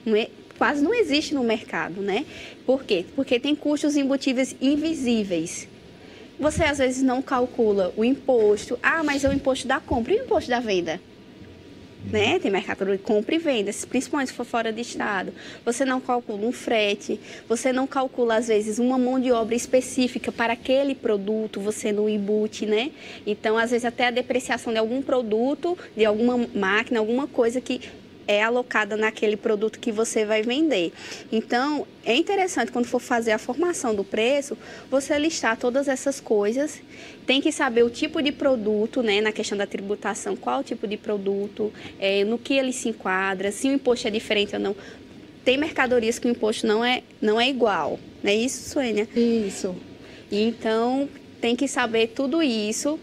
não 0.05 0.16
é- 0.16 0.29
quase 0.59 0.82
não 0.82 0.94
existe 0.94 1.34
no 1.34 1.44
mercado, 1.44 2.00
né? 2.00 2.24
Por 2.66 2.84
quê? 2.84 3.05
Porque 3.14 3.38
tem 3.38 3.55
custos 3.55 3.96
embutíveis 3.96 4.55
invisíveis. 4.61 5.68
Você 6.38 6.64
às 6.64 6.78
vezes 6.78 7.02
não 7.02 7.22
calcula 7.22 7.92
o 7.96 8.05
imposto. 8.05 8.78
Ah, 8.82 9.05
mas 9.05 9.24
é 9.24 9.28
o 9.28 9.32
imposto 9.32 9.68
da 9.68 9.78
compra 9.80 10.12
e 10.12 10.18
o 10.18 10.24
imposto 10.24 10.50
da 10.50 10.61
venda? 10.61 11.00
Né? 12.11 12.38
Tem 12.38 12.50
mercado 12.50 12.84
de 12.84 12.98
compra 12.98 13.34
e 13.34 13.38
venda, 13.38 13.70
principalmente 13.88 14.28
se 14.28 14.34
for 14.34 14.44
fora 14.44 14.70
de 14.70 14.80
estado. 14.82 15.32
Você 15.64 15.86
não 15.86 16.00
calcula 16.00 16.46
um 16.46 16.52
frete, 16.52 17.18
você 17.48 17.72
não 17.72 17.86
calcula, 17.86 18.36
às 18.36 18.48
vezes, 18.48 18.78
uma 18.78 18.98
mão 18.98 19.18
de 19.18 19.32
obra 19.32 19.55
específica 19.55 20.30
para 20.30 20.52
aquele 20.52 20.94
produto, 20.94 21.61
você 21.61 21.92
não 21.92 22.07
embute, 22.07 22.66
né? 22.66 22.90
Então, 23.26 23.57
às 23.57 23.70
vezes, 23.70 23.86
até 23.86 24.09
a 24.09 24.11
depreciação 24.11 24.70
de 24.70 24.78
algum 24.78 25.00
produto, 25.00 25.78
de 25.96 26.05
alguma 26.05 26.46
máquina, 26.55 27.00
alguma 27.00 27.26
coisa 27.26 27.59
que 27.59 27.80
é 28.27 28.43
alocada 28.43 28.97
naquele 28.97 29.37
produto 29.37 29.79
que 29.79 29.93
você 29.93 30.25
vai 30.25 30.43
vender. 30.43 30.93
Então, 31.31 31.87
é 32.05 32.14
interessante 32.14 32.72
quando 32.72 32.87
for 32.87 33.01
fazer 33.01 33.33
a 33.33 33.39
formação 33.39 33.95
do 33.95 34.05
preço, 34.05 34.57
você 34.91 35.18
listar 35.18 35.57
todas 35.57 35.89
essas 35.89 36.20
coisas. 36.20 36.81
Tem 37.27 37.41
que 37.41 37.51
saber 37.51 37.83
o 37.83 37.91
tipo 37.91 38.22
de 38.22 38.33
produto, 38.33 39.03
né, 39.03 39.20
na 39.20 39.33
questão 39.33 39.57
da 39.57 39.66
tributação, 39.66 40.37
qual 40.37 40.61
o 40.61 40.64
tipo 40.64 40.87
de 40.87 40.97
produto, 40.97 41.72
é, 41.99 42.25
no 42.25 42.39
que 42.39 42.55
ele 42.55 42.72
se 42.72 42.89
enquadra, 42.89 43.51
se 43.51 43.68
o 43.68 43.72
imposto 43.72 44.09
é 44.09 44.11
diferente 44.11 44.55
ou 44.55 44.61
não. 44.61 44.77
Tem 45.45 45.59
mercadorias 45.59 46.18
que 46.18 46.27
o 46.27 46.31
imposto 46.31 46.66
não 46.66 46.85
é, 46.85 47.03
não 47.20 47.41
é 47.41 47.49
igual, 47.49 47.99
não 48.22 48.31
é 48.31 48.35
isso, 48.35 48.70
Suênia? 48.70 49.07
Isso. 49.14 49.75
Então, 50.33 51.09
tem 51.41 51.55
que 51.55 51.68
saber 51.68 52.09
tudo 52.09 52.43
isso 52.43 52.99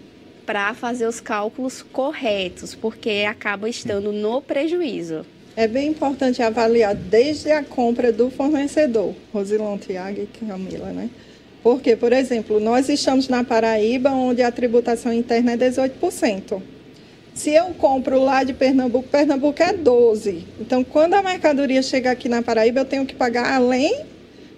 para 0.52 0.74
fazer 0.74 1.08
os 1.08 1.22
cálculos 1.22 1.82
corretos, 1.82 2.76
porque 2.76 3.26
acaba 3.26 3.70
estando 3.70 4.12
no 4.12 4.42
prejuízo. 4.42 5.26
É 5.56 5.66
bem 5.66 5.88
importante 5.88 6.44
avaliar 6.44 6.94
desde 6.94 7.54
a 7.54 7.64
compra 7.64 8.12
do 8.12 8.30
fornecedor, 8.30 9.16
Rosilon, 9.32 9.78
Tiago 9.78 10.20
e 10.20 10.46
Camila, 10.46 10.88
né? 10.88 11.10
Porque, 11.64 11.96
por 11.96 12.12
exemplo, 12.12 12.60
nós 12.60 12.90
estamos 12.90 13.30
na 13.30 13.46
Paraíba, 13.46 14.12
onde 14.12 14.42
a 14.42 14.52
tributação 14.52 15.14
interna 15.14 15.54
é 15.54 15.58
18%. 15.58 16.62
Se 17.34 17.52
eu 17.52 17.68
compro 17.68 18.22
lá 18.22 18.44
de 18.44 18.52
Pernambuco, 18.52 19.08
Pernambuco 19.08 19.64
é 19.64 19.72
12%. 19.72 20.44
Então, 20.60 20.84
quando 20.84 21.14
a 21.14 21.24
mercadoria 21.24 21.82
chega 21.82 22.12
aqui 22.12 22.28
na 22.28 22.42
Paraíba, 22.42 22.82
eu 22.82 22.86
tenho 22.86 23.06
que 23.06 23.16
pagar, 23.16 23.54
além 23.54 24.04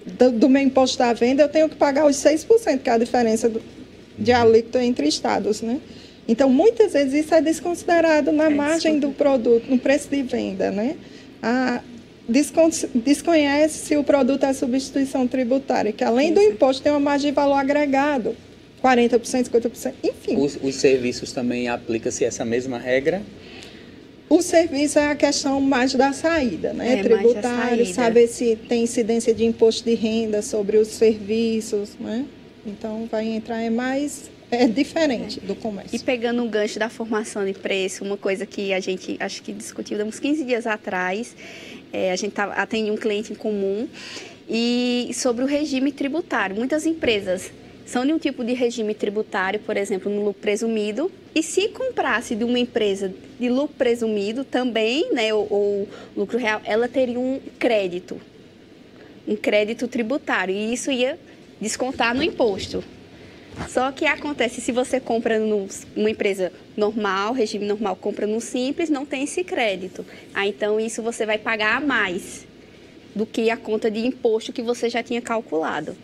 do, 0.08 0.32
do 0.32 0.50
meu 0.50 0.64
imposto 0.64 0.98
da 0.98 1.14
venda, 1.14 1.44
eu 1.44 1.50
tenho 1.50 1.70
que 1.70 1.76
pagar 1.76 2.08
os 2.08 2.16
6%, 2.16 2.80
que 2.80 2.90
é 2.90 2.94
a 2.94 2.98
diferença 2.98 3.48
do, 3.48 3.62
de 4.18 4.32
alíquota 4.32 4.84
entre 4.84 5.08
estados, 5.08 5.62
né? 5.62 5.80
Então, 6.28 6.50
muitas 6.50 6.94
vezes 6.94 7.26
isso 7.26 7.36
é 7.36 7.42
desconsiderado 7.42 8.32
na 8.32 8.46
é 8.46 8.50
margem 8.50 9.00
do 9.00 9.10
produto, 9.10 9.70
no 9.70 9.78
preço 9.78 10.10
de 10.10 10.22
venda, 10.22 10.72
né? 10.72 10.96
A, 11.42 11.82
desconhece 12.96 13.86
se 13.86 13.98
o 13.98 14.04
produto 14.04 14.46
é 14.46 14.54
substituição 14.54 15.28
tributária, 15.28 15.92
que 15.92 16.04
além 16.04 16.34
do 16.34 16.42
imposto 16.42 16.82
tem 16.82 16.92
uma 16.92 17.00
margem 17.00 17.32
de 17.32 17.36
valor 17.36 17.56
agregado, 17.56 18.36
40%, 18.82 19.50
50%, 19.50 19.94
enfim. 20.02 20.38
Os, 20.38 20.58
os 20.62 20.76
serviços 20.76 21.34
também 21.34 21.68
aplica-se 21.68 22.24
essa 22.24 22.46
mesma 22.46 22.78
regra? 22.78 23.22
O 24.30 24.42
serviço 24.42 24.98
é 24.98 25.12
a 25.12 25.16
questão 25.16 25.60
mais 25.60 25.94
da 25.94 26.14
saída, 26.14 26.74
né? 26.74 27.00
É, 27.00 27.04
Tributário, 27.04 27.86
saber 27.94 28.28
se 28.28 28.56
tem 28.56 28.84
incidência 28.84 29.34
de 29.34 29.46
imposto 29.46 29.84
de 29.84 29.94
renda 29.94 30.42
sobre 30.42 30.78
os 30.78 30.88
serviços, 30.88 31.92
né? 32.00 32.26
Então 32.66 33.08
vai 33.12 33.26
entrar 33.26 33.62
é 33.62 33.70
mais 33.70 34.32
é 34.50 34.68
diferente 34.68 35.40
é. 35.44 35.48
do 35.48 35.56
comércio. 35.56 35.96
E 35.96 36.00
pegando 36.00 36.44
um 36.44 36.48
gancho 36.48 36.78
da 36.78 36.90
formação 36.90 37.46
de 37.46 37.54
preço, 37.54 38.04
uma 38.04 38.18
coisa 38.18 38.46
que 38.46 38.74
a 38.74 38.80
gente 38.80 39.18
acho 39.20 39.42
que 39.42 39.52
discutiu 39.52 39.98
uns 40.06 40.20
15 40.20 40.44
dias 40.46 40.68
atrás, 40.68 41.36
é, 41.92 42.12
a 42.12 42.16
gente 42.16 42.34
tava, 42.34 42.54
atende 42.54 42.92
um 42.92 42.98
cliente 42.98 43.34
em 43.34 43.36
comum 43.36 43.88
e 44.48 45.10
sobre 45.14 45.44
o 45.44 45.48
regime 45.48 45.92
tributário. 45.92 46.56
Muitas 46.56 46.86
empresas 46.86 47.52
são 47.86 48.06
de 48.06 48.14
um 48.14 48.20
tipo 48.20 48.44
de 48.44 48.54
regime 48.54 48.94
tributário, 48.94 49.60
por 49.60 49.76
exemplo, 49.76 50.12
no 50.12 50.24
lucro 50.24 50.42
presumido, 50.42 51.12
e 51.36 51.44
se 51.44 51.70
comprasse 51.70 52.36
de 52.36 52.44
uma 52.44 52.60
empresa 52.60 53.14
de 53.40 53.50
lucro 53.50 53.76
presumido 53.78 54.44
também, 54.44 55.12
né, 55.14 55.34
ou, 55.34 55.48
ou 55.50 55.88
lucro 56.16 56.38
real, 56.38 56.62
ela 56.64 56.88
teria 56.88 57.20
um 57.20 57.40
crédito, 57.60 58.22
um 59.28 59.36
crédito 59.36 59.88
tributário, 59.88 60.56
e 60.56 60.74
isso 60.74 60.92
ia 60.92 61.20
descontar 61.64 62.14
no 62.14 62.22
imposto. 62.22 62.84
Só 63.68 63.92
que 63.92 64.06
acontece, 64.06 64.62
se 64.62 64.72
você 64.72 65.00
compra 65.00 65.40
numa 65.40 66.10
empresa 66.10 66.52
normal, 66.76 67.34
regime 67.34 67.66
normal, 67.66 67.96
compra 67.96 68.28
no 68.28 68.42
simples, 68.42 68.90
não 68.90 69.06
tem 69.06 69.24
esse 69.24 69.44
crédito. 69.44 70.06
Ah, 70.34 70.48
então 70.48 70.80
isso 70.80 71.02
você 71.02 71.26
vai 71.26 71.38
pagar 71.38 71.78
a 71.78 71.80
mais 71.80 72.46
do 73.16 73.26
que 73.26 73.50
a 73.50 73.58
conta 73.58 73.90
de 73.92 74.00
imposto 74.00 74.52
que 74.52 74.62
você 74.62 74.90
já 74.90 75.04
tinha 75.04 75.22
calculado. 75.22 75.96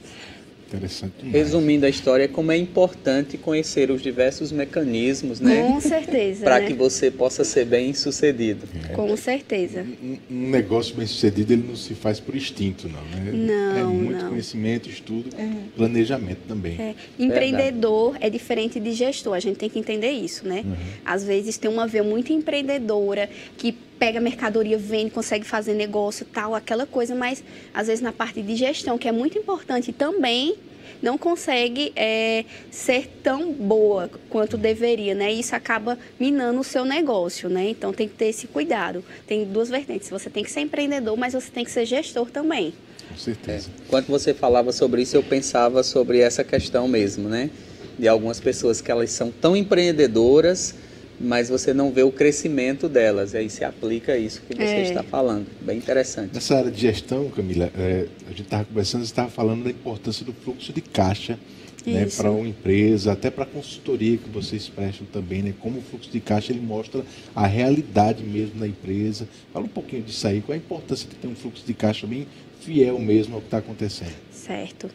Interessante. 0.70 1.14
Demais. 1.18 1.34
Resumindo 1.34 1.86
a 1.86 1.90
história, 1.90 2.28
como 2.28 2.52
é 2.52 2.58
importante 2.58 3.38
conhecer 3.38 3.90
os 3.90 4.02
diversos 4.02 4.52
mecanismos, 4.52 5.40
né? 5.40 5.64
Com 5.64 5.82
certeza. 5.82 6.44
Para 6.46 6.60
né? 6.60 6.68
que 6.68 6.74
você 6.74 7.10
possa 7.10 7.44
ser 7.44 7.66
bem 7.66 7.94
sucedido. 7.94 8.68
É. 8.90 8.94
Com 8.94 9.16
certeza. 9.18 9.86
Um, 10.02 10.18
um, 10.30 10.50
negócio 10.50 10.96
bem 10.96 11.08
sucedido 11.08 11.54
ele 11.54 11.66
não 11.68 11.76
se 11.76 11.96
faz 11.96 12.20
por 12.20 12.36
instinto, 12.36 12.88
não, 12.88 13.02
né? 13.06 13.32
Não. 13.34 13.78
É 13.78 13.84
muito 13.84 14.22
não. 14.24 14.30
conhecimento, 14.30 14.88
estudo, 14.90 15.30
é. 15.38 15.50
planejamento 15.76 16.42
também. 16.48 16.80
É. 16.80 16.96
Empreendedor 17.18 18.12
Verdade. 18.12 18.28
é 18.28 18.30
diferente 18.30 18.80
de 18.80 18.94
gestor, 18.94 19.34
a 19.34 19.40
gente 19.40 19.58
tem 19.58 19.70
que 19.70 19.80
entender 19.80 20.12
isso, 20.12 20.48
né? 20.48 20.64
Uhum. 20.66 20.76
Às 21.04 21.24
vezes 21.24 21.58
tem 21.58 21.70
uma 21.70 21.88
veia 21.88 22.04
muito 22.04 22.32
empreendedora 22.32 23.30
que 23.58 23.76
pega 24.00 24.20
mercadoria, 24.22 24.78
vende, 24.78 25.12
consegue 25.12 25.46
fazer 25.46 25.74
negócio, 25.74 26.26
tal, 26.26 26.56
aquela 26.56 26.86
coisa, 26.86 27.14
mas 27.14 27.44
às 27.74 27.88
vezes 27.88 28.02
na 28.02 28.14
parte 28.14 28.42
de 28.42 28.56
gestão, 28.56 28.98
que 28.98 29.08
é 29.08 29.12
muito 29.12 29.38
importante 29.38 29.92
também, 29.92 30.56
não 31.02 31.18
consegue 31.18 31.92
é, 31.96 32.46
ser 32.72 33.08
tão 33.22 33.54
boa 33.54 34.10
quanto 34.30 34.58
deveria, 34.58 35.14
né? 35.14 35.34
E 35.34 35.40
isso 35.40 35.56
acaba 35.56 35.98
minando 36.20 36.60
o 36.60 36.64
seu 36.64 36.84
negócio, 36.84 37.50
né? 37.50 37.70
Então 37.70 37.94
tem 37.94 38.08
que 38.08 38.16
ter 38.16 38.28
esse 38.28 38.48
cuidado. 38.48 39.04
Tem 39.26 39.46
duas 39.46 39.70
vertentes. 39.70 40.10
Você 40.10 40.30
tem 40.30 40.44
que 40.44 40.52
ser 40.52 40.62
empreendedor, 40.62 41.16
mas 41.18 41.34
você 41.34 41.50
tem 41.52 41.64
que 41.64 41.72
ser 41.72 41.86
gestor 41.86 42.30
também. 42.30 42.74
Com 43.10 43.18
certeza. 43.18 43.70
É. 43.70 43.90
Quando 43.90 44.08
você 44.08 44.34
falava 44.34 44.72
sobre 44.72 45.02
isso, 45.02 45.16
eu 45.16 45.24
pensava 45.24 45.84
sobre 45.84 46.20
essa 46.20 46.44
questão 46.44 46.88
mesmo, 46.88 47.30
né? 47.30 47.50
De 47.98 48.08
algumas 48.08 48.40
pessoas 48.40 48.82
que 48.82 48.92
elas 48.92 49.12
são 49.12 49.32
tão 49.32 49.56
empreendedoras 49.56 50.76
mas 51.20 51.50
você 51.50 51.74
não 51.74 51.92
vê 51.92 52.04
o 52.04 52.12
crescimento 52.12 52.88
delas. 52.88 53.34
E 53.34 53.38
aí 53.38 53.50
se 53.50 53.64
aplica 53.64 54.18
isso 54.18 54.42
que 54.48 54.56
você 54.56 54.64
é. 54.64 54.82
está 54.84 55.04
falando. 55.04 55.48
Bem 55.62 55.78
interessante. 55.78 56.34
Nessa 56.34 56.58
área 56.58 56.72
de 56.72 56.80
gestão, 56.80 57.30
Camila, 57.30 57.72
é, 57.78 58.08
a 58.26 58.30
gente 58.30 58.44
estava 58.44 58.66
conversando, 58.66 59.02
você 59.02 59.12
estava 59.12 59.30
falando 59.30 59.64
da 59.64 59.70
importância 59.70 60.26
do 60.26 60.34
fluxo 60.34 60.72
de 60.72 60.82
caixa 60.82 61.38
né, 61.86 62.08
para 62.16 62.32
uma 62.32 62.48
empresa, 62.48 63.12
até 63.12 63.30
para 63.30 63.44
a 63.44 63.48
consultoria 63.48 64.18
que 64.18 64.30
vocês 64.30 64.68
prestam 64.68 65.08
também, 65.12 65.42
né, 65.42 65.54
como 65.60 65.80
o 65.80 65.82
fluxo 65.82 66.10
de 66.10 66.20
caixa 66.20 66.52
ele 66.52 66.62
mostra 66.62 67.04
a 67.36 67.48
realidade 67.48 68.24
mesmo 68.24 68.60
da 68.60 68.68
empresa. 68.68 69.28
Fala 69.54 69.66
um 69.66 69.70
pouquinho 69.70 70.04
disso 70.04 70.28
aí, 70.28 70.42
qual 70.42 70.54
a 70.54 70.58
importância 70.58 71.08
de 71.08 71.16
ter 71.16 71.28
um 71.28 71.36
fluxo 71.36 71.66
de 71.66 71.74
caixa 71.74 72.06
bem 72.06 72.28
fiel 72.60 73.00
mesmo 73.00 73.36
ao 73.36 73.42
que 73.42 73.48
está 73.48 73.60
acontecendo. 73.60 74.14
Certo. 74.50 74.90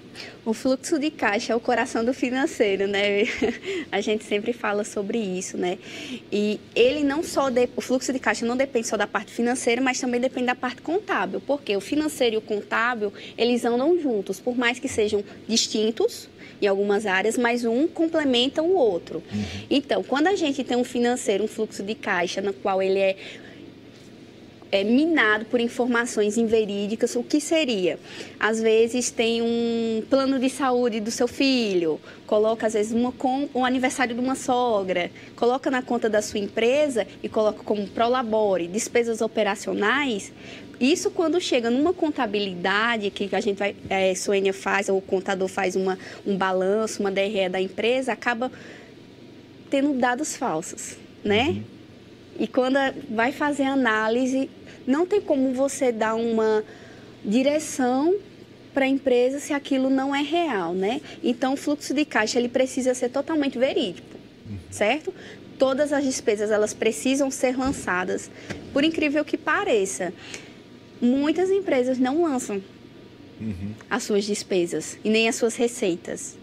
O 0.45 0.53
fluxo 0.53 0.99
de 0.99 1.13
caixa 1.13 1.53
é 1.53 1.57
o 1.57 1.61
coração 1.61 2.05
do 2.05 2.13
financeiro, 2.13 2.89
né? 2.89 3.23
A 3.93 4.01
gente 4.01 4.25
sempre 4.25 4.53
fala 4.53 4.83
sobre 4.83 5.17
isso, 5.17 5.57
né? 5.57 5.79
E 6.33 6.59
ele 6.75 7.05
não 7.05 7.23
só 7.23 7.51
de... 7.51 7.69
o 7.77 7.81
fluxo 7.81 8.13
de 8.13 8.19
caixa 8.19 8.45
não 8.45 8.57
depende 8.57 8.89
só 8.89 8.97
da 8.97 9.07
parte 9.07 9.31
financeira, 9.31 9.81
mas 9.81 10.01
também 10.01 10.21
depende 10.21 10.47
da 10.47 10.57
parte 10.57 10.83
contábil, 10.83 11.41
porque 11.41 11.77
o 11.77 11.81
financeiro 11.81 12.35
e 12.35 12.39
o 12.39 12.41
contábil, 12.41 13.13
eles 13.39 13.65
andam 13.65 13.97
juntos, 13.97 14.41
por 14.41 14.57
mais 14.59 14.81
que 14.81 14.89
sejam 14.89 15.23
distintos, 15.47 16.29
em 16.61 16.67
algumas 16.67 17.07
áreas, 17.07 17.39
mas 17.39 17.65
um 17.65 17.87
complementa 17.87 18.61
o 18.61 18.75
outro. 18.75 19.23
Uhum. 19.33 19.45
Então, 19.71 20.03
quando 20.03 20.27
a 20.27 20.35
gente 20.35 20.65
tem 20.65 20.77
um 20.77 20.83
financeiro, 20.83 21.45
um 21.45 21.49
fluxo 21.49 21.81
de 21.85 21.95
caixa, 21.95 22.41
no 22.41 22.53
qual 22.53 22.83
ele 22.83 22.99
é 22.99 23.17
é, 24.75 24.83
minado 24.83 25.45
por 25.45 25.61
informações 25.61 26.37
inverídicas, 26.37 27.15
o 27.15 27.23
que 27.23 27.41
seria? 27.41 27.97
Às 28.41 28.61
vezes 28.61 29.09
tem 29.09 29.41
um 29.41 30.03
plano 30.11 30.37
de 30.37 30.51
saúde 30.51 30.99
do 30.99 31.13
seu 31.13 31.29
filho, 31.29 32.01
coloca 32.27 32.67
às 32.67 32.73
vezes 32.73 32.93
uma, 32.93 33.13
com, 33.13 33.49
um 33.55 33.65
aniversário 33.65 34.17
de 34.17 34.21
uma 34.21 34.35
sogra, 34.35 35.13
coloca 35.37 35.71
na 35.71 35.81
conta 35.81 36.11
da 36.11 36.21
sua 36.21 36.41
empresa 36.41 37.07
e 37.23 37.29
coloca 37.29 37.63
como 37.63 37.87
prolabore, 37.87 38.67
despesas 38.67 39.21
operacionais. 39.21 40.33
Isso 40.81 41.09
quando 41.09 41.41
chega 41.41 41.71
numa 41.71 41.93
contabilidade 41.93 43.11
que 43.11 43.29
a 43.33 43.41
gente 43.41 43.59
vai, 43.59 43.77
é, 43.89 44.13
Suênia 44.17 44.53
faz, 44.53 44.89
ou 44.89 44.99
o 44.99 45.03
contador 45.03 45.47
faz 45.47 45.77
uma, 45.77 45.97
um 46.27 46.37
balanço, 46.37 47.01
uma 47.01 47.13
DRE 47.13 47.49
da 47.49 47.61
empresa, 47.61 48.13
acaba 48.13 48.51
tendo 49.71 49.95
dados 49.95 50.37
falsos, 50.37 50.97
né? 51.23 51.51
Uhum. 51.51 51.75
E 52.39 52.49
quando 52.49 52.77
vai 53.11 53.31
fazer 53.31 53.63
análise, 53.63 54.51
não 54.87 55.07
tem 55.07 55.21
como 55.21 55.53
você 55.53 55.91
dar 55.93 56.15
uma 56.15 56.65
direção 57.25 58.15
para 58.73 58.85
a 58.85 58.89
empresa 58.89 59.39
se 59.39 59.53
aquilo 59.53 59.89
não 59.89 60.15
é 60.15 60.21
real, 60.21 60.75
né? 60.75 61.01
Então, 61.23 61.55
o 61.55 61.57
fluxo 61.57 61.95
de 61.95 62.05
caixa 62.05 62.39
ele 62.39 62.49
precisa 62.49 62.93
ser 62.93 63.09
totalmente 63.09 63.57
verídico, 63.57 64.09
uhum. 64.51 64.59
certo? 64.71 65.15
Todas 65.59 65.93
as 65.93 66.05
despesas 66.05 66.51
elas 66.51 66.75
precisam 66.75 67.31
ser 67.31 67.57
lançadas, 67.57 68.31
por 68.73 68.83
incrível 68.83 69.25
que 69.25 69.39
pareça. 69.39 70.13
Muitas 71.01 71.51
empresas 71.51 71.99
não 71.99 72.23
lançam 72.23 72.61
uhum. 73.41 73.73
as 73.89 74.03
suas 74.03 74.25
despesas 74.25 74.99
e 75.05 75.09
nem 75.09 75.29
as 75.29 75.37
suas 75.37 75.55
receitas. 75.55 76.37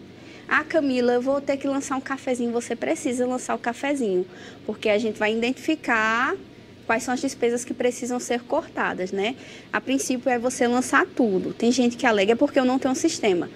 Ah, 0.48 0.64
Camila, 0.64 1.12
eu 1.12 1.22
vou 1.22 1.40
ter 1.40 1.56
que 1.56 1.66
lançar 1.66 1.96
um 1.96 2.00
cafezinho. 2.00 2.52
Você 2.52 2.74
precisa 2.76 3.26
lançar 3.26 3.54
o 3.54 3.58
cafezinho, 3.58 4.26
porque 4.66 4.88
a 4.88 4.98
gente 4.98 5.18
vai 5.18 5.34
identificar 5.34 6.34
quais 6.92 7.04
são 7.04 7.14
as 7.14 7.22
despesas 7.22 7.64
que 7.64 7.72
precisam 7.72 8.20
ser 8.20 8.42
cortadas, 8.42 9.12
né? 9.12 9.34
A 9.72 9.80
princípio 9.80 10.28
é 10.28 10.38
você 10.38 10.66
lançar 10.66 11.06
tudo. 11.06 11.54
Tem 11.54 11.72
gente 11.72 11.96
que 11.96 12.04
alega 12.04 12.36
porque 12.36 12.60
eu 12.60 12.66
não 12.66 12.78
tenho 12.78 12.92
um 12.92 12.94
sistema. 12.94 13.48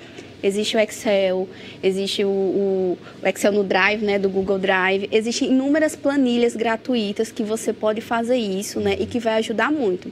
Existe 0.43 0.74
o 0.74 0.80
Excel, 0.80 1.47
existe 1.82 2.24
o, 2.24 2.28
o, 2.28 2.99
Excel 3.22 3.53
no 3.53 3.62
Drive, 3.62 4.03
né, 4.03 4.18
do 4.18 4.30
Google 4.30 4.59
Drive. 4.59 5.07
Existem 5.12 5.51
inúmeras 5.51 5.95
planilhas 5.95 6.57
gratuitas 6.57 7.30
que 7.30 7.43
você 7.43 7.74
pode 7.74 8.01
fazer 8.01 8.39
isso, 8.39 8.80
né, 8.80 8.97
e 8.99 9.05
que 9.05 9.18
vai 9.18 9.34
ajudar 9.34 9.70
muito. 9.70 10.11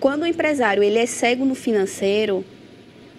Quando 0.00 0.22
o 0.22 0.26
empresário 0.26 0.82
ele 0.82 0.98
é 0.98 1.04
cego 1.04 1.44
no 1.44 1.54
financeiro, 1.54 2.42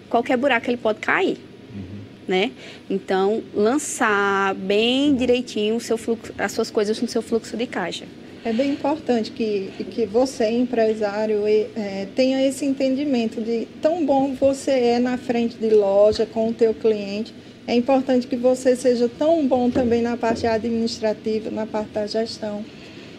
qualquer 0.08 0.36
buraco 0.36 0.68
ele 0.68 0.76
pode 0.76 0.98
cair. 0.98 1.38
Uhum. 1.72 2.00
Né? 2.26 2.50
Então, 2.88 3.44
lançar 3.54 4.56
bem 4.56 5.14
direitinho 5.14 5.76
o 5.76 5.80
seu 5.80 5.96
fluxo, 5.96 6.34
as 6.36 6.50
suas 6.50 6.68
coisas 6.68 7.00
no 7.00 7.06
seu 7.06 7.22
fluxo 7.22 7.56
de 7.56 7.68
caixa. 7.68 8.06
É 8.42 8.54
bem 8.54 8.70
importante 8.70 9.30
que, 9.32 9.70
que 9.90 10.06
você, 10.06 10.48
empresário, 10.48 11.46
é, 11.46 12.06
tenha 12.16 12.42
esse 12.42 12.64
entendimento 12.64 13.38
de 13.42 13.68
tão 13.82 14.06
bom 14.06 14.34
você 14.34 14.70
é 14.70 14.98
na 14.98 15.18
frente 15.18 15.58
de 15.58 15.68
loja 15.68 16.24
com 16.24 16.48
o 16.48 16.54
teu 16.54 16.72
cliente, 16.72 17.34
é 17.66 17.74
importante 17.74 18.26
que 18.26 18.36
você 18.36 18.74
seja 18.74 19.10
tão 19.18 19.46
bom 19.46 19.68
também 19.68 20.00
na 20.00 20.16
parte 20.16 20.46
administrativa, 20.46 21.50
na 21.50 21.66
parte 21.66 21.90
da 21.90 22.06
gestão, 22.06 22.64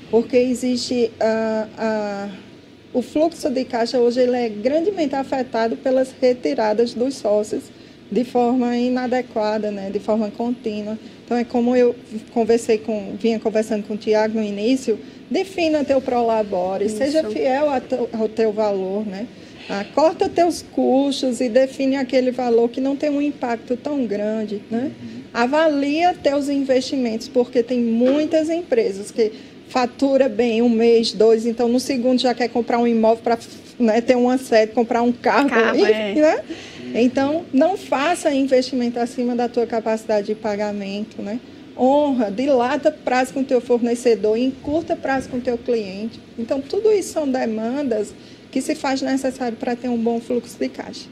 porque 0.09 0.37
existe 0.37 1.11
a, 1.19 1.67
a, 1.77 2.29
o 2.91 3.03
fluxo 3.03 3.47
de 3.51 3.63
caixa 3.63 3.99
hoje 3.99 4.21
ele 4.21 4.35
é 4.35 4.49
grandemente 4.49 5.13
afetado 5.13 5.77
pelas 5.77 6.11
retiradas 6.19 6.95
dos 6.95 7.13
sócios 7.13 7.65
de 8.11 8.25
forma 8.25 8.75
inadequada, 8.75 9.69
né, 9.69 9.91
de 9.91 9.99
forma 9.99 10.31
contínua. 10.31 10.97
Então 11.31 11.39
é 11.39 11.45
como 11.45 11.73
eu 11.73 11.95
conversei 12.33 12.77
com, 12.77 13.15
vinha 13.17 13.39
conversando 13.39 13.87
com 13.87 13.93
o 13.93 13.97
Tiago 13.97 14.37
no 14.37 14.43
início, 14.43 14.99
defina 15.29 15.81
teu 15.81 16.01
prolabore, 16.01 16.87
Isso. 16.87 16.97
seja 16.97 17.23
fiel 17.23 17.67
ao 18.11 18.27
teu 18.27 18.51
valor, 18.51 19.07
né? 19.07 19.27
Ah, 19.69 19.85
corta 19.95 20.27
teus 20.27 20.61
custos 20.61 21.39
e 21.39 21.47
define 21.47 21.95
aquele 21.95 22.31
valor 22.31 22.67
que 22.67 22.81
não 22.81 22.97
tem 22.97 23.09
um 23.09 23.21
impacto 23.21 23.77
tão 23.77 24.05
grande, 24.05 24.61
né? 24.69 24.91
Uhum. 25.01 25.21
Avalia 25.33 26.13
teus 26.21 26.49
investimentos, 26.49 27.29
porque 27.29 27.63
tem 27.63 27.79
muitas 27.79 28.49
empresas 28.49 29.09
que 29.09 29.31
fatura 29.69 30.27
bem 30.27 30.61
um 30.61 30.67
mês, 30.67 31.13
dois, 31.13 31.45
então 31.45 31.69
no 31.69 31.79
segundo 31.79 32.19
já 32.19 32.33
quer 32.33 32.49
comprar 32.49 32.77
um 32.77 32.85
imóvel 32.85 33.23
para 33.23 33.37
né, 33.79 34.01
ter 34.01 34.17
uma 34.17 34.37
sede, 34.37 34.73
comprar 34.73 35.01
um 35.01 35.13
carro, 35.13 35.49
carro 35.49 35.77
enfim, 35.77 35.91
é. 35.91 36.13
né? 36.15 36.39
Então, 36.93 37.45
não 37.53 37.77
faça 37.77 38.33
investimento 38.33 38.99
acima 38.99 39.35
da 39.35 39.47
tua 39.47 39.65
capacidade 39.65 40.27
de 40.27 40.35
pagamento, 40.35 41.21
né? 41.21 41.39
Honra, 41.77 42.29
dilata 42.29 42.91
prazo 42.91 43.33
com 43.33 43.41
o 43.41 43.45
teu 43.45 43.61
fornecedor, 43.61 44.37
encurta 44.37 44.95
prazo 44.95 45.29
com 45.29 45.37
o 45.37 45.41
teu 45.41 45.57
cliente. 45.57 46.19
Então, 46.37 46.61
tudo 46.61 46.91
isso 46.91 47.13
são 47.13 47.29
demandas 47.29 48.13
que 48.51 48.61
se 48.61 48.75
faz 48.75 49.01
necessário 49.01 49.57
para 49.57 49.75
ter 49.75 49.87
um 49.87 49.97
bom 49.97 50.19
fluxo 50.19 50.57
de 50.59 50.67
caixa. 50.67 51.07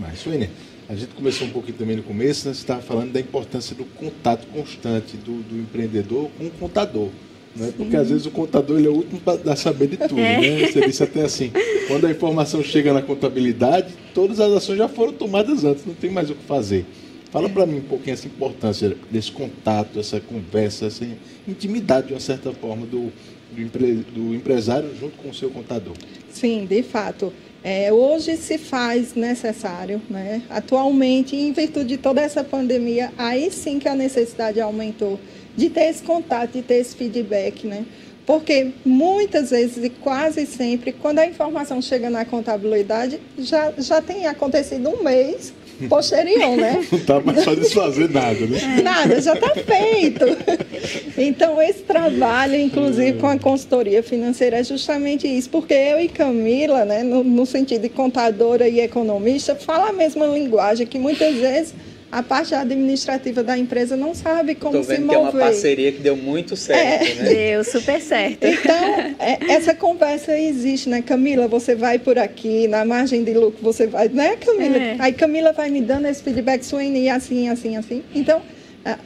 Mas, 0.00 0.18
Suene, 0.18 0.50
a 0.88 0.94
gente 0.94 1.14
começou 1.14 1.46
um 1.46 1.50
pouquinho 1.50 1.78
também 1.78 1.96
no 1.96 2.02
começo, 2.02 2.48
né? 2.48 2.54
você 2.54 2.60
estava 2.60 2.82
falando 2.82 3.12
da 3.12 3.20
importância 3.20 3.76
do 3.76 3.84
contato 3.84 4.46
constante 4.48 5.16
do, 5.16 5.40
do 5.42 5.56
empreendedor 5.56 6.28
com 6.36 6.46
o 6.46 6.50
contador. 6.50 7.08
Né? 7.54 7.72
Porque 7.76 7.96
às 7.96 8.08
vezes 8.08 8.26
o 8.26 8.30
contador 8.30 8.78
ele 8.78 8.86
é 8.86 8.90
o 8.90 8.94
último 8.94 9.20
para 9.20 9.56
saber 9.56 9.88
de 9.88 9.96
tudo. 9.96 10.20
É. 10.20 10.40
Né? 10.40 10.66
Você 10.66 10.80
disse 10.80 11.02
até 11.02 11.22
assim, 11.22 11.50
quando 11.88 12.06
a 12.06 12.10
informação 12.10 12.62
chega 12.62 12.92
na 12.92 13.02
contabilidade, 13.02 13.94
todas 14.14 14.38
as 14.40 14.52
ações 14.52 14.78
já 14.78 14.88
foram 14.88 15.12
tomadas 15.12 15.64
antes, 15.64 15.84
não 15.84 15.94
tem 15.94 16.10
mais 16.10 16.30
o 16.30 16.34
que 16.34 16.44
fazer. 16.44 16.86
Fala 17.30 17.48
para 17.48 17.64
mim 17.64 17.78
um 17.78 17.82
pouquinho 17.82 18.14
essa 18.14 18.26
importância 18.26 18.96
desse 19.10 19.30
contato, 19.30 19.98
essa 19.98 20.20
conversa, 20.20 20.86
essa 20.86 21.06
intimidade, 21.46 22.08
de 22.08 22.14
uma 22.14 22.20
certa 22.20 22.52
forma, 22.52 22.84
do, 22.86 23.12
do, 23.52 23.62
empre, 23.62 24.04
do 24.12 24.34
empresário 24.34 24.90
junto 24.98 25.16
com 25.18 25.30
o 25.30 25.34
seu 25.34 25.48
contador. 25.50 25.94
Sim, 26.32 26.66
de 26.66 26.82
fato. 26.82 27.32
É, 27.62 27.92
hoje 27.92 28.36
se 28.36 28.56
faz 28.56 29.14
necessário, 29.14 30.00
né? 30.08 30.42
atualmente, 30.48 31.36
em 31.36 31.52
virtude 31.52 31.88
de 31.88 31.96
toda 31.98 32.20
essa 32.20 32.42
pandemia, 32.42 33.12
aí 33.18 33.50
sim 33.50 33.78
que 33.78 33.86
a 33.86 33.94
necessidade 33.94 34.60
aumentou 34.60 35.20
de 35.56 35.70
ter 35.70 35.90
esse 35.90 36.02
contato, 36.02 36.52
de 36.52 36.62
ter 36.62 36.76
esse 36.76 36.94
feedback, 36.94 37.66
né? 37.66 37.84
Porque 38.26 38.68
muitas 38.84 39.50
vezes 39.50 39.84
e 39.84 39.90
quase 39.90 40.46
sempre, 40.46 40.92
quando 40.92 41.18
a 41.18 41.26
informação 41.26 41.82
chega 41.82 42.08
na 42.08 42.24
contabilidade, 42.24 43.20
já, 43.38 43.72
já 43.76 44.00
tem 44.00 44.26
acontecido 44.26 44.88
um 44.88 45.02
mês 45.02 45.52
posterior, 45.88 46.56
né? 46.56 46.84
Não 46.92 46.98
está 46.98 47.20
mais 47.20 47.42
só 47.42 47.54
desfazer 47.54 48.10
nada, 48.10 48.46
né? 48.46 48.82
Nada, 48.82 49.20
já 49.20 49.34
está 49.34 49.54
feito. 49.54 50.24
Então, 51.18 51.60
esse 51.60 51.82
trabalho, 51.82 52.56
inclusive 52.56 53.18
com 53.18 53.26
a 53.26 53.38
consultoria 53.38 54.02
financeira, 54.02 54.58
é 54.58 54.64
justamente 54.64 55.28
isso, 55.28 55.50
porque 55.50 55.74
eu 55.74 56.00
e 56.00 56.08
Camila, 56.08 56.86
né, 56.86 57.02
no, 57.02 57.22
no 57.22 57.44
sentido 57.44 57.82
de 57.82 57.90
contadora 57.90 58.66
e 58.66 58.80
economista, 58.80 59.54
fala 59.54 59.90
a 59.90 59.92
mesma 59.92 60.26
linguagem 60.26 60.86
que 60.86 60.98
muitas 60.98 61.34
vezes 61.34 61.74
a 62.12 62.22
parte 62.22 62.54
administrativa 62.54 63.42
da 63.42 63.56
empresa 63.56 63.96
não 63.96 64.14
sabe 64.14 64.56
como 64.56 64.72
Tô 64.72 64.82
vendo 64.82 64.96
se 64.96 65.02
mover. 65.02 65.10
Que 65.10 65.14
é 65.14 65.18
uma 65.18 65.32
parceria 65.32 65.92
que 65.92 66.00
deu 66.00 66.16
muito 66.16 66.56
certo, 66.56 67.04
é. 67.04 67.14
né? 67.14 67.28
Deu 67.34 67.64
super 67.64 68.00
certo. 68.00 68.44
Então, 68.44 68.74
é, 69.18 69.52
essa 69.52 69.74
conversa 69.74 70.36
existe, 70.36 70.88
né? 70.88 71.02
Camila, 71.02 71.46
você 71.46 71.74
vai 71.76 71.98
por 72.00 72.18
aqui, 72.18 72.66
na 72.66 72.84
margem 72.84 73.22
de 73.22 73.32
lucro 73.32 73.58
você 73.62 73.86
vai, 73.86 74.08
né, 74.08 74.36
Camila? 74.36 74.76
É. 74.76 74.96
Aí 74.98 75.12
Camila 75.12 75.52
vai 75.52 75.70
me 75.70 75.80
dando 75.80 76.06
esse 76.06 76.22
feedback, 76.22 76.64
Suene, 76.64 77.08
assim, 77.08 77.48
assim, 77.48 77.76
assim. 77.76 78.02
Então, 78.12 78.42
a, 78.84 78.98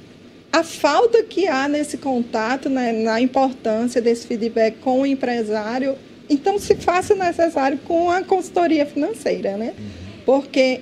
a 0.52 0.62
falta 0.62 1.22
que 1.22 1.46
há 1.46 1.68
nesse 1.68 1.98
contato, 1.98 2.70
né, 2.70 2.90
na 2.92 3.20
importância 3.20 4.00
desse 4.00 4.26
feedback 4.26 4.78
com 4.78 5.02
o 5.02 5.06
empresário, 5.06 5.94
então 6.30 6.58
se 6.58 6.74
faça 6.74 7.14
necessário 7.14 7.78
com 7.84 8.10
a 8.10 8.22
consultoria 8.22 8.86
financeira, 8.86 9.58
né? 9.58 9.74
Uhum. 9.78 9.84
Porque 10.24 10.80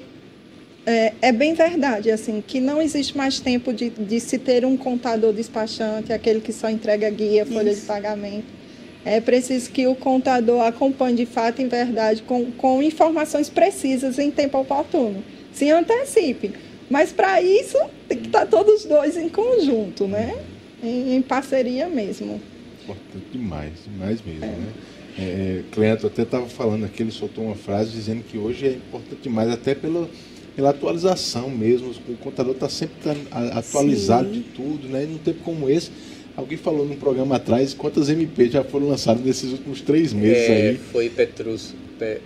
é, 0.85 1.12
é, 1.22 1.33
bem 1.33 1.55
verdade, 1.55 2.11
assim, 2.11 2.43
que 2.45 2.59
não 2.61 2.83
existe 2.83 3.16
mais 3.16 3.39
tempo 3.39 3.72
de, 3.72 3.91
de 3.91 4.18
se 4.18 4.39
ter 4.39 4.64
um 4.64 4.76
contador 4.76 5.33
despachante, 5.33 6.12
aquele 6.12 6.41
que 6.41 6.53
só 6.53 6.68
entrega 6.68 7.09
guia, 7.09 7.47
folha 7.47 7.70
Isso. 7.70 7.83
de 7.83 7.87
pagamento. 7.87 8.62
É 9.05 9.20
preciso 9.20 9.70
que 9.70 9.87
o 9.87 9.95
contador 9.95 10.62
acompanhe 10.62 11.16
de 11.16 11.26
fato, 11.26 11.61
em 11.61 11.68
verdade, 11.68 12.22
com, 12.22 12.51
com 12.53 12.83
informações 12.83 13.49
precisas 13.49 14.18
em 14.18 14.30
tempo 14.30 14.59
oportuno. 14.59 15.22
Se 15.53 15.70
antecipe. 15.70 16.53
Mas 16.91 17.12
para 17.12 17.41
isso, 17.41 17.78
tem 18.09 18.18
que 18.18 18.26
estar 18.26 18.47
todos 18.47 18.85
dois 18.85 19.16
em 19.16 19.28
conjunto, 19.28 20.07
né? 20.07 20.37
Em, 20.83 21.16
em 21.16 21.22
parceria 21.22 21.89
mesmo. 21.89 22.41
Importante 22.83 23.26
demais, 23.33 23.72
demais 23.85 24.20
mesmo, 24.24 24.45
é. 24.45 24.49
né? 24.49 24.72
É, 25.18 25.22
é 25.22 25.62
Cleto 25.70 26.07
até 26.07 26.22
estava 26.22 26.47
falando 26.49 26.85
aqui, 26.85 27.03
ele 27.03 27.12
soltou 27.12 27.45
uma 27.45 27.55
frase 27.55 27.91
dizendo 27.93 28.22
que 28.24 28.39
hoje 28.39 28.66
é 28.66 28.72
importante 28.72 29.22
demais, 29.22 29.51
até 29.51 29.74
pelo 29.74 30.09
pela 30.55 30.70
atualização 30.70 31.50
mesmo. 31.50 31.92
O 32.09 32.16
contador 32.16 32.55
está 32.55 32.68
sempre 32.68 32.96
atualizado 33.30 34.28
Sim. 34.28 34.34
de 34.34 34.40
tudo, 34.40 34.88
né? 34.88 35.05
E 35.05 35.07
num 35.07 35.18
tempo 35.18 35.40
como 35.44 35.68
esse, 35.68 35.90
alguém 36.36 36.59
falou 36.59 36.86
num 36.86 36.96
programa 36.96 37.36
atrás 37.36 37.74
quantas 37.74 38.09
MP 38.09 38.50
já 38.50 38.64
foram 38.64 38.88
lançadas 38.88 39.24
nesses 39.24 39.50
últimos 39.53 39.80
três 39.80 40.12
meses 40.12 40.48
é, 40.48 40.68
aí. 40.70 40.76
Foi 40.76 41.09
Petrus. 41.09 41.74
Pe, 41.98 42.18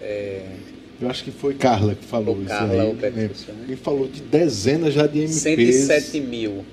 é... 0.00 0.46
Eu 1.00 1.08
acho 1.08 1.22
que 1.22 1.30
foi 1.30 1.54
Carla 1.54 1.94
que 1.94 2.04
falou 2.04 2.36
o 2.36 2.40
isso 2.40 2.48
Carla 2.48 2.82
aí. 2.82 2.88
Ou 2.88 2.94
Petrus, 2.94 3.46
né? 3.46 3.54
Ele 3.68 3.76
falou 3.76 4.08
de 4.08 4.20
dezenas 4.20 4.94
já 4.94 5.06
de 5.06 5.20
MPs. 5.20 5.74
107 5.86 6.20
mil. 6.20 6.64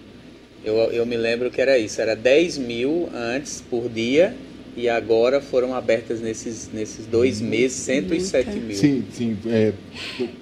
Eu, 0.63 0.75
eu 0.75 1.05
me 1.05 1.15
lembro 1.15 1.51
que 1.51 1.61
era 1.61 1.77
isso, 1.77 2.01
era 2.01 2.15
10 2.15 2.57
mil 2.57 3.07
antes 3.13 3.61
por 3.61 3.87
dia 3.87 4.35
e 4.75 4.89
agora 4.89 5.39
foram 5.39 5.73
abertas 5.73 6.19
nesses, 6.19 6.69
nesses 6.73 7.05
dois 7.05 7.39
uhum. 7.39 7.47
meses 7.47 7.77
107 7.77 8.49
mil. 8.51 8.75
Sim, 8.75 9.05
sim. 9.11 9.37
É, 9.47 9.71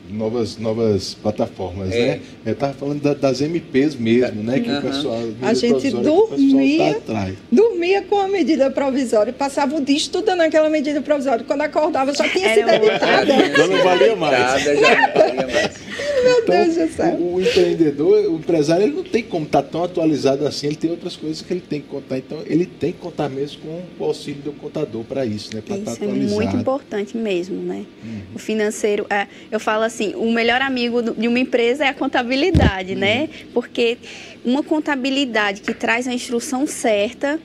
novas, 0.10 0.58
novas 0.58 1.14
plataformas, 1.14 1.92
é. 1.92 2.08
né? 2.08 2.20
Eu 2.46 2.54
estava 2.54 2.74
falando 2.74 3.02
da, 3.02 3.14
das 3.14 3.42
MPs 3.42 3.96
mesmo, 3.96 4.42
né? 4.42 4.60
Que 4.60 4.70
uhum. 4.70 4.80
o 4.80 4.82
pessoal. 4.82 5.20
A 5.42 5.54
gente 5.54 5.92
dormia, 5.92 7.00
tá 7.02 7.32
dormia 7.52 8.02
com 8.02 8.20
a 8.20 8.28
medida 8.28 8.72
provisória, 8.72 9.32
passava 9.32 9.76
o 9.76 9.82
dia 9.82 9.98
estudando 9.98 10.42
aquela 10.42 10.70
medida 10.70 11.02
provisória. 11.02 11.46
Quando 11.46 11.62
acordava 11.62 12.14
já 12.14 12.28
tinha 12.28 12.54
sido 12.56 12.70
editada. 12.70 13.56
Já 13.56 13.68
não 13.68 13.84
valia 13.84 14.16
mais. 14.16 14.64
Já 14.64 14.74
não 14.74 15.14
valia 15.14 15.48
mais. 15.48 15.84
Então, 16.24 16.46
Deus. 16.46 17.20
O, 17.20 17.36
o, 17.36 17.42
empreendedor, 17.42 18.26
o 18.32 18.36
empresário, 18.36 18.86
ele 18.86 18.96
não 18.96 19.04
tem 19.04 19.24
como 19.24 19.46
estar 19.46 19.62
tá 19.62 19.70
tão 19.70 19.84
atualizado 19.84 20.46
assim, 20.48 20.68
ele 20.68 20.76
tem 20.76 20.92
outras 20.92 21.16
coisas 21.16 21.42
que 21.42 21.54
ele 21.54 21.62
tem 21.62 21.82
que 21.82 21.88
contar. 21.88 22.18
Então, 22.18 22.40
ele 22.46 22.66
tem 22.66 22.92
que 22.92 23.00
contar 23.00 23.30
mesmo 23.30 23.62
com 23.62 24.04
o 24.04 24.06
auxílio 24.06 24.42
do 24.42 24.52
contador 24.54 25.04
para 25.04 25.26
isso, 25.26 25.56
né? 25.56 25.62
Para 25.66 25.78
estar 25.78 25.92
tá 25.92 25.98
atualizado. 25.98 26.42
é 26.42 26.46
muito 26.46 26.56
importante 26.56 27.18
mesmo, 27.18 27.62
né? 27.62 27.86
Uhum. 28.04 28.22
O 28.36 28.40
financeiro, 28.40 29.06
é, 29.10 29.28
eu 29.52 29.60
falo 29.60 29.84
assim, 29.84 30.14
o 30.16 30.32
melhor 30.32 30.62
amigo 30.62 31.02
de 31.02 31.28
uma 31.28 31.40
empresa 31.40 31.86
é 31.86 31.90
a 31.90 31.94
contabilidade, 31.94 32.96
né? 32.96 33.22
uhum. 33.22 33.28
né? 33.28 33.30
Porque 33.54 33.98
uma 34.44 34.64
contabilidade 34.64 35.62
que 35.62 35.74
traz 35.74 36.08
a 36.08 36.14
instrução 36.14 36.66
certa 36.68 37.40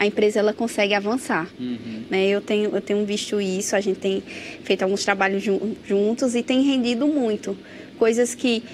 a 0.00 0.06
empresa 0.06 0.38
ela 0.38 0.54
consegue 0.54 0.94
avançar. 0.94 1.46
Uhum. 1.60 2.04
Né? 2.08 2.26
Eu, 2.26 2.40
tenho, 2.40 2.74
eu 2.74 2.80
tenho 2.80 3.04
visto 3.04 3.38
isso, 3.38 3.76
a 3.76 3.82
gente 3.82 4.00
tem 4.00 4.22
feito 4.64 4.82
alguns 4.82 5.04
trabalhos 5.04 5.44
juntos 5.86 6.34
e 6.34 6.42
tem 6.42 6.62
rendido 6.62 7.06
muito 7.06 7.54
coisas 8.00 8.34
que 8.34 8.64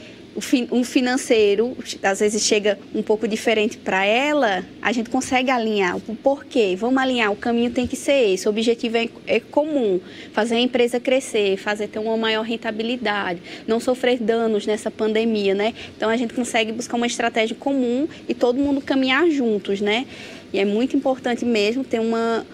um 0.71 0.85
financeiro 0.85 1.77
às 2.03 2.21
vezes 2.21 2.43
chega 2.43 2.79
um 2.95 3.03
pouco 3.03 3.27
diferente 3.27 3.79
para 3.79 4.05
ela, 4.05 4.63
a 4.83 4.93
gente 4.93 5.09
consegue 5.09 5.51
alinhar 5.51 5.97
o 5.97 6.15
porquê. 6.15 6.77
Vamos 6.79 7.03
alinhar, 7.03 7.33
o 7.33 7.37
caminho 7.37 7.71
tem 7.71 7.87
que 7.87 7.97
ser 7.97 8.35
esse, 8.35 8.47
o 8.47 8.51
objetivo 8.51 8.99
é, 8.99 9.09
é, 9.27 9.41
comum, 9.41 9.99
fazer 10.33 10.57
a 10.57 10.61
empresa 10.61 11.01
crescer, 11.01 11.57
fazer 11.57 11.89
ter 11.89 11.99
uma 11.99 12.17
maior 12.17 12.43
rentabilidade, 12.43 13.41
não 13.67 13.81
sofrer 13.81 14.19
danos 14.19 14.67
nessa 14.67 14.91
pandemia, 14.91 15.55
né? 15.55 15.73
Então 15.97 16.11
a 16.11 16.17
gente 16.17 16.35
consegue 16.35 16.71
buscar 16.71 16.97
uma 16.97 17.07
estratégia 17.07 17.57
comum 17.59 18.07
e 18.29 18.35
todo 18.35 18.59
mundo 18.59 18.81
caminhar 18.81 19.29
juntos, 19.31 19.81
né? 19.81 20.07
E 20.53 20.59
é 20.59 20.65
muito 20.65 20.97
importante 20.97 21.45
mesmo 21.45 21.83
ter 21.83 21.99
uma 21.99 22.47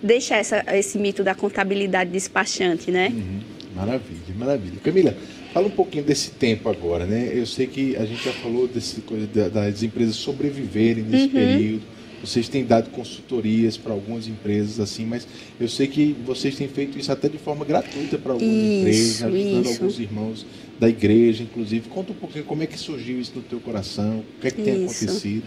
deixar 0.00 0.36
essa, 0.36 0.64
esse 0.76 0.96
mito 0.96 1.24
da 1.24 1.34
contabilidade 1.34 2.10
despachante, 2.10 2.90
né? 2.90 3.12
Uhum. 3.12 3.56
Maravilha, 3.74 4.34
maravilha. 4.38 4.80
Camila, 4.82 5.14
Fala 5.56 5.68
um 5.68 5.70
pouquinho 5.70 6.04
desse 6.04 6.32
tempo 6.32 6.68
agora, 6.68 7.06
né? 7.06 7.30
Eu 7.32 7.46
sei 7.46 7.66
que 7.66 7.96
a 7.96 8.04
gente 8.04 8.22
já 8.22 8.32
falou 8.34 8.68
coisa 9.06 9.26
das 9.48 9.82
empresas 9.82 10.14
sobreviverem 10.16 11.02
nesse 11.02 11.24
uhum. 11.24 11.30
período. 11.30 11.82
vocês 12.22 12.46
têm 12.46 12.62
dado 12.62 12.90
consultorias 12.90 13.78
para 13.78 13.94
algumas 13.94 14.28
empresas 14.28 14.78
assim, 14.78 15.06
mas 15.06 15.26
eu 15.58 15.66
sei 15.66 15.86
que 15.86 16.14
vocês 16.26 16.54
têm 16.56 16.68
feito 16.68 16.98
isso 16.98 17.10
até 17.10 17.26
de 17.26 17.38
forma 17.38 17.64
gratuita 17.64 18.18
para 18.18 18.34
algumas 18.34 18.54
isso, 18.54 18.80
empresas, 18.80 19.22
ajudando 19.22 19.64
isso. 19.64 19.72
alguns 19.72 19.98
irmãos 19.98 20.46
da 20.78 20.90
igreja, 20.90 21.42
inclusive. 21.42 21.88
Conta 21.88 22.12
um 22.12 22.16
pouquinho 22.16 22.44
como 22.44 22.62
é 22.62 22.66
que 22.66 22.78
surgiu 22.78 23.18
isso 23.18 23.32
no 23.34 23.40
teu 23.40 23.58
coração, 23.58 24.18
o 24.18 24.40
que 24.42 24.48
é 24.48 24.50
que 24.50 24.60
tem 24.60 24.84
acontecido. 24.84 25.42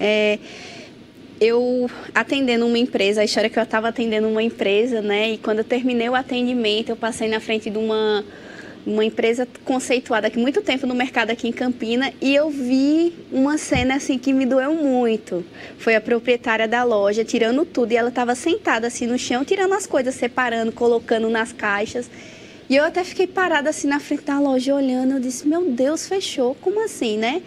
É, 0.00 0.40
eu 1.40 1.88
atendendo 2.12 2.66
uma 2.66 2.78
empresa, 2.78 3.20
a 3.20 3.24
história 3.24 3.46
é 3.46 3.48
que 3.48 3.60
eu 3.60 3.62
estava 3.62 3.86
atendendo 3.86 4.26
uma 4.26 4.42
empresa, 4.42 5.00
né? 5.00 5.34
E 5.34 5.38
quando 5.38 5.58
eu 5.58 5.64
terminei 5.64 6.08
o 6.08 6.16
atendimento, 6.16 6.88
eu 6.88 6.96
passei 6.96 7.28
na 7.28 7.38
frente 7.38 7.70
de 7.70 7.78
uma 7.78 8.24
uma 8.84 9.04
empresa 9.04 9.46
conceituada 9.64 10.26
aqui 10.26 10.38
muito 10.38 10.60
tempo 10.60 10.86
no 10.86 10.94
mercado 10.94 11.30
aqui 11.30 11.48
em 11.48 11.52
Campina 11.52 12.12
e 12.20 12.34
eu 12.34 12.50
vi 12.50 13.14
uma 13.30 13.56
cena 13.56 13.94
assim 13.94 14.18
que 14.18 14.32
me 14.32 14.44
doeu 14.44 14.74
muito. 14.74 15.44
Foi 15.78 15.94
a 15.94 16.00
proprietária 16.00 16.66
da 16.66 16.82
loja 16.82 17.24
tirando 17.24 17.64
tudo 17.64 17.92
e 17.92 17.96
ela 17.96 18.08
estava 18.08 18.34
sentada 18.34 18.86
assim 18.86 19.06
no 19.06 19.18
chão, 19.18 19.44
tirando 19.44 19.74
as 19.74 19.86
coisas, 19.86 20.14
separando, 20.14 20.72
colocando 20.72 21.28
nas 21.28 21.52
caixas. 21.52 22.10
E 22.68 22.76
eu 22.76 22.84
até 22.84 23.04
fiquei 23.04 23.26
parada 23.26 23.70
assim 23.70 23.86
na 23.86 24.00
frente 24.00 24.24
da 24.24 24.40
loja 24.40 24.74
olhando, 24.74 25.12
eu 25.12 25.20
disse: 25.20 25.46
"Meu 25.46 25.70
Deus, 25.70 26.08
fechou. 26.08 26.54
Como 26.56 26.84
assim, 26.84 27.18
né?" 27.18 27.42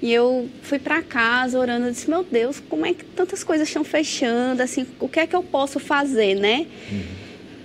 E 0.00 0.12
eu 0.12 0.48
fui 0.62 0.78
para 0.78 1.02
casa 1.02 1.58
orando, 1.58 1.86
eu 1.86 1.92
disse: 1.92 2.08
"Meu 2.08 2.22
Deus, 2.22 2.62
como 2.68 2.86
é 2.86 2.94
que 2.94 3.04
tantas 3.04 3.44
coisas 3.44 3.68
estão 3.68 3.84
fechando? 3.84 4.62
Assim, 4.62 4.86
o 5.00 5.08
que 5.08 5.20
é 5.20 5.26
que 5.26 5.36
eu 5.36 5.42
posso 5.42 5.78
fazer, 5.78 6.36
né?" 6.36 6.66
Uhum. 6.90 7.02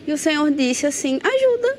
E 0.07 0.13
o 0.13 0.17
Senhor 0.17 0.49
disse 0.51 0.87
assim: 0.87 1.19
"Ajuda 1.23 1.77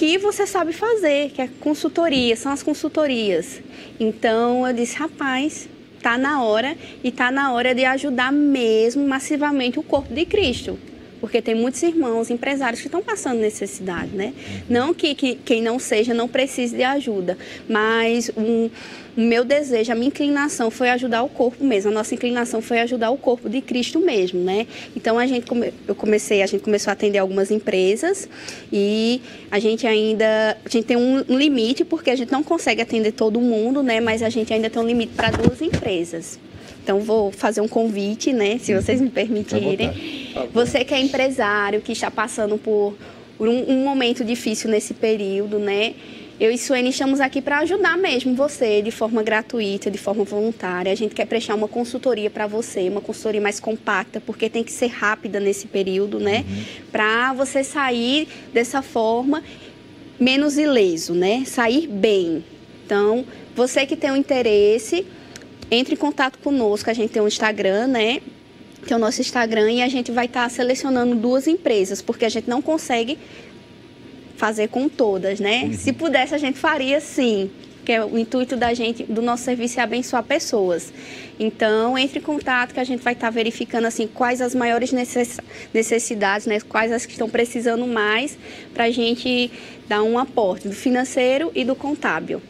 que 0.00 0.16
você 0.16 0.46
sabe 0.46 0.72
fazer, 0.72 1.28
que 1.28 1.42
é 1.42 1.48
consultoria, 1.60 2.34
são 2.34 2.50
as 2.50 2.62
consultorias. 2.62 3.60
Então 4.00 4.66
eu 4.66 4.72
disse, 4.72 4.96
rapaz, 4.96 5.68
tá 6.02 6.16
na 6.16 6.42
hora 6.42 6.74
e 7.04 7.12
tá 7.12 7.30
na 7.30 7.52
hora 7.52 7.74
de 7.74 7.84
ajudar 7.84 8.32
mesmo 8.32 9.06
massivamente 9.06 9.78
o 9.78 9.82
corpo 9.82 10.14
de 10.14 10.24
Cristo 10.24 10.78
porque 11.20 11.42
tem 11.42 11.54
muitos 11.54 11.82
irmãos, 11.82 12.30
empresários 12.30 12.80
que 12.80 12.88
estão 12.88 13.02
passando 13.02 13.38
necessidade, 13.38 14.10
né? 14.14 14.32
Não 14.68 14.94
que, 14.94 15.14
que 15.14 15.34
quem 15.36 15.62
não 15.62 15.78
seja 15.78 16.14
não 16.14 16.26
precise 16.26 16.76
de 16.76 16.82
ajuda, 16.82 17.36
mas 17.68 18.30
um, 18.36 18.70
o 19.16 19.20
meu 19.20 19.44
desejo, 19.44 19.92
a 19.92 19.94
minha 19.94 20.08
inclinação 20.08 20.70
foi 20.70 20.88
ajudar 20.90 21.22
o 21.22 21.28
corpo 21.28 21.64
mesmo. 21.64 21.90
A 21.90 21.94
nossa 21.94 22.14
inclinação 22.14 22.62
foi 22.62 22.80
ajudar 22.80 23.10
o 23.10 23.18
corpo 23.18 23.48
de 23.48 23.60
Cristo 23.60 23.98
mesmo, 24.00 24.40
né? 24.40 24.66
Então 24.96 25.18
a 25.18 25.26
gente 25.26 25.46
eu 25.86 25.94
comecei, 25.94 26.42
a 26.42 26.46
gente 26.46 26.62
começou 26.62 26.90
a 26.90 26.94
atender 26.94 27.18
algumas 27.18 27.50
empresas 27.50 28.28
e 28.72 29.20
a 29.50 29.58
gente 29.58 29.86
ainda 29.86 30.56
a 30.64 30.68
gente 30.68 30.84
tem 30.84 30.96
um 30.96 31.20
limite 31.28 31.84
porque 31.84 32.10
a 32.10 32.16
gente 32.16 32.32
não 32.32 32.42
consegue 32.42 32.80
atender 32.80 33.12
todo 33.12 33.40
mundo, 33.40 33.82
né? 33.82 34.00
Mas 34.00 34.22
a 34.22 34.28
gente 34.28 34.52
ainda 34.52 34.70
tem 34.70 34.80
um 34.80 34.86
limite 34.86 35.12
para 35.14 35.30
duas 35.30 35.60
empresas. 35.60 36.38
Então 36.90 36.98
vou 36.98 37.30
fazer 37.30 37.60
um 37.60 37.68
convite, 37.68 38.32
né, 38.32 38.58
se 38.58 38.74
vocês 38.74 39.00
me 39.00 39.10
permitirem. 39.10 39.92
Você 40.52 40.84
que 40.84 40.92
é 40.92 40.98
empresário, 40.98 41.80
que 41.80 41.92
está 41.92 42.10
passando 42.10 42.58
por, 42.58 42.96
um, 43.38 43.72
um, 43.72 43.84
momento 43.84 44.24
difícil 44.24 44.68
nesse 44.68 44.92
período, 44.92 45.60
né? 45.60 45.94
Eu 46.40 46.50
e 46.50 46.58
Suene 46.58 46.88
estamos 46.88 47.20
aqui 47.20 47.40
para 47.40 47.58
ajudar 47.58 47.96
mesmo 47.96 48.34
você 48.34 48.82
de 48.82 48.90
forma 48.90 49.22
gratuita, 49.22 49.88
de 49.88 49.98
forma 49.98 50.24
voluntária. 50.24 50.90
A 50.90 50.94
gente 50.96 51.14
quer 51.14 51.26
prestar 51.26 51.54
uma 51.54 51.68
consultoria 51.68 52.28
para 52.28 52.48
você, 52.48 52.88
uma 52.88 53.00
consultoria 53.00 53.40
mais 53.40 53.60
compacta, 53.60 54.20
porque 54.20 54.50
tem 54.50 54.64
que 54.64 54.72
ser 54.72 54.88
rápida 54.88 55.38
nesse 55.38 55.68
período, 55.68 56.18
né? 56.18 56.44
Uhum. 56.48 56.64
Para 56.90 57.32
você 57.34 57.62
sair 57.62 58.26
dessa 58.52 58.82
forma 58.82 59.44
menos 60.18 60.58
ileso, 60.58 61.14
né? 61.14 61.44
Sair 61.46 61.86
bem. 61.86 62.42
Então, 62.84 63.24
você 63.54 63.86
que 63.86 63.94
tem 63.94 64.10
um 64.10 64.16
interesse, 64.16 65.06
entre 65.70 65.94
em 65.94 65.96
contato 65.96 66.38
conosco. 66.38 66.90
A 66.90 66.92
gente 66.92 67.10
tem 67.10 67.22
um 67.22 67.28
Instagram, 67.28 67.86
né? 67.86 68.20
Que 68.86 68.92
é 68.92 68.96
o 68.96 68.98
nosso 68.98 69.20
Instagram, 69.20 69.70
e 69.70 69.82
a 69.82 69.88
gente 69.88 70.10
vai 70.10 70.26
estar 70.26 70.44
tá 70.44 70.48
selecionando 70.48 71.14
duas 71.14 71.46
empresas, 71.46 72.00
porque 72.00 72.24
a 72.24 72.28
gente 72.28 72.48
não 72.48 72.62
consegue 72.62 73.18
fazer 74.36 74.68
com 74.68 74.88
todas, 74.88 75.38
né? 75.38 75.64
Uhum. 75.64 75.72
Se 75.74 75.92
pudesse, 75.92 76.34
a 76.34 76.38
gente 76.38 76.58
faria 76.58 76.98
sim. 76.98 77.50
Que 77.84 77.92
é 77.92 78.04
o 78.04 78.18
intuito 78.18 78.56
da 78.56 78.72
gente, 78.72 79.04
do 79.04 79.20
nosso 79.20 79.44
serviço 79.44 79.80
é 79.80 79.82
abençoar 79.82 80.22
pessoas. 80.22 80.92
Então, 81.38 81.96
entre 81.96 82.18
em 82.18 82.22
contato 82.22 82.72
que 82.72 82.80
a 82.80 82.84
gente 82.84 83.02
vai 83.02 83.12
estar 83.12 83.26
tá 83.26 83.30
verificando 83.30 83.86
assim 83.86 84.06
quais 84.06 84.40
as 84.40 84.54
maiores 84.54 84.92
necessidades, 85.72 86.46
né? 86.46 86.60
Quais 86.60 86.90
as 86.92 87.04
que 87.04 87.12
estão 87.12 87.28
precisando 87.28 87.86
mais 87.86 88.38
para 88.72 88.84
a 88.84 88.90
gente 88.90 89.50
dar 89.88 90.02
um 90.02 90.18
aporte 90.18 90.68
do 90.68 90.74
financeiro 90.74 91.50
e 91.54 91.64
do 91.64 91.74
contábil. 91.74 92.40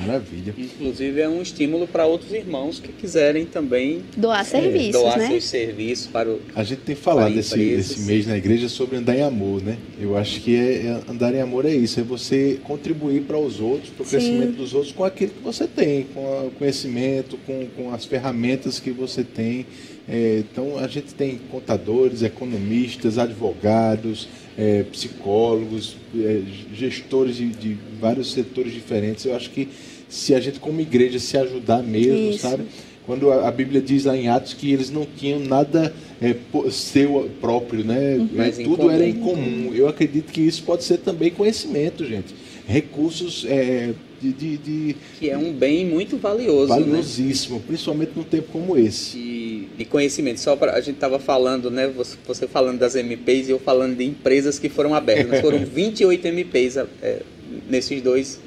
Maravilha. 0.00 0.54
Inclusive 0.56 1.20
é 1.20 1.28
um 1.28 1.42
estímulo 1.42 1.86
para 1.86 2.06
outros 2.06 2.32
irmãos 2.32 2.80
que 2.80 2.92
quiserem 2.92 3.46
também 3.46 4.02
doar 4.16 4.44
serviços, 4.44 4.92
doar 4.92 5.18
né? 5.18 5.28
seus 5.28 5.44
serviços 5.44 6.06
para 6.06 6.28
o 6.28 6.40
A 6.54 6.62
gente 6.62 6.80
tem 6.80 6.94
falado 6.94 7.34
desse, 7.34 7.56
desse 7.56 8.00
mês 8.00 8.26
na 8.26 8.36
igreja 8.36 8.68
sobre 8.68 8.96
andar 8.96 9.16
em 9.16 9.22
amor, 9.22 9.62
né? 9.62 9.76
Eu 10.00 10.16
acho 10.16 10.40
que 10.40 10.56
é, 10.56 10.86
é 10.86 11.02
andar 11.10 11.34
em 11.34 11.40
amor 11.40 11.64
é 11.64 11.74
isso, 11.74 12.00
é 12.00 12.02
você 12.02 12.58
contribuir 12.64 13.22
para 13.22 13.38
os 13.38 13.60
outros, 13.60 13.90
para 13.90 14.04
o 14.04 14.06
crescimento 14.06 14.56
dos 14.56 14.74
outros 14.74 14.92
com 14.92 15.04
aquilo 15.04 15.32
que 15.32 15.42
você 15.42 15.66
tem, 15.66 16.04
com 16.14 16.46
o 16.46 16.50
conhecimento, 16.58 17.38
com, 17.46 17.66
com 17.76 17.92
as 17.92 18.04
ferramentas 18.04 18.78
que 18.78 18.90
você 18.90 19.22
tem. 19.22 19.66
É, 20.08 20.38
então 20.40 20.76
a 20.76 20.88
gente 20.88 21.14
tem 21.14 21.38
contadores, 21.50 22.22
economistas, 22.22 23.16
advogados, 23.16 24.28
é, 24.58 24.82
psicólogos, 24.82 25.96
é, 26.14 26.42
gestores 26.74 27.36
de, 27.36 27.48
de, 27.48 27.78
vários 28.00 28.32
setores 28.32 28.72
diferentes. 28.72 29.24
Eu 29.24 29.36
acho 29.36 29.50
que 29.50 29.68
se 30.10 30.34
a 30.34 30.40
gente 30.40 30.58
como 30.58 30.80
igreja 30.80 31.18
se 31.18 31.38
ajudar 31.38 31.82
mesmo, 31.82 32.30
isso. 32.30 32.40
sabe? 32.40 32.64
Quando 33.06 33.30
a, 33.32 33.48
a, 33.48 33.50
Bíblia 33.50 33.80
diz 33.80 34.04
lá 34.04 34.16
em 34.16 34.28
Atos 34.28 34.52
que 34.52 34.72
eles 34.72 34.90
não 34.90 35.06
tinham 35.06 35.40
nada 35.40 35.92
é, 36.20 36.34
seu 36.70 37.30
próprio, 37.40 37.84
né? 37.84 38.16
Uhum. 38.16 38.28
Mas 38.34 38.58
tudo 38.58 38.90
era 38.90 39.06
em 39.06 39.14
comum. 39.14 39.72
Eu 39.74 39.88
acredito 39.88 40.30
que 40.30 40.40
isso 40.40 40.62
pode 40.64 40.84
ser 40.84 40.98
também 40.98 41.30
conhecimento, 41.30 42.04
gente. 42.04 42.34
Recursos 42.66 43.44
é, 43.48 43.94
de, 44.20 44.32
de, 44.32 44.56
de, 44.58 44.96
Que 45.18 45.30
é 45.30 45.38
um 45.38 45.52
bem 45.52 45.84
muito 45.86 46.18
valioso. 46.18 46.72
Né? 46.72 46.80
Valiosíssimo, 46.80 47.56
né? 47.56 47.62
principalmente 47.66 48.12
num 48.14 48.22
tempo 48.22 48.48
como 48.52 48.76
esse. 48.76 49.18
E, 49.18 49.68
de 49.76 49.84
conhecimento. 49.86 50.38
Só 50.38 50.54
para 50.54 50.74
a 50.74 50.80
gente 50.80 50.96
estava 50.96 51.18
falando, 51.18 51.70
né? 51.70 51.88
Você, 51.88 52.16
você, 52.26 52.46
falando 52.46 52.78
das 52.78 52.94
MPs 52.94 53.48
e 53.48 53.50
eu 53.52 53.58
falando 53.58 53.96
de 53.96 54.04
empresas 54.04 54.58
que 54.58 54.68
foram 54.68 54.94
abertas. 54.94 55.40
Foram 55.40 55.58
28 55.64 56.26
MPs 56.28 56.76
é, 56.76 57.22
nesses 57.68 58.02
dois 58.02 58.38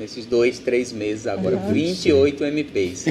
nesses 0.00 0.24
dois, 0.24 0.58
três 0.58 0.92
meses 0.92 1.26
agora, 1.26 1.56
uhum. 1.56 1.72
28 1.72 2.44
MPs. 2.44 3.04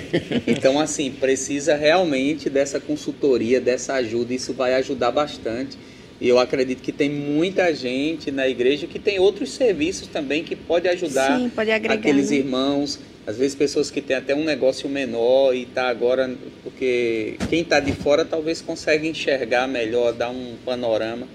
Então, 0.48 0.80
assim, 0.80 1.12
precisa 1.12 1.76
realmente 1.76 2.50
dessa 2.50 2.80
consultoria, 2.80 3.62
dessa 3.62 3.94
ajuda, 3.94 4.34
isso 4.34 4.54
vai 4.54 4.74
ajudar 4.74 5.12
bastante. 5.12 5.78
E 6.20 6.28
eu 6.28 6.38
acredito 6.38 6.82
que 6.82 6.92
tem 6.92 7.10
muita 7.10 7.74
gente 7.74 8.30
na 8.32 8.48
igreja 8.48 8.88
que 8.88 9.00
tem 9.00 9.20
outros 9.20 9.52
serviços 9.52 10.08
também 10.08 10.44
que 10.44 10.56
pode 10.56 10.88
ajudar 10.90 11.40
Sim, 11.40 11.50
pode 11.50 11.72
agregar, 11.72 11.94
aqueles 11.94 12.32
né? 12.32 12.38
irmãos. 12.38 13.00
Às 13.26 13.38
vezes 13.38 13.56
pessoas 13.56 13.92
que 13.92 14.02
têm 14.02 14.16
até 14.16 14.34
um 14.34 14.44
negócio 14.44 14.90
menor 14.90 15.54
e 15.56 15.64
está 15.64 15.88
agora, 15.88 16.30
porque 16.64 17.36
quem 17.50 17.62
está 17.62 17.80
de 17.80 17.94
fora 17.94 18.26
talvez 18.26 18.60
consiga 18.60 19.06
enxergar 19.06 19.68
melhor, 19.68 20.12
dar 20.14 20.32
um 20.32 20.56
panorama. 20.66 21.28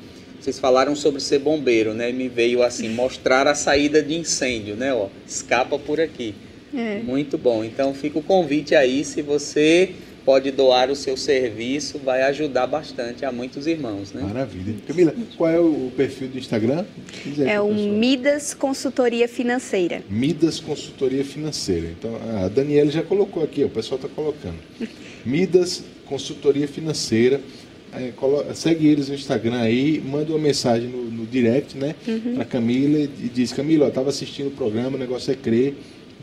Vocês 0.45 0.59
falaram 0.59 0.95
sobre 0.95 1.23
ser 1.23 1.39
bombeiro, 1.39 1.95
né? 1.95 2.13
Me 2.13 2.29
veio 2.29 2.63
assim, 2.63 2.91
mostrar 2.91 3.49
a 3.49 3.55
saída 3.55 4.03
de 4.03 4.15
incêndio, 4.15 4.77
né? 4.77 4.93
Ó, 4.93 5.09
escapa 5.27 5.79
por 5.79 5.99
aqui. 5.99 6.35
É. 6.77 6.99
Muito 7.03 7.39
bom. 7.39 7.65
Então 7.65 7.95
fica 7.95 8.19
o 8.19 8.23
convite 8.23 8.75
aí, 8.75 9.07
se 9.07 9.23
você 9.23 9.95
pode 10.23 10.51
doar 10.51 10.91
o 10.91 10.95
seu 10.97 11.17
serviço, 11.17 11.99
vai 11.99 12.21
ajudar 12.25 12.67
bastante 12.67 13.25
a 13.25 13.33
muitos 13.33 13.67
irmãos, 13.67 14.13
né? 14.13 14.21
Maravilha. 14.21 14.75
Camila, 14.87 15.15
qual 15.39 15.51
é 15.51 15.59
o 15.59 15.91
perfil 15.97 16.29
do 16.29 16.39
Instagram? 16.39 16.85
É 17.47 17.59
o 17.59 17.73
Midas 17.73 18.53
Consultoria 18.53 19.27
Financeira. 19.27 20.03
Midas 20.11 20.61
Consultoria 20.61 21.25
Financeira. 21.25 21.89
Então, 21.99 22.21
a 22.45 22.49
Daniela 22.49 22.91
já 22.91 23.03
colocou 23.03 23.43
aqui, 23.43 23.65
o 23.65 23.71
pessoal 23.71 23.97
está 23.97 24.15
colocando. 24.15 24.59
Midas 25.25 25.83
Consultoria 26.05 26.69
Financeira. 26.69 27.41
É, 27.97 28.55
segue 28.55 28.89
eles 28.89 29.09
no 29.09 29.15
Instagram 29.15 29.61
aí, 29.61 30.03
manda 30.05 30.33
uma 30.33 30.39
mensagem 30.39 30.89
no, 30.89 31.05
no 31.11 31.27
direct, 31.27 31.77
né, 31.77 31.95
uhum. 32.07 32.35
para 32.35 32.45
Camila 32.45 32.99
e 32.99 33.31
diz: 33.33 33.53
Camila, 33.53 33.87
eu 33.87 33.89
estava 33.89 34.09
assistindo 34.09 34.49
o 34.49 34.53
programa, 34.53 34.97
o 34.97 35.01
negócio 35.01 35.33
é 35.33 35.35
crer, 35.37 35.75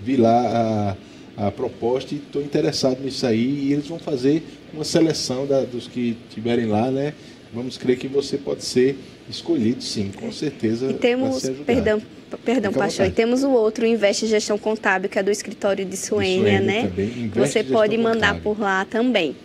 vi 0.04 0.18
lá 0.18 0.96
a 0.98 1.12
a 1.36 1.52
proposta 1.52 2.14
e 2.14 2.18
estou 2.18 2.42
interessado 2.42 3.02
nisso 3.02 3.26
aí. 3.26 3.68
E 3.68 3.74
eles 3.74 3.88
vão 3.88 4.00
fazer 4.00 4.44
uma 4.74 4.84
seleção 4.84 5.46
da, 5.46 5.62
dos 5.62 5.88
que 5.88 6.18
estiverem 6.28 6.66
lá, 6.66 6.92
né? 6.92 7.14
Vamos 7.54 7.78
crer 7.78 7.98
que 7.98 8.08
você 8.08 8.38
pode 8.38 8.64
ser 8.64 8.98
escolhido, 9.30 9.84
sim, 9.84 10.12
com 10.18 10.32
certeza. 10.32 10.90
E 10.90 10.94
temos, 10.94 11.50
perdão, 11.66 12.02
perdão, 12.46 12.72
Pastor, 12.72 13.08
e 13.08 13.12
temos 13.12 13.44
o 13.44 13.52
outro, 13.52 13.84
o 13.84 13.88
Investe 13.88 14.26
Gestão 14.26 14.58
Contábil, 14.58 15.10
que 15.10 15.20
é 15.20 15.24
do 15.24 15.32
escritório 15.32 15.84
de 15.84 15.98
Suênia, 15.98 16.62
né? 16.62 16.90
Você 17.36 17.64
pode 17.64 17.98
mandar 17.98 18.36
contábil. 18.36 18.42
por 18.42 18.60
lá 18.60 18.86
também. 18.86 19.36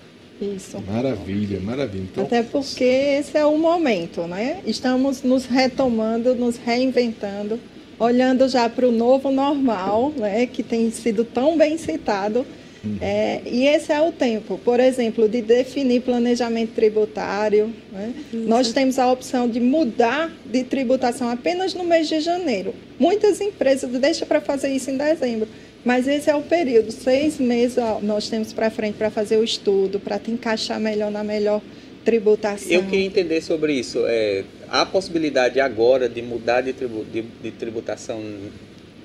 Isso. 0.41 0.83
Maravilha, 0.87 1.61
maravilha. 1.61 2.05
Então, 2.13 2.25
Até 2.25 2.43
porque 2.43 2.85
esse 2.85 3.37
é 3.37 3.47
o 3.47 3.57
momento, 3.57 4.23
né? 4.23 4.61
Estamos 4.67 5.23
nos 5.23 5.47
retomando, 5.47 6.35
nos 6.35 6.57
reinventando 6.57 7.59
olhando 7.99 8.47
já 8.47 8.69
para 8.69 8.87
o 8.87 8.93
novo 8.93 9.31
normal, 9.31 10.13
né, 10.17 10.47
que 10.47 10.63
tem 10.63 10.91
sido 10.91 11.25
tão 11.25 11.57
bem 11.57 11.79
citado, 11.79 12.47
Uhum. 12.87 12.99
É, 13.01 13.41
e 13.45 13.67
esse 13.67 13.93
é 13.93 14.01
o 14.01 14.13
tempo, 14.13 14.59
por 14.65 14.79
exemplo, 14.79 15.29
de 15.29 15.43
definir 15.43 16.03
planejamento 16.03 16.73
tributário. 16.73 17.73
Né? 17.93 18.15
Nós 18.33 18.73
temos 18.73 18.99
a 18.99 19.11
opção 19.11 19.49
de 19.49 19.59
mudar 19.59 20.33
de 20.45 20.63
tributação 20.63 21.29
apenas 21.29 21.75
no 21.75 21.85
mês 21.85 22.09
de 22.09 22.21
janeiro. 22.21 22.75
Muitas 22.99 23.41
empresas 23.41 23.91
deixam 23.99 24.27
para 24.27 24.41
fazer 24.41 24.69
isso 24.69 24.91
em 24.91 24.97
dezembro. 24.97 25.49
Mas 25.87 26.09
esse 26.09 26.29
é 26.29 26.35
o 26.35 26.43
período, 26.43 26.91
seis 26.91 27.39
meses 27.39 27.77
nós 28.03 28.29
temos 28.29 28.53
para 28.53 28.69
frente 28.71 28.97
para 28.97 29.09
fazer 29.09 29.37
o 29.37 29.45
estudo, 29.45 30.01
para 30.01 30.19
te 30.19 30.33
encaixar 30.33 30.81
melhor 30.81 31.13
na 31.13 31.23
melhor 31.23 31.63
tributação. 32.05 32.73
Eu 32.73 32.83
queria 32.83 33.07
entender 33.07 33.41
sobre 33.41 33.73
isso. 33.73 34.03
É, 34.05 34.43
há 34.69 34.85
possibilidade 34.85 35.61
agora 35.61 36.09
de 36.09 36.21
mudar 36.23 36.63
de, 36.63 36.73
tribu, 36.73 37.05
de, 37.05 37.23
de 37.23 37.53
tributação 37.53 38.21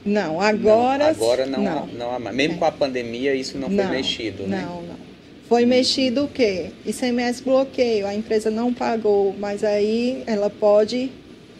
não, 0.04 0.42
agora. 0.42 1.04
Não, 1.04 1.12
agora 1.12 1.46
não, 1.46 1.64
não. 1.64 1.86
não 1.86 2.16
há 2.16 2.18
mais. 2.18 2.36
Mesmo 2.36 2.56
é. 2.56 2.58
com 2.58 2.66
a 2.66 2.72
pandemia, 2.72 3.36
isso 3.36 3.60
não, 3.60 3.70
não 3.70 3.84
foi 3.84 3.96
mexido, 3.96 4.48
né? 4.48 4.66
Não, 4.66 4.82
não. 4.82 4.96
Foi 5.48 5.68
mexido 5.68 6.24
o 6.24 6.28
quê? 6.28 6.72
ICMS 6.84 7.44
bloqueio, 7.44 8.08
a 8.08 8.16
empresa 8.16 8.50
não 8.50 8.74
pagou, 8.74 9.36
mas 9.38 9.64
aí 9.64 10.24
ela 10.26 10.50
pode 10.50 11.12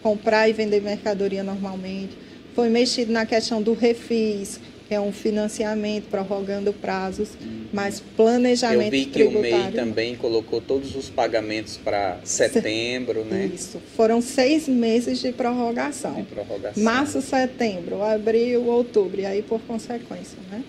comprar 0.02 0.50
e 0.50 0.54
vender 0.54 0.82
mercadoria 0.82 1.44
normalmente. 1.44 2.18
Foi 2.56 2.70
mexido 2.70 3.12
na 3.12 3.24
questão 3.24 3.62
do 3.62 3.74
refis, 3.74 4.60
é 4.92 5.00
um 5.00 5.14
financiamento 5.14 6.10
prorrogando 6.10 6.74
prazos, 6.74 7.30
mas 7.72 8.02
planejamento 8.02 8.88
Eu 8.88 8.92
vi 8.92 9.06
que 9.06 9.12
tributário. 9.12 9.58
o 9.58 9.62
MEI 9.62 9.72
também 9.72 10.16
colocou 10.16 10.60
todos 10.60 10.96
os 10.98 11.10
pagamentos 11.10 11.78
para 11.78 12.20
setembro, 12.26 13.24
né? 13.24 13.50
Isso. 13.56 13.82
Foram 13.96 14.22
seis 14.22 14.68
meses 14.68 15.22
de 15.22 15.32
prorrogação. 15.32 16.16
De 16.16 16.24
prorrogação. 16.24 16.84
Março, 16.84 17.22
setembro, 17.22 18.04
abril, 18.04 18.66
outubro, 18.66 19.22
e 19.22 19.26
aí 19.26 19.42
por 19.42 19.62
consequência, 19.62 20.38
né? 20.52 20.62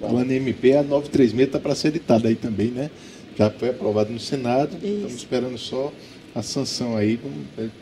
O 0.00 0.08
plano 0.08 0.32
MP, 0.32 0.72
a 0.74 0.82
936 0.82 1.46
está 1.46 1.60
para 1.60 1.74
ser 1.74 1.88
editada 1.88 2.28
aí 2.28 2.36
também, 2.36 2.68
né? 2.68 2.90
Já 3.36 3.50
foi 3.50 3.68
aprovado 3.68 4.10
no 4.10 4.18
Senado, 4.18 4.76
Isso. 4.78 4.86
estamos 4.94 5.14
esperando 5.14 5.58
só 5.58 5.92
a 6.36 6.42
sanção 6.42 6.94
aí. 6.94 7.18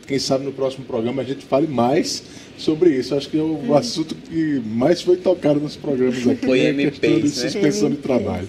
Quem 0.07 0.17
sabe 0.17 0.45
no 0.45 0.53
próximo 0.53 0.85
programa 0.85 1.21
a 1.21 1.25
gente 1.25 1.45
fale 1.45 1.67
mais 1.67 2.23
sobre 2.57 2.89
isso. 2.91 3.13
Acho 3.13 3.29
que 3.29 3.37
é 3.37 3.41
o 3.41 3.59
hum. 3.59 3.75
assunto 3.75 4.15
que 4.15 4.61
mais 4.65 5.01
foi 5.01 5.17
tocado 5.17 5.59
nos 5.59 5.75
programas 5.75 6.25
aqui. 6.25 6.45
Foi 6.45 6.59
né? 6.71 6.83
MP, 6.83 7.19
de 7.19 7.29
suspensão 7.29 7.89
de 7.89 7.97
trabalho. 7.97 8.47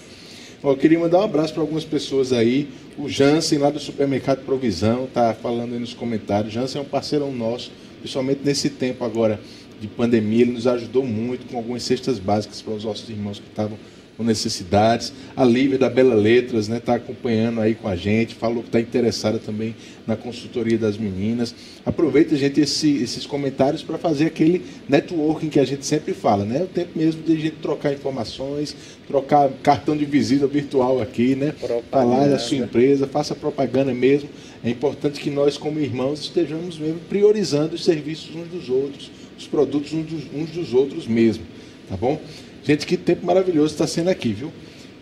Bom, 0.63 0.71
eu 0.71 0.77
queria 0.77 0.97
mandar 0.97 1.19
um 1.19 1.23
abraço 1.23 1.53
para 1.53 1.61
algumas 1.61 1.83
pessoas 1.83 2.31
aí. 2.31 2.69
O 2.97 3.09
Jansen, 3.09 3.59
lá 3.59 3.69
do 3.69 3.79
Supermercado 3.79 4.45
Provisão, 4.45 5.03
está 5.03 5.33
falando 5.33 5.73
aí 5.73 5.79
nos 5.79 5.93
comentários. 5.93 6.53
Jansen 6.53 6.79
é 6.79 6.83
um 6.85 6.87
parceirão 6.87 7.31
nosso, 7.33 7.69
principalmente 7.99 8.39
nesse 8.45 8.69
tempo 8.69 9.03
agora 9.03 9.41
de 9.79 9.89
pandemia. 9.89 10.43
Ele 10.43 10.53
nos 10.53 10.67
ajudou 10.67 11.05
muito 11.05 11.45
com 11.51 11.57
algumas 11.57 11.83
cestas 11.83 12.17
básicas 12.17 12.61
para 12.61 12.73
os 12.73 12.85
nossos 12.85 13.09
irmãos 13.09 13.39
que 13.39 13.47
estavam 13.49 13.77
com 14.17 14.23
necessidades. 14.23 15.13
A 15.35 15.45
Lívia 15.45 15.77
da 15.77 15.89
Bela 15.89 16.15
Letras 16.15 16.63
está 16.63 16.73
né, 16.73 16.79
tá 16.79 16.95
acompanhando 16.95 17.61
aí 17.61 17.75
com 17.75 17.87
a 17.87 17.95
gente, 17.95 18.33
falou 18.33 18.63
que 18.63 18.69
está 18.69 18.81
interessada 18.81 19.37
também 19.37 19.75
na 20.07 20.15
consultoria 20.15 20.77
das 20.77 20.97
meninas. 20.97 21.53
Aproveita, 21.85 22.35
gente, 22.35 22.59
esse, 22.59 22.97
esses 22.97 23.27
comentários 23.27 23.83
para 23.83 23.97
fazer 23.97 24.25
aquele 24.25 24.63
networking 24.89 25.49
que 25.49 25.59
a 25.59 25.65
gente 25.65 25.85
sempre 25.85 26.13
fala, 26.13 26.43
né? 26.43 26.63
O 26.63 26.67
tempo 26.67 26.97
mesmo 26.97 27.21
de 27.21 27.33
a 27.33 27.35
gente 27.35 27.57
trocar 27.57 27.93
informações, 27.93 28.75
trocar 29.07 29.49
cartão 29.61 29.95
de 29.95 30.05
visita 30.05 30.47
virtual 30.47 30.99
aqui, 30.99 31.35
né? 31.35 31.53
Falar 31.91 32.27
da 32.27 32.39
sua 32.39 32.57
empresa, 32.57 33.05
faça 33.05 33.35
propaganda 33.35 33.93
mesmo. 33.93 34.29
É 34.63 34.69
importante 34.69 35.19
que 35.19 35.29
nós, 35.29 35.57
como 35.57 35.79
irmãos, 35.79 36.21
estejamos 36.21 36.79
mesmo 36.79 36.99
priorizando 37.07 37.75
os 37.75 37.85
serviços 37.85 38.35
uns 38.35 38.47
dos 38.47 38.69
outros, 38.69 39.11
os 39.37 39.45
produtos 39.45 39.93
uns 39.93 40.05
dos, 40.05 40.23
uns 40.33 40.49
dos 40.49 40.73
outros 40.73 41.05
mesmo, 41.05 41.43
tá 41.87 41.95
bom? 41.95 42.19
Gente, 42.67 42.85
que 42.85 42.97
tempo 42.97 43.25
maravilhoso 43.25 43.71
está 43.71 43.87
sendo 43.87 44.09
aqui, 44.09 44.33
viu? 44.33 44.51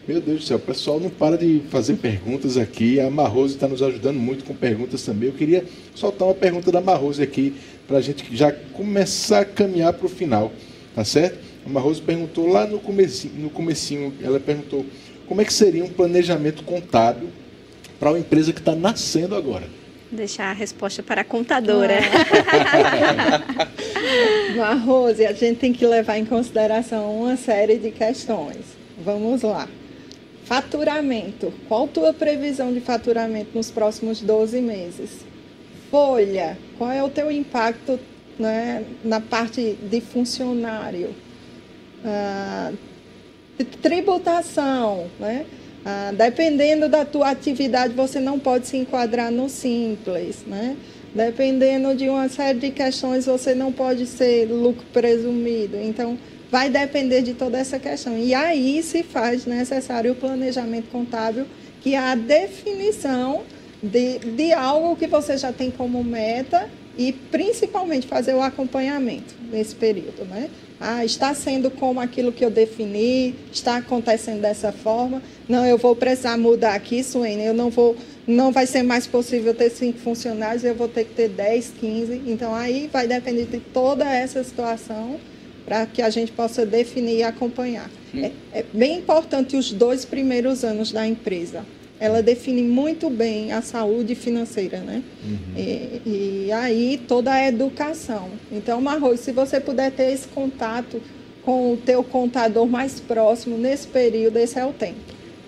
Meu 0.07 0.21
Deus 0.21 0.41
do 0.41 0.45
céu, 0.45 0.57
o 0.57 0.59
pessoal 0.59 0.99
não 0.99 1.09
para 1.09 1.35
de 1.35 1.63
fazer 1.71 1.95
perguntas 1.95 2.57
aqui. 2.57 2.99
A 2.99 3.09
Marrose 3.09 3.55
está 3.55 3.67
nos 3.67 3.81
ajudando 3.81 4.19
muito 4.19 4.45
com 4.45 4.53
perguntas 4.53 5.01
também. 5.01 5.29
Eu 5.29 5.33
queria 5.33 5.65
soltar 5.95 6.27
uma 6.27 6.35
pergunta 6.35 6.71
da 6.71 6.79
Marrose 6.79 7.23
aqui, 7.23 7.55
para 7.87 7.97
a 7.97 8.01
gente 8.01 8.23
já 8.35 8.51
começar 8.51 9.39
a 9.39 9.45
caminhar 9.45 9.93
para 9.93 10.05
o 10.05 10.09
final, 10.09 10.53
tá 10.93 11.03
certo? 11.03 11.39
A 11.65 11.69
Marrose 11.69 11.99
perguntou 12.03 12.47
lá 12.47 12.67
no 12.67 12.77
comecinho, 12.77 13.33
no 13.39 13.49
comecinho, 13.49 14.13
ela 14.21 14.39
perguntou 14.39 14.85
como 15.25 15.41
é 15.41 15.43
que 15.43 15.51
seria 15.51 15.83
um 15.83 15.89
planejamento 15.89 16.63
contábil 16.63 17.29
para 17.99 18.11
uma 18.11 18.19
empresa 18.19 18.53
que 18.53 18.59
está 18.59 18.75
nascendo 18.75 19.33
agora. 19.33 19.67
Deixar 20.15 20.49
a 20.49 20.53
resposta 20.53 21.03
para 21.03 21.21
a 21.21 21.23
contadora. 21.23 21.95
Ah. 24.57 24.73
Rose, 24.73 25.25
a 25.25 25.33
gente 25.33 25.57
tem 25.57 25.73
que 25.73 25.85
levar 25.85 26.17
em 26.17 26.25
consideração 26.25 27.19
uma 27.19 27.35
série 27.35 27.77
de 27.77 27.91
questões. 27.91 28.77
Vamos 29.03 29.41
lá. 29.41 29.67
Faturamento. 30.45 31.51
Qual 31.67 31.87
tua 31.87 32.13
previsão 32.13 32.73
de 32.73 32.79
faturamento 32.79 33.49
nos 33.53 33.69
próximos 33.69 34.21
12 34.21 34.61
meses? 34.61 35.25
Folha. 35.91 36.57
Qual 36.77 36.91
é 36.91 37.03
o 37.03 37.09
teu 37.09 37.31
impacto 37.31 37.99
né, 38.39 38.85
na 39.03 39.19
parte 39.19 39.73
de 39.73 40.01
funcionário? 40.01 41.13
Ah, 42.03 42.71
tributação, 43.81 45.09
né? 45.19 45.45
Ah, 45.85 46.11
dependendo 46.11 46.89
da 46.89 47.05
tua 47.05 47.29
atividade, 47.29 47.93
você 47.93 48.19
não 48.19 48.39
pode 48.39 48.67
se 48.67 48.75
enquadrar 48.75 49.31
no 49.31 49.47
simples, 49.47 50.43
né? 50.47 50.75
Dependendo 51.13 51.93
de 51.93 52.09
uma 52.09 52.27
série 52.27 52.57
de 52.57 52.71
questões, 52.71 53.27
você 53.27 53.53
não 53.53 53.71
pode 53.71 54.07
ser 54.07 54.47
lucro 54.47 54.83
presumido. 54.91 55.77
Então, 55.79 56.17
vai 56.49 56.71
depender 56.71 57.21
de 57.21 57.35
toda 57.35 57.59
essa 57.59 57.77
questão. 57.77 58.17
E 58.17 58.33
aí 58.33 58.81
se 58.81 59.03
faz 59.03 59.45
necessário 59.45 60.13
o 60.13 60.15
planejamento 60.15 60.89
contábil, 60.89 61.45
que 61.81 61.93
é 61.93 61.99
a 61.99 62.15
definição 62.15 63.43
de, 63.81 64.17
de 64.17 64.53
algo 64.53 64.95
que 64.95 65.05
você 65.05 65.37
já 65.37 65.53
tem 65.53 65.69
como 65.69 66.03
meta 66.03 66.67
e 66.97 67.11
principalmente 67.11 68.07
fazer 68.07 68.33
o 68.33 68.41
acompanhamento 68.41 69.35
nesse 69.51 69.75
período, 69.75 70.25
né? 70.25 70.49
Ah, 70.79 71.05
está 71.05 71.33
sendo 71.33 71.71
como 71.71 71.99
aquilo 71.99 72.31
que 72.31 72.43
eu 72.43 72.51
defini, 72.51 73.33
está 73.51 73.77
acontecendo 73.77 74.41
dessa 74.41 74.71
forma. 74.71 75.21
Não, 75.47 75.65
eu 75.65 75.77
vou 75.77 75.95
precisar 75.95 76.37
mudar 76.37 76.73
aqui, 76.73 77.03
Suene. 77.03 77.45
Eu 77.45 77.53
não 77.53 77.69
vou, 77.69 77.95
não 78.27 78.51
vai 78.51 78.67
ser 78.67 78.83
mais 78.83 79.07
possível 79.07 79.53
ter 79.53 79.69
cinco 79.69 79.99
funcionários, 79.99 80.63
eu 80.63 80.75
vou 80.75 80.87
ter 80.87 81.05
que 81.05 81.13
ter 81.13 81.29
10, 81.29 81.73
15. 81.79 82.21
Então 82.27 82.53
aí 82.53 82.89
vai 82.91 83.07
depender 83.07 83.45
de 83.45 83.59
toda 83.59 84.03
essa 84.03 84.43
situação 84.43 85.19
para 85.65 85.85
que 85.85 86.01
a 86.01 86.09
gente 86.09 86.31
possa 86.31 86.65
definir 86.65 87.17
e 87.17 87.23
acompanhar. 87.23 87.89
Hum. 88.13 88.23
É, 88.53 88.59
é 88.59 88.65
bem 88.73 88.99
importante 88.99 89.55
os 89.55 89.71
dois 89.71 90.05
primeiros 90.05 90.63
anos 90.63 90.91
da 90.91 91.07
empresa 91.07 91.65
ela 91.99 92.21
define 92.21 92.61
muito 92.61 93.09
bem 93.09 93.51
a 93.51 93.61
saúde 93.61 94.15
financeira, 94.15 94.79
né? 94.79 95.01
Uhum. 95.23 95.37
E, 95.57 96.01
e, 96.05 96.51
aí 96.51 97.01
toda 97.07 97.31
a 97.31 97.47
educação. 97.47 98.29
Então, 98.51 98.81
Marroi, 98.81 99.17
se 99.17 99.31
você 99.31 99.59
puder 99.59 99.91
ter 99.91 100.11
esse 100.11 100.27
contato 100.27 101.01
com 101.43 101.73
o 101.73 101.77
teu 101.77 102.03
contador 102.03 102.67
mais 102.67 102.99
próximo 102.99 103.57
nesse 103.57 103.87
período, 103.87 104.37
esse 104.37 104.59
é 104.59 104.65
o 104.65 104.73
tempo. 104.73 104.99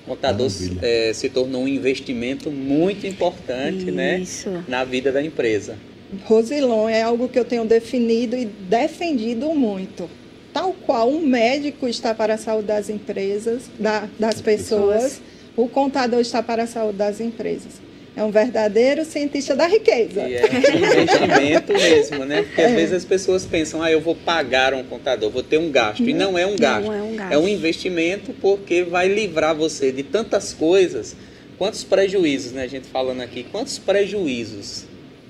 O 0.06 0.12
contador 0.12 0.50
é, 0.82 1.12
se 1.14 1.28
tornou 1.28 1.64
um 1.64 1.68
investimento 1.68 2.50
muito 2.50 3.06
importante, 3.06 3.92
né, 3.92 4.20
Isso. 4.20 4.50
né, 4.50 4.64
na 4.68 4.86
vida 4.86 5.12
da 5.12 5.22
empresa. 5.22 5.76
Rosilon 6.24 6.88
é 6.88 7.02
algo 7.02 7.28
que 7.28 7.38
eu 7.38 7.44
tenho 7.44 7.66
definido 7.66 8.38
e 8.38 8.46
defendido 8.46 9.54
muito. 9.54 10.10
Tal 10.54 10.74
qual 10.86 11.10
um 11.10 11.28
médico 11.28 11.90
está 11.90 12.16
para 12.16 12.36
a 12.36 12.38
saúde 12.38 12.68
das 12.68 12.90
empresas, 12.90 13.64
da, 13.78 14.08
das 14.18 14.42
pessoas, 14.42 15.04
pessoas 15.04 15.22
o 15.58 15.68
contador 15.68 16.22
está 16.22 16.42
para 16.44 16.64
a 16.64 16.68
saúde 16.68 17.00
das 17.00 17.20
empresas. 17.20 17.74
É 18.16 18.24
um 18.24 18.32
verdadeiro 18.32 19.04
cientista 19.04 19.56
da 19.56 19.68
riqueza. 19.68 20.28
E 20.28 20.36
é 20.36 20.44
um 20.44 20.78
investimento 20.78 21.74
mesmo, 21.78 22.26
né? 22.26 22.44
Porque 22.44 22.62
é. 22.62 22.66
às 22.66 22.74
vezes 22.74 22.94
as 22.94 23.06
pessoas 23.06 23.46
pensam, 23.46 23.82
ah, 23.82 23.92
eu 23.92 24.00
vou 24.00 24.16
pagar 24.16 24.74
um 24.74 24.84
contador, 24.84 25.30
vou 25.30 25.44
ter 25.44 25.58
um 25.58 25.72
gasto. 25.72 26.02
Não, 26.02 26.10
e 26.10 26.14
não 26.14 26.38
é 26.38 26.46
um 26.46 26.56
gasto. 26.56 26.86
Não 26.86 26.94
é 26.94 27.02
um 27.02 27.16
gasto. 27.16 27.34
É 27.34 27.38
um 27.38 27.48
investimento 27.48 28.34
porque 28.34 28.84
vai 28.84 29.08
livrar 29.08 29.56
você 29.56 29.92
de 29.92 30.04
tantas 30.04 30.54
coisas. 30.54 31.16
Quantos 31.58 31.84
prejuízos, 31.84 32.54
né? 32.54 32.64
A 32.64 32.68
gente 32.68 32.88
falando 32.88 33.22
aqui, 33.22 33.44
quantos 33.52 33.78
prejuízos 33.78 34.86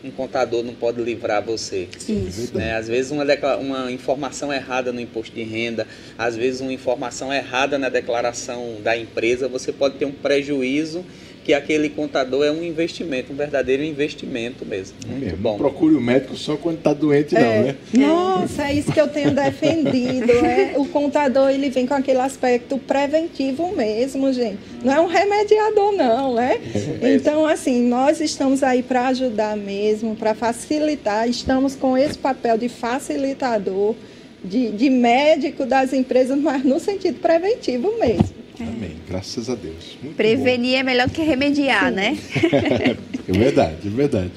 um 0.07 0.11
contador 0.11 0.63
não 0.63 0.73
pode 0.73 1.01
livrar 1.01 1.43
você. 1.43 1.87
Isso. 2.07 2.57
Né? 2.57 2.75
Às 2.75 2.87
vezes 2.87 3.11
uma, 3.11 3.23
uma 3.57 3.91
informação 3.91 4.51
errada 4.51 4.91
no 4.91 4.99
imposto 4.99 5.35
de 5.35 5.43
renda, 5.43 5.87
às 6.17 6.35
vezes 6.35 6.61
uma 6.61 6.73
informação 6.73 7.33
errada 7.33 7.77
na 7.77 7.89
declaração 7.89 8.77
da 8.81 8.97
empresa, 8.97 9.47
você 9.47 9.71
pode 9.71 9.95
ter 9.97 10.05
um 10.05 10.11
prejuízo 10.11 11.05
que 11.47 11.53
aquele 11.53 11.87
contador 11.87 12.43
é 12.43 12.51
um 12.51 12.61
investimento, 12.61 13.31
um 13.31 13.35
verdadeiro 13.37 13.81
investimento 13.81 14.65
mesmo. 14.65 14.97
É 15.05 15.07
Muito 15.07 15.23
mesmo. 15.23 15.37
bom. 15.37 15.51
Não 15.51 15.57
procure 15.59 15.95
o 15.95 16.01
médico 16.01 16.35
só 16.35 16.57
quando 16.57 16.79
está 16.79 16.91
doente, 16.91 17.37
é. 17.37 17.39
não, 17.39 17.63
né? 17.63 17.75
Nossa, 17.93 18.63
é 18.63 18.73
isso 18.73 18.91
que 18.91 18.99
eu 18.99 19.07
tenho 19.07 19.31
defendido. 19.31 20.29
É, 20.45 20.73
o 20.75 20.83
contador 20.87 21.49
ele 21.49 21.69
vem 21.69 21.87
com 21.87 21.93
aquele 21.93 22.19
aspecto 22.19 22.77
preventivo 22.77 23.73
mesmo, 23.73 24.33
gente. 24.33 24.57
Não 24.83 24.93
é 24.93 24.99
um 24.99 25.07
remediador, 25.07 25.93
não, 25.93 26.33
né? 26.33 26.59
É 27.01 27.13
então, 27.15 27.45
assim, 27.45 27.81
nós 27.87 28.19
estamos 28.19 28.61
aí 28.61 28.83
para 28.83 29.07
ajudar 29.07 29.55
mesmo, 29.55 30.17
para 30.17 30.35
facilitar. 30.35 31.29
Estamos 31.29 31.77
com 31.77 31.97
esse 31.97 32.17
papel 32.17 32.57
de 32.57 32.67
facilitador, 32.67 33.95
de, 34.43 34.69
de 34.71 34.89
médico 34.89 35.65
das 35.65 35.93
empresas, 35.93 36.37
mas 36.37 36.61
no 36.65 36.77
sentido 36.77 37.21
preventivo 37.21 37.97
mesmo. 37.97 38.46
Amém. 38.59 38.95
Graças 39.07 39.49
a 39.49 39.55
Deus. 39.55 39.97
Muito 40.01 40.15
Prevenir 40.15 40.73
bom. 40.73 40.79
é 40.79 40.83
melhor 40.83 41.09
que 41.09 41.21
remediar, 41.21 41.91
né? 41.91 42.17
é 43.27 43.31
verdade, 43.31 43.87
é 43.87 43.89
verdade. 43.89 44.31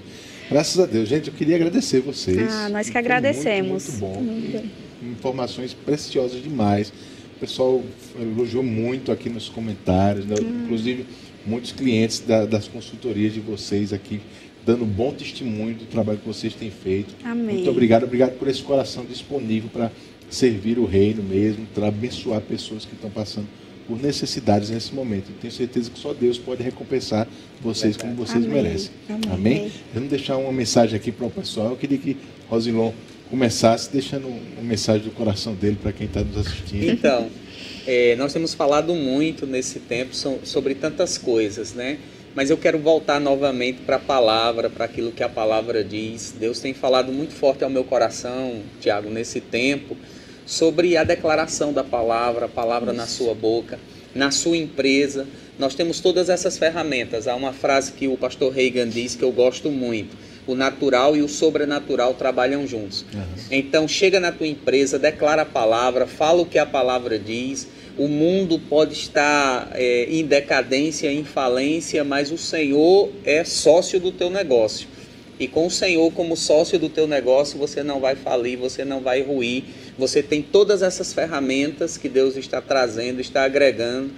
Graças 0.50 0.78
a 0.78 0.86
Deus. 0.86 1.08
Gente, 1.08 1.28
eu 1.28 1.34
queria 1.34 1.56
agradecer 1.56 2.00
vocês. 2.00 2.52
Ah, 2.52 2.68
nós 2.68 2.90
que 2.90 2.98
agradecemos. 2.98 4.00
Muito, 4.00 4.20
muito 4.20 4.52
bom. 4.52 5.10
Informações 5.10 5.72
preciosas 5.72 6.42
demais. 6.42 6.92
O 7.36 7.40
pessoal 7.40 7.82
elogiou 8.20 8.62
muito 8.62 9.12
aqui 9.12 9.30
nos 9.30 9.48
comentários, 9.48 10.26
né? 10.26 10.34
hum. 10.40 10.64
inclusive 10.64 11.06
muitos 11.46 11.72
clientes 11.72 12.20
da, 12.20 12.44
das 12.44 12.68
consultorias 12.68 13.32
de 13.32 13.40
vocês 13.40 13.92
aqui 13.92 14.20
dando 14.64 14.84
bom 14.84 15.12
testemunho 15.12 15.74
do 15.74 15.86
trabalho 15.86 16.18
que 16.18 16.26
vocês 16.26 16.54
têm 16.54 16.70
feito. 16.70 17.14
Amém. 17.24 17.56
Muito 17.56 17.70
obrigado, 17.70 18.04
obrigado 18.04 18.38
por 18.38 18.46
esse 18.46 18.62
coração 18.62 19.04
disponível 19.04 19.70
para 19.72 19.90
servir 20.28 20.78
o 20.78 20.84
reino 20.84 21.22
mesmo, 21.22 21.66
para 21.74 21.88
abençoar 21.88 22.40
pessoas 22.42 22.84
que 22.84 22.94
estão 22.94 23.10
passando 23.10 23.46
por 23.86 24.00
necessidades 24.00 24.70
nesse 24.70 24.94
momento. 24.94 25.32
tenho 25.40 25.52
certeza 25.52 25.90
que 25.90 25.98
só 25.98 26.12
Deus 26.12 26.38
pode 26.38 26.62
recompensar 26.62 27.26
vocês 27.60 27.96
como 27.96 28.14
vocês 28.14 28.44
Amém. 28.44 28.62
merecem. 28.62 28.90
Amém. 29.08 29.30
Amém? 29.32 29.72
Vamos 29.92 30.10
deixar 30.10 30.36
uma 30.36 30.52
mensagem 30.52 30.96
aqui 30.96 31.10
para 31.10 31.26
o 31.26 31.30
pessoal. 31.30 31.70
Eu 31.70 31.76
queria 31.76 31.98
que 31.98 32.16
Rosilon 32.48 32.92
começasse 33.28 33.90
deixando 33.92 34.26
uma 34.28 34.62
mensagem 34.62 35.02
do 35.04 35.10
coração 35.10 35.54
dele 35.54 35.78
para 35.80 35.92
quem 35.92 36.06
está 36.06 36.22
nos 36.22 36.36
assistindo. 36.36 36.90
Então, 36.90 37.28
é, 37.86 38.16
nós 38.16 38.32
temos 38.32 38.54
falado 38.54 38.94
muito 38.94 39.46
nesse 39.46 39.78
tempo 39.78 40.14
sobre 40.14 40.74
tantas 40.74 41.16
coisas, 41.16 41.74
né? 41.74 41.98
Mas 42.34 42.48
eu 42.48 42.56
quero 42.56 42.78
voltar 42.78 43.20
novamente 43.20 43.80
para 43.80 43.96
a 43.96 44.00
palavra, 44.00 44.70
para 44.70 44.84
aquilo 44.84 45.10
que 45.10 45.22
a 45.22 45.28
palavra 45.28 45.82
diz. 45.82 46.34
Deus 46.38 46.60
tem 46.60 46.72
falado 46.72 47.12
muito 47.12 47.34
forte 47.34 47.64
ao 47.64 47.70
meu 47.70 47.82
coração, 47.82 48.62
Tiago, 48.80 49.10
nesse 49.10 49.40
tempo 49.40 49.96
sobre 50.46 50.96
a 50.96 51.04
declaração 51.04 51.72
da 51.72 51.84
palavra, 51.84 52.46
a 52.46 52.48
palavra 52.48 52.90
Isso. 52.90 52.96
na 52.96 53.06
sua 53.06 53.34
boca, 53.34 53.78
na 54.14 54.30
sua 54.30 54.56
empresa. 54.56 55.26
Nós 55.58 55.74
temos 55.74 56.00
todas 56.00 56.28
essas 56.28 56.56
ferramentas. 56.56 57.28
Há 57.28 57.34
uma 57.34 57.52
frase 57.52 57.92
que 57.92 58.08
o 58.08 58.16
pastor 58.16 58.52
Reagan 58.52 58.88
diz 58.88 59.14
que 59.14 59.22
eu 59.22 59.30
gosto 59.30 59.70
muito: 59.70 60.16
o 60.46 60.54
natural 60.54 61.16
e 61.16 61.22
o 61.22 61.28
sobrenatural 61.28 62.14
trabalham 62.14 62.66
juntos. 62.66 63.04
Uhum. 63.12 63.22
Então, 63.50 63.86
chega 63.86 64.18
na 64.18 64.32
tua 64.32 64.46
empresa, 64.46 64.98
declara 64.98 65.42
a 65.42 65.46
palavra, 65.46 66.06
fala 66.06 66.42
o 66.42 66.46
que 66.46 66.58
a 66.58 66.66
palavra 66.66 67.18
diz. 67.18 67.68
O 67.98 68.08
mundo 68.08 68.58
pode 68.58 68.94
estar 68.94 69.70
é, 69.74 70.06
em 70.08 70.24
decadência, 70.24 71.12
em 71.12 71.24
falência, 71.24 72.02
mas 72.02 72.30
o 72.30 72.38
Senhor 72.38 73.10
é 73.24 73.44
sócio 73.44 74.00
do 74.00 74.10
teu 74.10 74.30
negócio. 74.30 74.88
E 75.38 75.48
com 75.48 75.66
o 75.66 75.70
Senhor 75.70 76.12
como 76.12 76.36
sócio 76.36 76.78
do 76.78 76.88
teu 76.88 77.06
negócio, 77.06 77.58
você 77.58 77.82
não 77.82 77.98
vai 77.98 78.14
falir, 78.14 78.58
você 78.58 78.84
não 78.84 79.00
vai 79.00 79.22
ruir. 79.22 79.64
Você 79.98 80.22
tem 80.22 80.42
todas 80.42 80.82
essas 80.82 81.12
ferramentas 81.12 81.96
que 81.96 82.08
Deus 82.08 82.36
está 82.36 82.60
trazendo, 82.60 83.20
está 83.20 83.44
agregando 83.44 84.10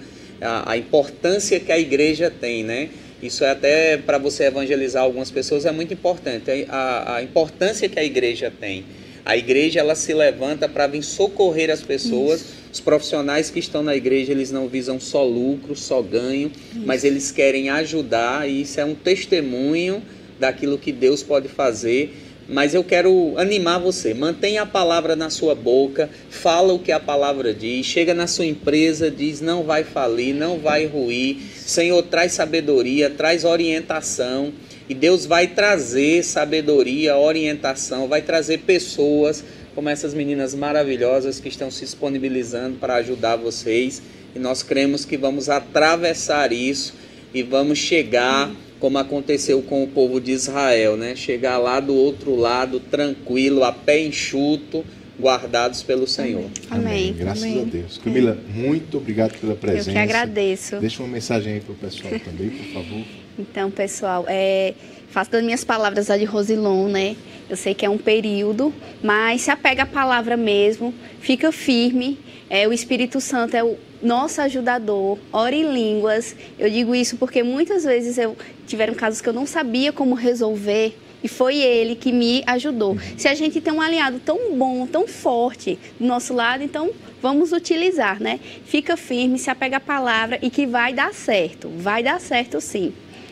a, 0.43 0.71
a 0.73 0.77
importância 0.77 1.59
que 1.59 1.71
a 1.71 1.79
igreja 1.79 2.29
tem, 2.31 2.63
né? 2.63 2.89
Isso 3.21 3.43
é 3.45 3.51
até 3.51 3.97
para 3.97 4.17
você 4.17 4.43
evangelizar 4.43 5.03
algumas 5.03 5.31
pessoas 5.31 5.65
é 5.65 5.71
muito 5.71 5.93
importante. 5.93 6.65
A, 6.67 7.15
a 7.15 7.23
importância 7.23 7.87
que 7.87 7.97
a 7.97 8.03
igreja 8.03 8.51
tem. 8.51 8.83
A 9.25 9.37
igreja 9.37 9.79
ela 9.79 9.95
se 9.95 10.13
levanta 10.13 10.67
para 10.67 10.85
vir 10.87 11.01
socorrer 11.01 11.69
as 11.69 11.81
pessoas. 11.81 12.41
Isso. 12.41 12.63
Os 12.73 12.79
profissionais 12.81 13.49
que 13.49 13.59
estão 13.59 13.81
na 13.81 13.95
igreja, 13.95 14.31
eles 14.31 14.51
não 14.51 14.67
visam 14.67 14.99
só 14.99 15.23
lucro, 15.23 15.75
só 15.75 16.01
ganho, 16.01 16.51
isso. 16.71 16.81
mas 16.85 17.03
eles 17.03 17.31
querem 17.31 17.69
ajudar 17.69 18.49
e 18.49 18.61
isso 18.61 18.79
é 18.79 18.83
um 18.83 18.95
testemunho 18.95 20.01
daquilo 20.39 20.77
que 20.77 20.91
Deus 20.91 21.23
pode 21.23 21.47
fazer. 21.47 22.13
Mas 22.47 22.73
eu 22.73 22.83
quero 22.83 23.33
animar 23.37 23.79
você. 23.79 24.13
Mantenha 24.13 24.63
a 24.63 24.65
palavra 24.65 25.15
na 25.15 25.29
sua 25.29 25.55
boca, 25.55 26.09
fala 26.29 26.73
o 26.73 26.79
que 26.79 26.91
a 26.91 26.99
palavra 26.99 27.53
diz, 27.53 27.85
chega 27.85 28.13
na 28.13 28.27
sua 28.27 28.45
empresa, 28.45 29.09
diz 29.09 29.39
não 29.39 29.63
vai 29.63 29.83
falir, 29.83 30.35
não 30.35 30.59
vai 30.59 30.85
ruir. 30.85 31.37
Senhor, 31.55 32.03
traz 32.03 32.33
sabedoria, 32.33 33.09
traz 33.09 33.45
orientação. 33.45 34.53
E 34.89 34.93
Deus 34.93 35.25
vai 35.25 35.47
trazer 35.47 36.23
sabedoria, 36.23 37.17
orientação, 37.17 38.07
vai 38.07 38.21
trazer 38.21 38.59
pessoas 38.59 39.43
como 39.73 39.89
essas 39.89 40.13
meninas 40.13 40.53
maravilhosas 40.53 41.39
que 41.39 41.47
estão 41.47 41.71
se 41.71 41.85
disponibilizando 41.85 42.77
para 42.77 42.95
ajudar 42.95 43.37
vocês. 43.37 44.01
E 44.35 44.39
nós 44.39 44.61
cremos 44.61 45.05
que 45.05 45.15
vamos 45.15 45.49
atravessar 45.49 46.51
isso 46.51 46.93
e 47.33 47.41
vamos 47.41 47.79
chegar 47.79 48.51
como 48.83 48.97
aconteceu 48.97 49.61
com 49.61 49.81
o 49.81 49.87
povo 49.87 50.19
de 50.19 50.33
Israel, 50.33 50.97
né? 50.97 51.15
Chegar 51.15 51.57
lá 51.57 51.79
do 51.79 51.95
outro 51.95 52.35
lado 52.35 52.81
tranquilo, 52.81 53.63
a 53.63 53.71
pé 53.71 54.03
enxuto, 54.03 54.83
guardados 55.17 55.81
pelo 55.81 56.05
Senhor. 56.05 56.49
Amém. 56.69 56.85
Amém. 56.85 57.13
Graças 57.13 57.43
Amém. 57.43 57.61
a 57.61 57.63
Deus. 57.63 57.97
Camila, 58.03 58.37
muito 58.53 58.97
obrigado 58.97 59.39
pela 59.39 59.55
presença. 59.55 59.89
Eu 59.89 59.93
que 59.93 59.99
agradeço. 59.99 60.75
Deixa 60.81 61.01
uma 61.01 61.07
mensagem 61.07 61.53
aí 61.53 61.59
para 61.61 61.71
o 61.71 61.75
pessoal 61.75 62.13
também, 62.19 62.49
por 62.49 62.65
favor. 62.73 63.05
Então, 63.39 63.71
pessoal, 63.71 64.25
é, 64.27 64.73
faço 65.07 65.31
das 65.31 65.45
minhas 65.45 65.63
palavras 65.63 66.09
a 66.09 66.17
de 66.17 66.25
Rosilon, 66.25 66.89
né? 66.89 67.15
Eu 67.49 67.55
sei 67.55 67.73
que 67.73 67.85
é 67.85 67.89
um 67.89 67.97
período, 67.97 68.73
mas 69.01 69.43
se 69.43 69.49
apega 69.49 69.83
à 69.83 69.85
palavra 69.85 70.35
mesmo, 70.35 70.93
fica 71.21 71.53
firme. 71.53 72.19
É, 72.49 72.67
o 72.67 72.73
Espírito 72.73 73.19
Santo 73.21 73.55
é 73.55 73.63
o 73.63 73.77
nosso 74.01 74.41
ajudador, 74.41 75.17
ora 75.31 75.55
em 75.55 75.73
línguas. 75.73 76.35
Eu 76.59 76.69
digo 76.69 76.93
isso 76.93 77.17
porque 77.17 77.41
muitas 77.41 77.83
vezes 77.83 78.17
eu 78.17 78.37
tiveram 78.67 78.93
casos 78.93 79.21
que 79.21 79.29
eu 79.29 79.33
não 79.33 79.45
sabia 79.45 79.91
como 79.91 80.13
resolver 80.13 80.95
e 81.23 81.27
foi 81.27 81.57
ele 81.57 81.95
que 81.95 82.11
me 82.11 82.43
ajudou. 82.45 82.97
Se 83.17 83.27
a 83.27 83.33
gente 83.33 83.61
tem 83.61 83.73
um 83.73 83.81
aliado 83.81 84.19
tão 84.19 84.57
bom, 84.57 84.85
tão 84.85 85.07
forte 85.07 85.79
do 85.99 86.05
nosso 86.05 86.33
lado, 86.33 86.63
então 86.63 86.91
vamos 87.21 87.53
utilizar, 87.53 88.21
né? 88.21 88.39
Fica 88.65 88.97
firme, 88.97 89.39
se 89.39 89.49
apega 89.49 89.77
à 89.77 89.79
palavra 89.79 90.37
e 90.41 90.49
que 90.49 90.67
vai 90.67 90.93
dar 90.93 91.13
certo. 91.13 91.69
Vai 91.77 92.03
dar 92.03 92.19
certo 92.19 92.59
sim. 92.59 92.91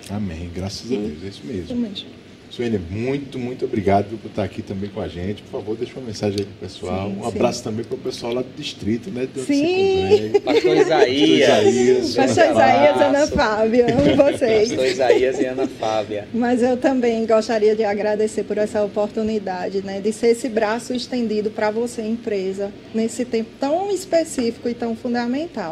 Amém. 0.10 0.50
Graças 0.54 0.92
a 0.92 0.96
Deus, 0.96 1.24
é 1.24 1.28
isso 1.28 1.46
mesmo. 1.46 1.72
Amém. 1.74 2.21
Suênia, 2.52 2.82
muito, 2.90 3.40
muito 3.40 3.64
obrigado 3.64 4.20
por 4.22 4.28
estar 4.28 4.44
aqui 4.44 4.62
também 4.62 4.90
com 4.90 5.00
a 5.00 5.08
gente. 5.08 5.42
Por 5.42 5.52
favor, 5.52 5.78
deixa 5.78 5.98
uma 5.98 6.06
mensagem 6.06 6.40
aí 6.40 6.46
pro 6.46 6.68
pessoal. 6.68 7.10
Sim, 7.10 7.18
um 7.22 7.26
abraço 7.26 7.60
sim. 7.60 7.64
também 7.64 7.86
para 7.86 7.96
o 7.96 7.98
pessoal 7.98 8.34
lá 8.34 8.42
do 8.42 8.50
distrito, 8.58 9.10
né? 9.10 9.26
De 9.34 9.42
sim! 9.42 10.34
Pastor 10.44 10.76
Isaías. 10.76 12.14
Pastor 12.14 12.52
Isaías 12.52 12.98
e 12.98 13.04
Ana 13.04 13.28
Fábia, 13.28 13.86
amo 13.86 14.16
vocês. 14.18 14.68
Pastor 14.76 14.86
Isaías 14.86 15.40
e 15.40 15.46
Ana 15.46 15.68
Fábia. 15.68 16.28
Mas 16.34 16.62
eu 16.62 16.76
também 16.76 17.26
gostaria 17.26 17.74
de 17.74 17.86
agradecer 17.86 18.44
por 18.44 18.58
essa 18.58 18.84
oportunidade, 18.84 19.82
né? 19.82 20.02
De 20.02 20.12
ser 20.12 20.28
esse 20.28 20.50
braço 20.50 20.94
estendido 20.94 21.52
para 21.52 21.72
você, 21.72 22.02
empresa, 22.02 22.70
nesse 22.94 23.24
tempo 23.24 23.50
tão 23.62 23.90
específico 23.90 24.68
e 24.68 24.74
tão 24.74 24.94
fundamental. 24.94 25.72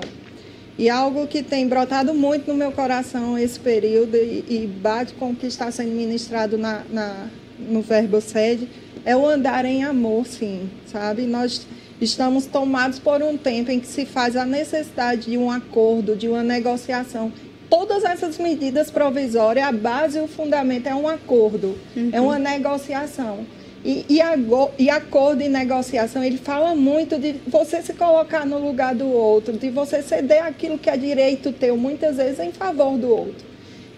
E 0.80 0.90
algo 0.90 1.28
que 1.28 1.44
tem 1.44 1.68
brotado 1.68 2.14
muito 2.14 2.48
no 2.48 2.54
meu 2.54 2.72
coração 2.72 3.38
esse 3.38 3.60
período 3.60 4.16
e, 4.16 4.46
e 4.48 4.66
bate 4.66 5.14
com 5.14 5.32
o 5.32 5.36
que 5.36 5.46
está 5.46 5.70
sendo 5.70 5.92
ministrado 5.92 6.58
na, 6.58 6.84
na, 6.90 7.28
no 7.60 7.82
verbo 7.82 8.22
sede 8.22 8.70
é 9.04 9.14
o 9.14 9.28
andar 9.28 9.66
em 9.66 9.84
amor, 9.84 10.26
sim, 10.26 10.70
sabe? 10.86 11.24
Nós 11.24 11.68
estamos 12.00 12.46
tomados 12.46 12.98
por 12.98 13.22
um 13.22 13.36
tempo 13.38 13.72
em 13.72 13.82
que 13.82 13.88
se 13.88 14.06
faz 14.06 14.38
a 14.38 14.46
necessidade 14.46 15.30
de 15.30 15.38
um 15.38 15.52
acordo, 15.52 16.16
de 16.16 16.30
uma 16.30 16.44
negociação. 16.44 17.30
Todas 17.70 18.06
essas 18.06 18.38
medidas 18.38 18.90
provisórias, 18.90 19.68
a 19.68 19.74
base 19.74 20.18
e 20.18 20.22
o 20.22 20.30
fundamento 20.30 20.88
é 20.88 20.96
um 20.96 21.10
acordo, 21.10 21.78
uhum. 21.94 22.10
é 22.14 22.22
uma 22.22 22.40
negociação. 22.40 23.46
E, 23.90 24.06
e, 24.08 24.22
a, 24.22 24.36
e 24.78 24.88
acordo 24.88 25.42
e 25.42 25.50
negociação, 25.50 26.24
ele 26.24 26.38
fala 26.38 26.76
muito 26.76 27.18
de 27.18 27.38
você 27.48 27.82
se 27.82 27.92
colocar 27.94 28.46
no 28.46 28.60
lugar 28.60 28.94
do 28.94 29.08
outro, 29.12 29.58
de 29.58 29.72
você 29.72 30.04
ceder 30.04 30.46
aquilo 30.46 30.78
que 30.78 30.92
é 30.92 30.96
direito 30.96 31.52
teu, 31.52 31.76
muitas 31.76 32.18
vezes 32.18 32.40
em 32.40 32.52
favor 32.52 33.00
do 33.00 33.10
outro. 33.10 33.48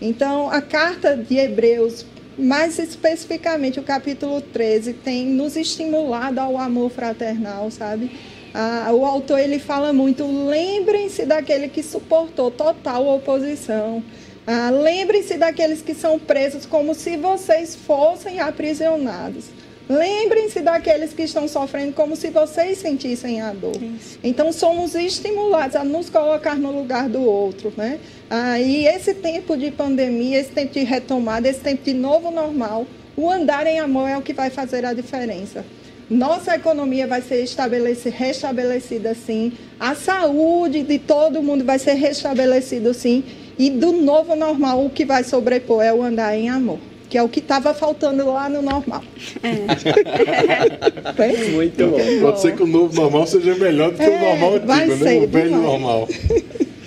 Então, 0.01 0.49
a 0.49 0.61
carta 0.61 1.17
de 1.17 1.35
Hebreus, 1.35 2.05
mais 2.39 2.79
especificamente 2.79 3.81
o 3.81 3.83
capítulo 3.83 4.39
13, 4.39 4.93
tem 4.93 5.25
nos 5.25 5.57
estimulado 5.57 6.39
ao 6.39 6.57
amor 6.57 6.89
fraternal, 6.89 7.69
sabe? 7.69 8.11
Ah, 8.53 8.91
o 8.93 9.05
autor 9.05 9.39
ele 9.39 9.59
fala 9.59 9.91
muito, 9.91 10.25
lembrem-se 10.25 11.25
daquele 11.25 11.67
que 11.67 11.83
suportou 11.83 12.49
total 12.49 13.13
oposição. 13.13 14.01
Ah, 14.47 14.69
lembrem-se 14.69 15.35
daqueles 15.35 15.81
que 15.81 15.93
são 15.93 16.17
presos 16.17 16.65
como 16.65 16.95
se 16.95 17.17
vocês 17.17 17.75
fossem 17.75 18.39
aprisionados. 18.39 19.49
Lembrem-se 19.91 20.61
daqueles 20.61 21.11
que 21.11 21.23
estão 21.23 21.49
sofrendo 21.49 21.91
como 21.91 22.15
se 22.15 22.29
vocês 22.29 22.77
sentissem 22.77 23.41
a 23.41 23.51
dor. 23.51 23.75
Isso. 23.75 24.17
Então 24.23 24.53
somos 24.53 24.95
estimulados 24.95 25.75
a 25.75 25.83
nos 25.83 26.09
colocar 26.09 26.55
no 26.55 26.71
lugar 26.71 27.09
do 27.09 27.21
outro, 27.21 27.73
né? 27.75 27.99
Ah, 28.29 28.57
e 28.57 28.87
esse 28.87 29.13
tempo 29.13 29.57
de 29.57 29.69
pandemia, 29.69 30.39
esse 30.39 30.51
tempo 30.51 30.71
de 30.71 30.83
retomada, 30.83 31.49
esse 31.49 31.59
tempo 31.59 31.83
de 31.83 31.93
novo 31.93 32.31
normal, 32.31 32.87
o 33.17 33.29
andar 33.29 33.67
em 33.67 33.81
amor 33.81 34.07
é 34.07 34.17
o 34.17 34.21
que 34.21 34.31
vai 34.31 34.49
fazer 34.49 34.85
a 34.85 34.93
diferença. 34.93 35.65
Nossa 36.09 36.55
economia 36.55 37.05
vai 37.05 37.21
ser 37.21 37.43
estabelecida, 37.43 38.15
restabelecida 38.15 39.13
sim. 39.13 39.51
A 39.77 39.93
saúde 39.93 40.83
de 40.83 40.99
todo 40.99 41.43
mundo 41.43 41.65
vai 41.65 41.77
ser 41.77 41.95
restabelecida 41.95 42.93
sim. 42.93 43.25
E 43.59 43.69
do 43.69 43.91
novo 43.91 44.37
normal, 44.37 44.85
o 44.85 44.89
que 44.89 45.03
vai 45.03 45.25
sobrepor 45.25 45.83
é 45.83 45.93
o 45.93 46.01
andar 46.01 46.33
em 46.37 46.49
amor 46.49 46.79
que 47.12 47.18
é 47.18 47.24
o 47.24 47.28
que 47.28 47.41
estava 47.41 47.74
faltando 47.74 48.26
lá 48.32 48.47
no 48.47 48.62
normal. 48.62 49.03
É. 49.43 49.66
Muito 51.51 51.88
bom. 51.88 51.99
Pode 52.22 52.39
ser 52.39 52.55
que 52.55 52.64
o 52.64 52.66
novo 52.66 52.95
normal 52.95 53.28
seja 53.28 53.53
melhor 53.55 53.91
do 53.91 53.97
que 53.97 54.03
é, 54.03 54.07
o 54.07 54.22
normal 54.22 54.53
antigo, 54.53 54.95
né? 54.95 55.18
O 55.18 55.28
velho 55.28 55.51
normal. 55.57 56.07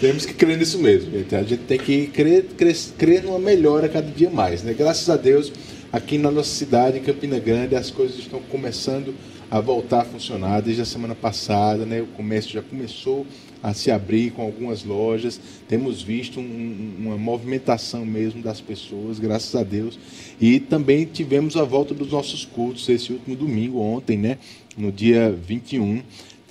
Temos 0.01 0.25
que 0.25 0.33
crer 0.33 0.57
nisso 0.57 0.79
mesmo. 0.79 1.11
Gente. 1.11 1.37
A 1.37 1.43
gente 1.43 1.65
tem 1.65 1.79
que 1.79 2.07
crer, 2.07 2.45
crer, 2.57 2.75
crer 2.97 3.23
numa 3.23 3.39
melhora 3.39 3.87
cada 3.87 4.11
dia 4.11 4.31
mais. 4.31 4.63
Né? 4.63 4.73
Graças 4.73 5.11
a 5.11 5.17
Deus, 5.19 5.53
aqui 5.93 6.17
na 6.17 6.31
nossa 6.31 6.49
cidade, 6.49 6.97
em 6.97 7.03
Campina 7.03 7.39
Grande, 7.39 7.77
as 7.77 7.91
coisas 7.91 8.17
estão 8.17 8.41
começando 8.51 9.15
a 9.51 9.61
voltar 9.61 10.01
a 10.01 10.05
funcionar 10.07 10.63
desde 10.63 10.81
a 10.81 10.87
semana 10.87 11.15
passada. 11.15 11.85
Né? 11.85 12.01
O 12.01 12.07
comércio 12.07 12.51
já 12.51 12.63
começou 12.63 13.27
a 13.65 13.73
se 13.73 13.91
abrir 13.91 14.31
com 14.33 14.43
algumas 14.43 14.85
lojas. 14.85 15.41
Temos 15.67 16.03
visto 16.03 16.39
um, 16.39 16.97
uma 16.99 17.17
movimentação 17.17 18.05
mesmo 18.05 18.43
das 18.43 18.61
pessoas, 18.61 19.19
graças 19.19 19.55
a 19.55 19.63
Deus. 19.63 19.99
E 20.39 20.61
também 20.61 21.07
tivemos 21.07 21.57
a 21.57 21.65
volta 21.65 21.95
dos 21.95 22.13
nossos 22.13 22.45
cultos 22.45 22.87
esse 22.91 23.11
último 23.11 23.35
domingo, 23.35 23.81
ontem, 23.81 24.19
né? 24.19 24.37
no 24.77 24.93
dia 24.93 25.33
21. 25.33 26.03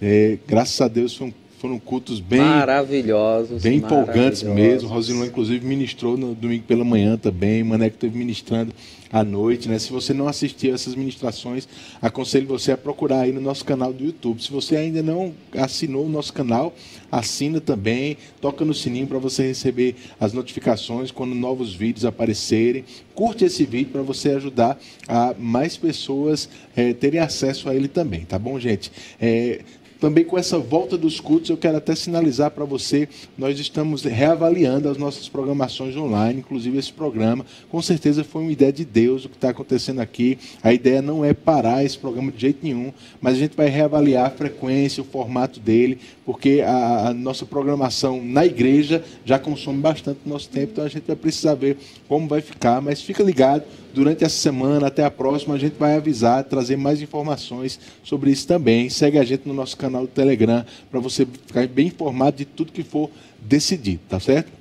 É, 0.01 0.39
graças 0.47 0.81
a 0.81 0.87
Deus 0.87 1.15
foi 1.15 1.27
um 1.27 1.33
foram 1.63 1.79
cultos 1.79 2.19
bem 2.19 2.41
maravilhosos, 2.41 3.63
bem 3.63 3.77
empolgantes 3.77 4.43
mesmo. 4.43 4.89
Rosilon, 4.89 5.23
inclusive, 5.23 5.65
ministrou 5.65 6.17
no 6.17 6.35
domingo 6.35 6.65
pela 6.65 6.83
manhã 6.83 7.15
também. 7.15 7.63
Maneco 7.63 7.95
esteve 7.95 8.17
ministrando 8.17 8.73
à 9.09 9.23
noite. 9.23 9.69
Né? 9.69 9.79
Se 9.79 9.89
você 9.89 10.13
não 10.13 10.27
assistiu 10.27 10.75
essas 10.75 10.93
ministrações, 10.93 11.65
aconselho 12.01 12.47
você 12.47 12.73
a 12.73 12.77
procurar 12.77 13.21
aí 13.21 13.31
no 13.31 13.39
nosso 13.39 13.63
canal 13.63 13.93
do 13.93 14.03
YouTube. 14.03 14.43
Se 14.43 14.51
você 14.51 14.75
ainda 14.75 15.01
não 15.01 15.33
assinou 15.53 16.05
o 16.05 16.09
nosso 16.09 16.33
canal, 16.33 16.75
assina 17.09 17.61
também, 17.61 18.17
toca 18.41 18.65
no 18.65 18.73
sininho 18.73 19.07
para 19.07 19.19
você 19.19 19.47
receber 19.47 19.95
as 20.19 20.33
notificações 20.33 21.11
quando 21.11 21.33
novos 21.33 21.73
vídeos 21.73 22.03
aparecerem. 22.03 22.83
Curte 23.15 23.45
esse 23.45 23.63
vídeo 23.63 23.93
para 23.93 24.01
você 24.01 24.31
ajudar 24.31 24.77
a 25.07 25.33
mais 25.39 25.77
pessoas 25.77 26.49
é, 26.75 26.91
terem 26.91 27.21
acesso 27.21 27.69
a 27.69 27.75
ele 27.75 27.87
também, 27.87 28.25
tá 28.25 28.37
bom, 28.37 28.59
gente? 28.59 28.91
É, 29.21 29.61
também 30.03 30.25
com 30.25 30.37
essa 30.37 30.59
volta 30.59 30.97
dos 30.97 31.21
cultos, 31.21 31.49
eu 31.49 31.55
quero 31.55 31.77
até 31.77 31.95
sinalizar 31.95 32.51
para 32.51 32.65
você, 32.65 33.07
nós 33.37 33.57
estamos 33.57 34.03
reavaliando 34.03 34.89
as 34.89 34.97
nossas 34.97 35.29
programações 35.29 35.95
online, 35.95 36.41
inclusive 36.41 36.77
esse 36.77 36.91
programa. 36.91 37.45
Com 37.69 37.81
certeza 37.81 38.21
foi 38.21 38.41
uma 38.41 38.51
ideia 38.51 38.73
de 38.73 38.83
Deus 38.83 39.23
o 39.23 39.29
que 39.29 39.35
está 39.35 39.51
acontecendo 39.51 40.01
aqui. 40.01 40.37
A 40.61 40.73
ideia 40.73 41.01
não 41.01 41.23
é 41.23 41.33
parar 41.33 41.85
esse 41.85 41.97
programa 41.97 42.33
de 42.33 42.41
jeito 42.41 42.59
nenhum, 42.61 42.91
mas 43.21 43.35
a 43.35 43.37
gente 43.37 43.55
vai 43.55 43.69
reavaliar 43.69 44.25
a 44.25 44.29
frequência, 44.29 45.01
o 45.01 45.05
formato 45.05 45.57
dele, 45.57 45.97
porque 46.25 46.61
a, 46.67 47.07
a 47.07 47.13
nossa 47.13 47.45
programação 47.45 48.21
na 48.21 48.45
igreja 48.45 49.01
já 49.23 49.39
consome 49.39 49.79
bastante 49.79 50.19
nosso 50.25 50.49
tempo, 50.49 50.73
então 50.73 50.83
a 50.83 50.89
gente 50.89 51.05
vai 51.07 51.15
precisar 51.15 51.55
ver 51.55 51.77
como 52.09 52.27
vai 52.27 52.41
ficar. 52.41 52.81
Mas 52.81 53.01
fica 53.01 53.23
ligado, 53.23 53.63
durante 53.93 54.23
essa 54.23 54.35
semana, 54.35 54.87
até 54.87 55.03
a 55.03 55.11
próxima, 55.11 55.55
a 55.55 55.57
gente 55.57 55.75
vai 55.77 55.95
avisar, 55.95 56.43
trazer 56.43 56.75
mais 56.75 57.01
informações 57.01 57.79
sobre 58.03 58.31
isso 58.31 58.47
também. 58.47 58.89
Segue 58.89 59.19
a 59.19 59.23
gente 59.23 59.47
no 59.47 59.53
nosso 59.53 59.77
canal 59.77 60.01
do 60.01 60.07
Telegram 60.07 60.65
para 60.89 60.99
você 60.99 61.25
ficar 61.25 61.67
bem 61.67 61.87
informado 61.87 62.37
de 62.37 62.45
tudo 62.45 62.71
que 62.71 62.83
for 62.83 63.09
decidido, 63.39 64.01
tá 64.09 64.19
certo? 64.19 64.51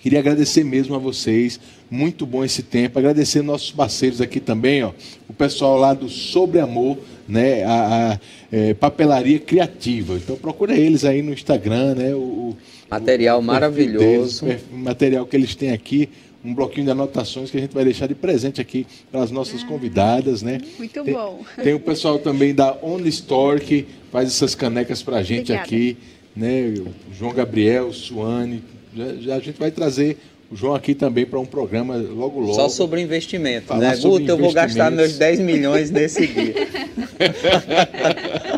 Queria 0.00 0.18
agradecer 0.18 0.64
mesmo 0.64 0.94
a 0.94 0.98
vocês, 0.98 1.60
muito 1.90 2.24
bom 2.24 2.42
esse 2.42 2.62
tempo. 2.62 2.98
Agradecer 2.98 3.42
nossos 3.42 3.70
parceiros 3.70 4.22
aqui 4.22 4.40
também, 4.40 4.82
ó, 4.82 4.92
o 5.28 5.32
pessoal 5.34 5.76
lá 5.76 5.92
do 5.92 6.08
Sobre 6.08 6.58
Amor, 6.58 6.96
né, 7.28 7.64
a, 7.64 8.12
a 8.12 8.20
é, 8.50 8.72
papelaria 8.72 9.38
criativa. 9.38 10.14
Então 10.14 10.36
procura 10.36 10.74
eles 10.74 11.04
aí 11.04 11.20
no 11.20 11.34
Instagram, 11.34 11.94
né, 11.96 12.14
o 12.14 12.56
material 12.90 13.40
o 13.40 13.42
maravilhoso, 13.42 14.46
deles, 14.46 14.64
o 14.72 14.76
material 14.76 15.26
que 15.26 15.36
eles 15.36 15.54
têm 15.54 15.70
aqui 15.70 16.08
um 16.44 16.54
bloquinho 16.54 16.86
de 16.86 16.90
anotações 16.90 17.50
que 17.50 17.56
a 17.56 17.60
gente 17.60 17.74
vai 17.74 17.84
deixar 17.84 18.06
de 18.06 18.14
presente 18.14 18.60
aqui 18.60 18.86
para 19.10 19.22
as 19.22 19.30
nossas 19.30 19.62
ah, 19.62 19.66
convidadas, 19.66 20.42
né? 20.42 20.60
Muito 20.78 21.04
tem, 21.04 21.14
bom. 21.14 21.44
Tem 21.62 21.74
o 21.74 21.80
pessoal 21.80 22.18
também 22.18 22.54
da 22.54 22.76
On 22.82 22.98
Store 23.06 23.60
que 23.60 23.86
faz 24.10 24.28
essas 24.28 24.54
canecas 24.54 25.02
para 25.02 25.18
a 25.18 25.22
gente 25.22 25.52
Obrigada. 25.52 25.64
aqui, 25.64 25.96
né? 26.34 26.74
O 26.78 27.14
João 27.14 27.34
Gabriel, 27.34 27.92
Suane, 27.92 28.62
já, 28.96 29.14
já, 29.16 29.36
a 29.36 29.40
gente 29.40 29.58
vai 29.58 29.70
trazer 29.70 30.16
o 30.50 30.56
João 30.56 30.74
aqui 30.74 30.94
também 30.94 31.26
para 31.26 31.38
um 31.38 31.46
programa 31.46 31.96
logo 31.96 32.40
logo. 32.40 32.54
Só 32.54 32.68
sobre 32.68 33.02
investimento, 33.02 33.74
né? 33.74 33.94
Guto, 33.96 34.26
eu 34.26 34.38
vou 34.38 34.52
gastar 34.52 34.90
meus 34.90 35.18
10 35.18 35.40
milhões 35.40 35.90
nesse 35.90 36.26
dia. 36.26 36.54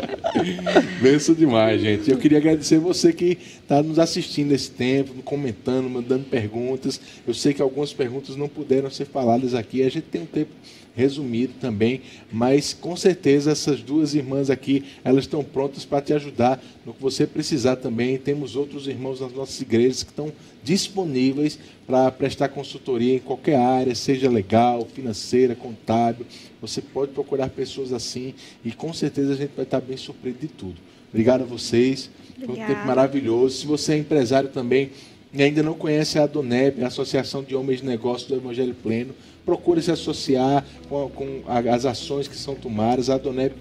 Benção 1.01 1.35
demais, 1.35 1.81
gente. 1.81 2.09
Eu 2.09 2.17
queria 2.17 2.37
agradecer 2.37 2.79
você 2.79 3.13
que 3.13 3.37
está 3.61 3.81
nos 3.81 3.99
assistindo 3.99 4.51
esse 4.51 4.71
tempo, 4.71 5.21
comentando, 5.23 5.89
mandando 5.89 6.25
perguntas. 6.25 6.99
Eu 7.27 7.33
sei 7.33 7.53
que 7.53 7.61
algumas 7.61 7.93
perguntas 7.93 8.35
não 8.35 8.47
puderam 8.47 8.89
ser 8.89 9.05
faladas 9.05 9.53
aqui. 9.53 9.83
A 9.83 9.89
gente 9.89 10.05
tem 10.05 10.21
um 10.21 10.25
tempo 10.25 10.51
resumido 10.95 11.53
também, 11.59 12.01
mas 12.31 12.73
com 12.73 12.95
certeza 12.95 13.51
essas 13.51 13.81
duas 13.81 14.13
irmãs 14.13 14.49
aqui, 14.49 14.83
elas 15.03 15.23
estão 15.23 15.43
prontas 15.43 15.85
para 15.85 16.01
te 16.01 16.13
ajudar 16.13 16.63
no 16.85 16.93
que 16.93 17.01
você 17.01 17.25
precisar 17.25 17.77
também. 17.77 18.17
Temos 18.17 18.55
outros 18.55 18.87
irmãos 18.87 19.19
nas 19.19 19.33
nossas 19.33 19.59
igrejas 19.59 20.03
que 20.03 20.11
estão 20.11 20.31
disponíveis 20.63 21.59
para 21.85 22.11
prestar 22.11 22.49
consultoria 22.49 23.15
em 23.15 23.19
qualquer 23.19 23.55
área, 23.55 23.93
seja 23.95 24.29
legal, 24.29 24.87
financeira, 24.93 25.55
contábil. 25.55 26.25
Você 26.61 26.81
pode 26.81 27.11
procurar 27.11 27.49
pessoas 27.49 27.91
assim 27.91 28.33
e 28.63 28.71
com 28.71 28.93
certeza 28.93 29.33
a 29.33 29.35
gente 29.35 29.51
vai 29.55 29.65
estar 29.65 29.81
bem 29.81 29.97
surpreso 29.97 30.37
de 30.39 30.47
tudo. 30.47 30.75
Obrigado 31.09 31.41
a 31.41 31.45
vocês. 31.45 32.09
Foi 32.39 32.55
um 32.55 32.65
tempo 32.65 32.87
maravilhoso. 32.87 33.57
Se 33.57 33.67
você 33.67 33.93
é 33.93 33.97
empresário 33.97 34.49
também 34.49 34.91
e 35.33 35.41
ainda 35.41 35.63
não 35.63 35.73
conhece 35.73 36.19
a 36.19 36.23
Adonep, 36.23 36.83
a 36.83 36.87
Associação 36.87 37.43
de 37.43 37.55
Homens 37.55 37.81
de 37.81 37.87
Negócios 37.87 38.29
do 38.29 38.35
Evangelho 38.35 38.75
Pleno, 38.75 39.13
procure 39.45 39.81
se 39.81 39.91
associar 39.91 40.65
com, 40.89 41.09
com 41.09 41.41
as 41.47 41.85
ações 41.85 42.27
que 42.27 42.35
são 42.35 42.55
tomadas. 42.55 43.09
A 43.09 43.15
Adonep 43.15 43.55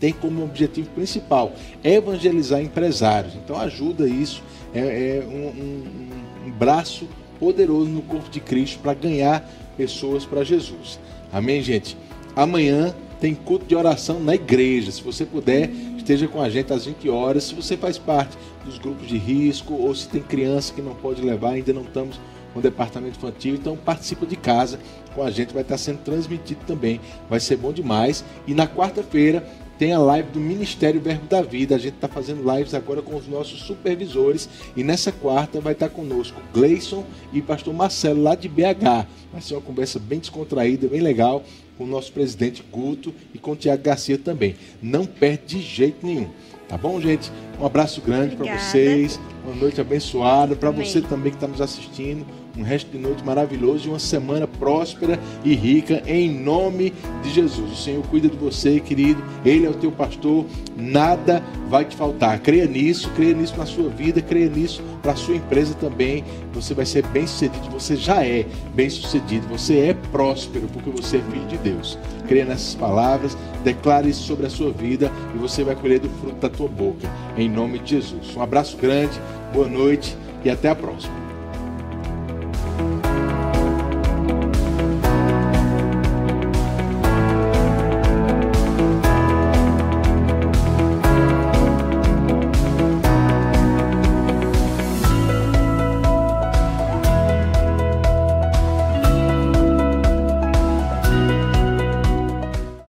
tem 0.00 0.12
como 0.12 0.44
objetivo 0.44 0.88
principal 0.90 1.52
evangelizar 1.82 2.60
empresários. 2.60 3.34
Então 3.34 3.58
ajuda 3.58 4.08
isso. 4.08 4.42
É, 4.74 4.80
é 4.80 5.26
um, 5.26 5.46
um, 5.48 6.46
um 6.46 6.50
braço 6.50 7.08
poderoso 7.38 7.88
no 7.90 8.02
corpo 8.02 8.28
de 8.30 8.40
Cristo 8.40 8.78
para 8.80 8.94
ganhar 8.94 9.48
pessoas 9.76 10.24
para 10.24 10.44
Jesus. 10.44 10.98
Amém, 11.32 11.62
gente? 11.62 11.96
Amanhã 12.34 12.94
tem 13.20 13.34
culto 13.34 13.64
de 13.66 13.74
oração 13.74 14.20
na 14.20 14.34
igreja. 14.34 14.92
Se 14.92 15.02
você 15.02 15.24
puder, 15.24 15.70
esteja 15.96 16.28
com 16.28 16.40
a 16.40 16.48
gente 16.48 16.72
às 16.72 16.86
20 16.86 17.08
horas. 17.08 17.44
Se 17.44 17.54
você 17.54 17.76
faz 17.76 17.98
parte 17.98 18.36
dos 18.64 18.78
grupos 18.78 19.08
de 19.08 19.16
risco 19.16 19.74
ou 19.74 19.94
se 19.94 20.08
tem 20.08 20.22
criança 20.22 20.72
que 20.72 20.82
não 20.82 20.94
pode 20.94 21.22
levar, 21.22 21.50
ainda 21.50 21.72
não 21.72 21.82
estamos 21.82 22.18
com 22.58 22.60
o 22.60 22.62
departamento 22.62 23.16
infantil, 23.16 23.54
então 23.54 23.76
participa 23.76 24.26
de 24.26 24.36
casa 24.36 24.80
com 25.14 25.22
a 25.22 25.30
gente, 25.30 25.54
vai 25.54 25.62
estar 25.62 25.78
sendo 25.78 25.98
transmitido 25.98 26.60
também. 26.66 27.00
Vai 27.30 27.38
ser 27.38 27.56
bom 27.56 27.72
demais. 27.72 28.24
E 28.46 28.54
na 28.54 28.66
quarta-feira 28.66 29.46
tem 29.78 29.92
a 29.92 29.98
live 29.98 30.30
do 30.30 30.40
Ministério 30.40 31.00
Verbo 31.00 31.26
da 31.26 31.40
Vida. 31.40 31.76
A 31.76 31.78
gente 31.78 31.94
está 31.94 32.08
fazendo 32.08 32.42
lives 32.52 32.74
agora 32.74 33.00
com 33.00 33.14
os 33.14 33.28
nossos 33.28 33.62
supervisores. 33.62 34.48
E 34.76 34.82
nessa 34.82 35.12
quarta 35.12 35.60
vai 35.60 35.72
estar 35.72 35.88
conosco 35.88 36.40
Gleison 36.52 37.04
e 37.32 37.40
pastor 37.40 37.72
Marcelo, 37.72 38.22
lá 38.22 38.34
de 38.34 38.48
BH. 38.48 39.06
Vai 39.32 39.40
ser 39.40 39.54
uma 39.54 39.62
conversa 39.62 40.00
bem 40.00 40.18
descontraída, 40.18 40.88
bem 40.88 41.00
legal, 41.00 41.44
com 41.76 41.84
o 41.84 41.86
nosso 41.86 42.12
presidente 42.12 42.64
Guto 42.72 43.14
e 43.32 43.38
com 43.38 43.52
o 43.52 43.56
Tiago 43.56 43.82
Garcia 43.84 44.18
também. 44.18 44.56
Não 44.82 45.06
perde 45.06 45.58
de 45.58 45.62
jeito 45.62 46.04
nenhum. 46.04 46.28
Tá 46.68 46.76
bom, 46.76 47.00
gente? 47.00 47.32
Um 47.58 47.64
abraço 47.64 48.02
grande 48.02 48.36
para 48.36 48.58
vocês. 48.58 49.18
Uma 49.44 49.54
noite 49.54 49.80
abençoada. 49.80 50.54
Para 50.54 50.70
você 50.70 51.00
também 51.00 51.30
que 51.30 51.36
está 51.36 51.48
nos 51.48 51.62
assistindo 51.62 52.26
um 52.58 52.62
resto 52.62 52.90
de 52.90 52.98
noite 52.98 53.24
maravilhoso 53.24 53.86
e 53.86 53.90
uma 53.90 53.98
semana 53.98 54.46
próspera 54.46 55.18
e 55.44 55.54
rica 55.54 56.02
em 56.06 56.28
nome 56.28 56.92
de 57.22 57.30
Jesus. 57.30 57.72
O 57.72 57.76
Senhor 57.76 58.04
cuida 58.08 58.28
de 58.28 58.36
você, 58.36 58.80
querido. 58.80 59.22
Ele 59.44 59.64
é 59.64 59.70
o 59.70 59.74
teu 59.74 59.92
pastor. 59.92 60.44
Nada 60.76 61.42
vai 61.68 61.84
te 61.84 61.94
faltar. 61.94 62.40
Creia 62.40 62.66
nisso, 62.66 63.08
creia 63.14 63.34
nisso 63.34 63.56
na 63.56 63.64
sua 63.64 63.88
vida, 63.88 64.20
creia 64.20 64.48
nisso 64.48 64.82
para 65.00 65.12
a 65.12 65.16
sua 65.16 65.36
empresa 65.36 65.74
também. 65.74 66.24
Você 66.52 66.74
vai 66.74 66.84
ser 66.84 67.06
bem 67.06 67.26
sucedido. 67.26 67.70
Você 67.70 67.96
já 67.96 68.24
é 68.24 68.44
bem 68.74 68.90
sucedido. 68.90 69.46
Você 69.48 69.78
é 69.78 69.94
próspero 70.10 70.66
porque 70.72 70.90
você 70.90 71.18
é 71.18 71.22
filho 71.22 71.46
de 71.46 71.58
Deus. 71.58 71.96
Creia 72.26 72.44
nessas 72.44 72.74
palavras, 72.74 73.38
declare 73.62 74.08
isso 74.08 74.24
sobre 74.24 74.46
a 74.46 74.50
sua 74.50 74.72
vida 74.72 75.10
e 75.34 75.38
você 75.38 75.62
vai 75.62 75.76
colher 75.76 76.00
do 76.00 76.08
fruto 76.08 76.36
da 76.36 76.48
tua 76.48 76.68
boca. 76.68 77.08
Em 77.36 77.48
nome 77.48 77.78
de 77.78 77.90
Jesus. 77.90 78.36
Um 78.36 78.42
abraço 78.42 78.76
grande, 78.76 79.18
boa 79.52 79.68
noite 79.68 80.16
e 80.44 80.50
até 80.50 80.68
a 80.68 80.74
próxima. 80.74 81.27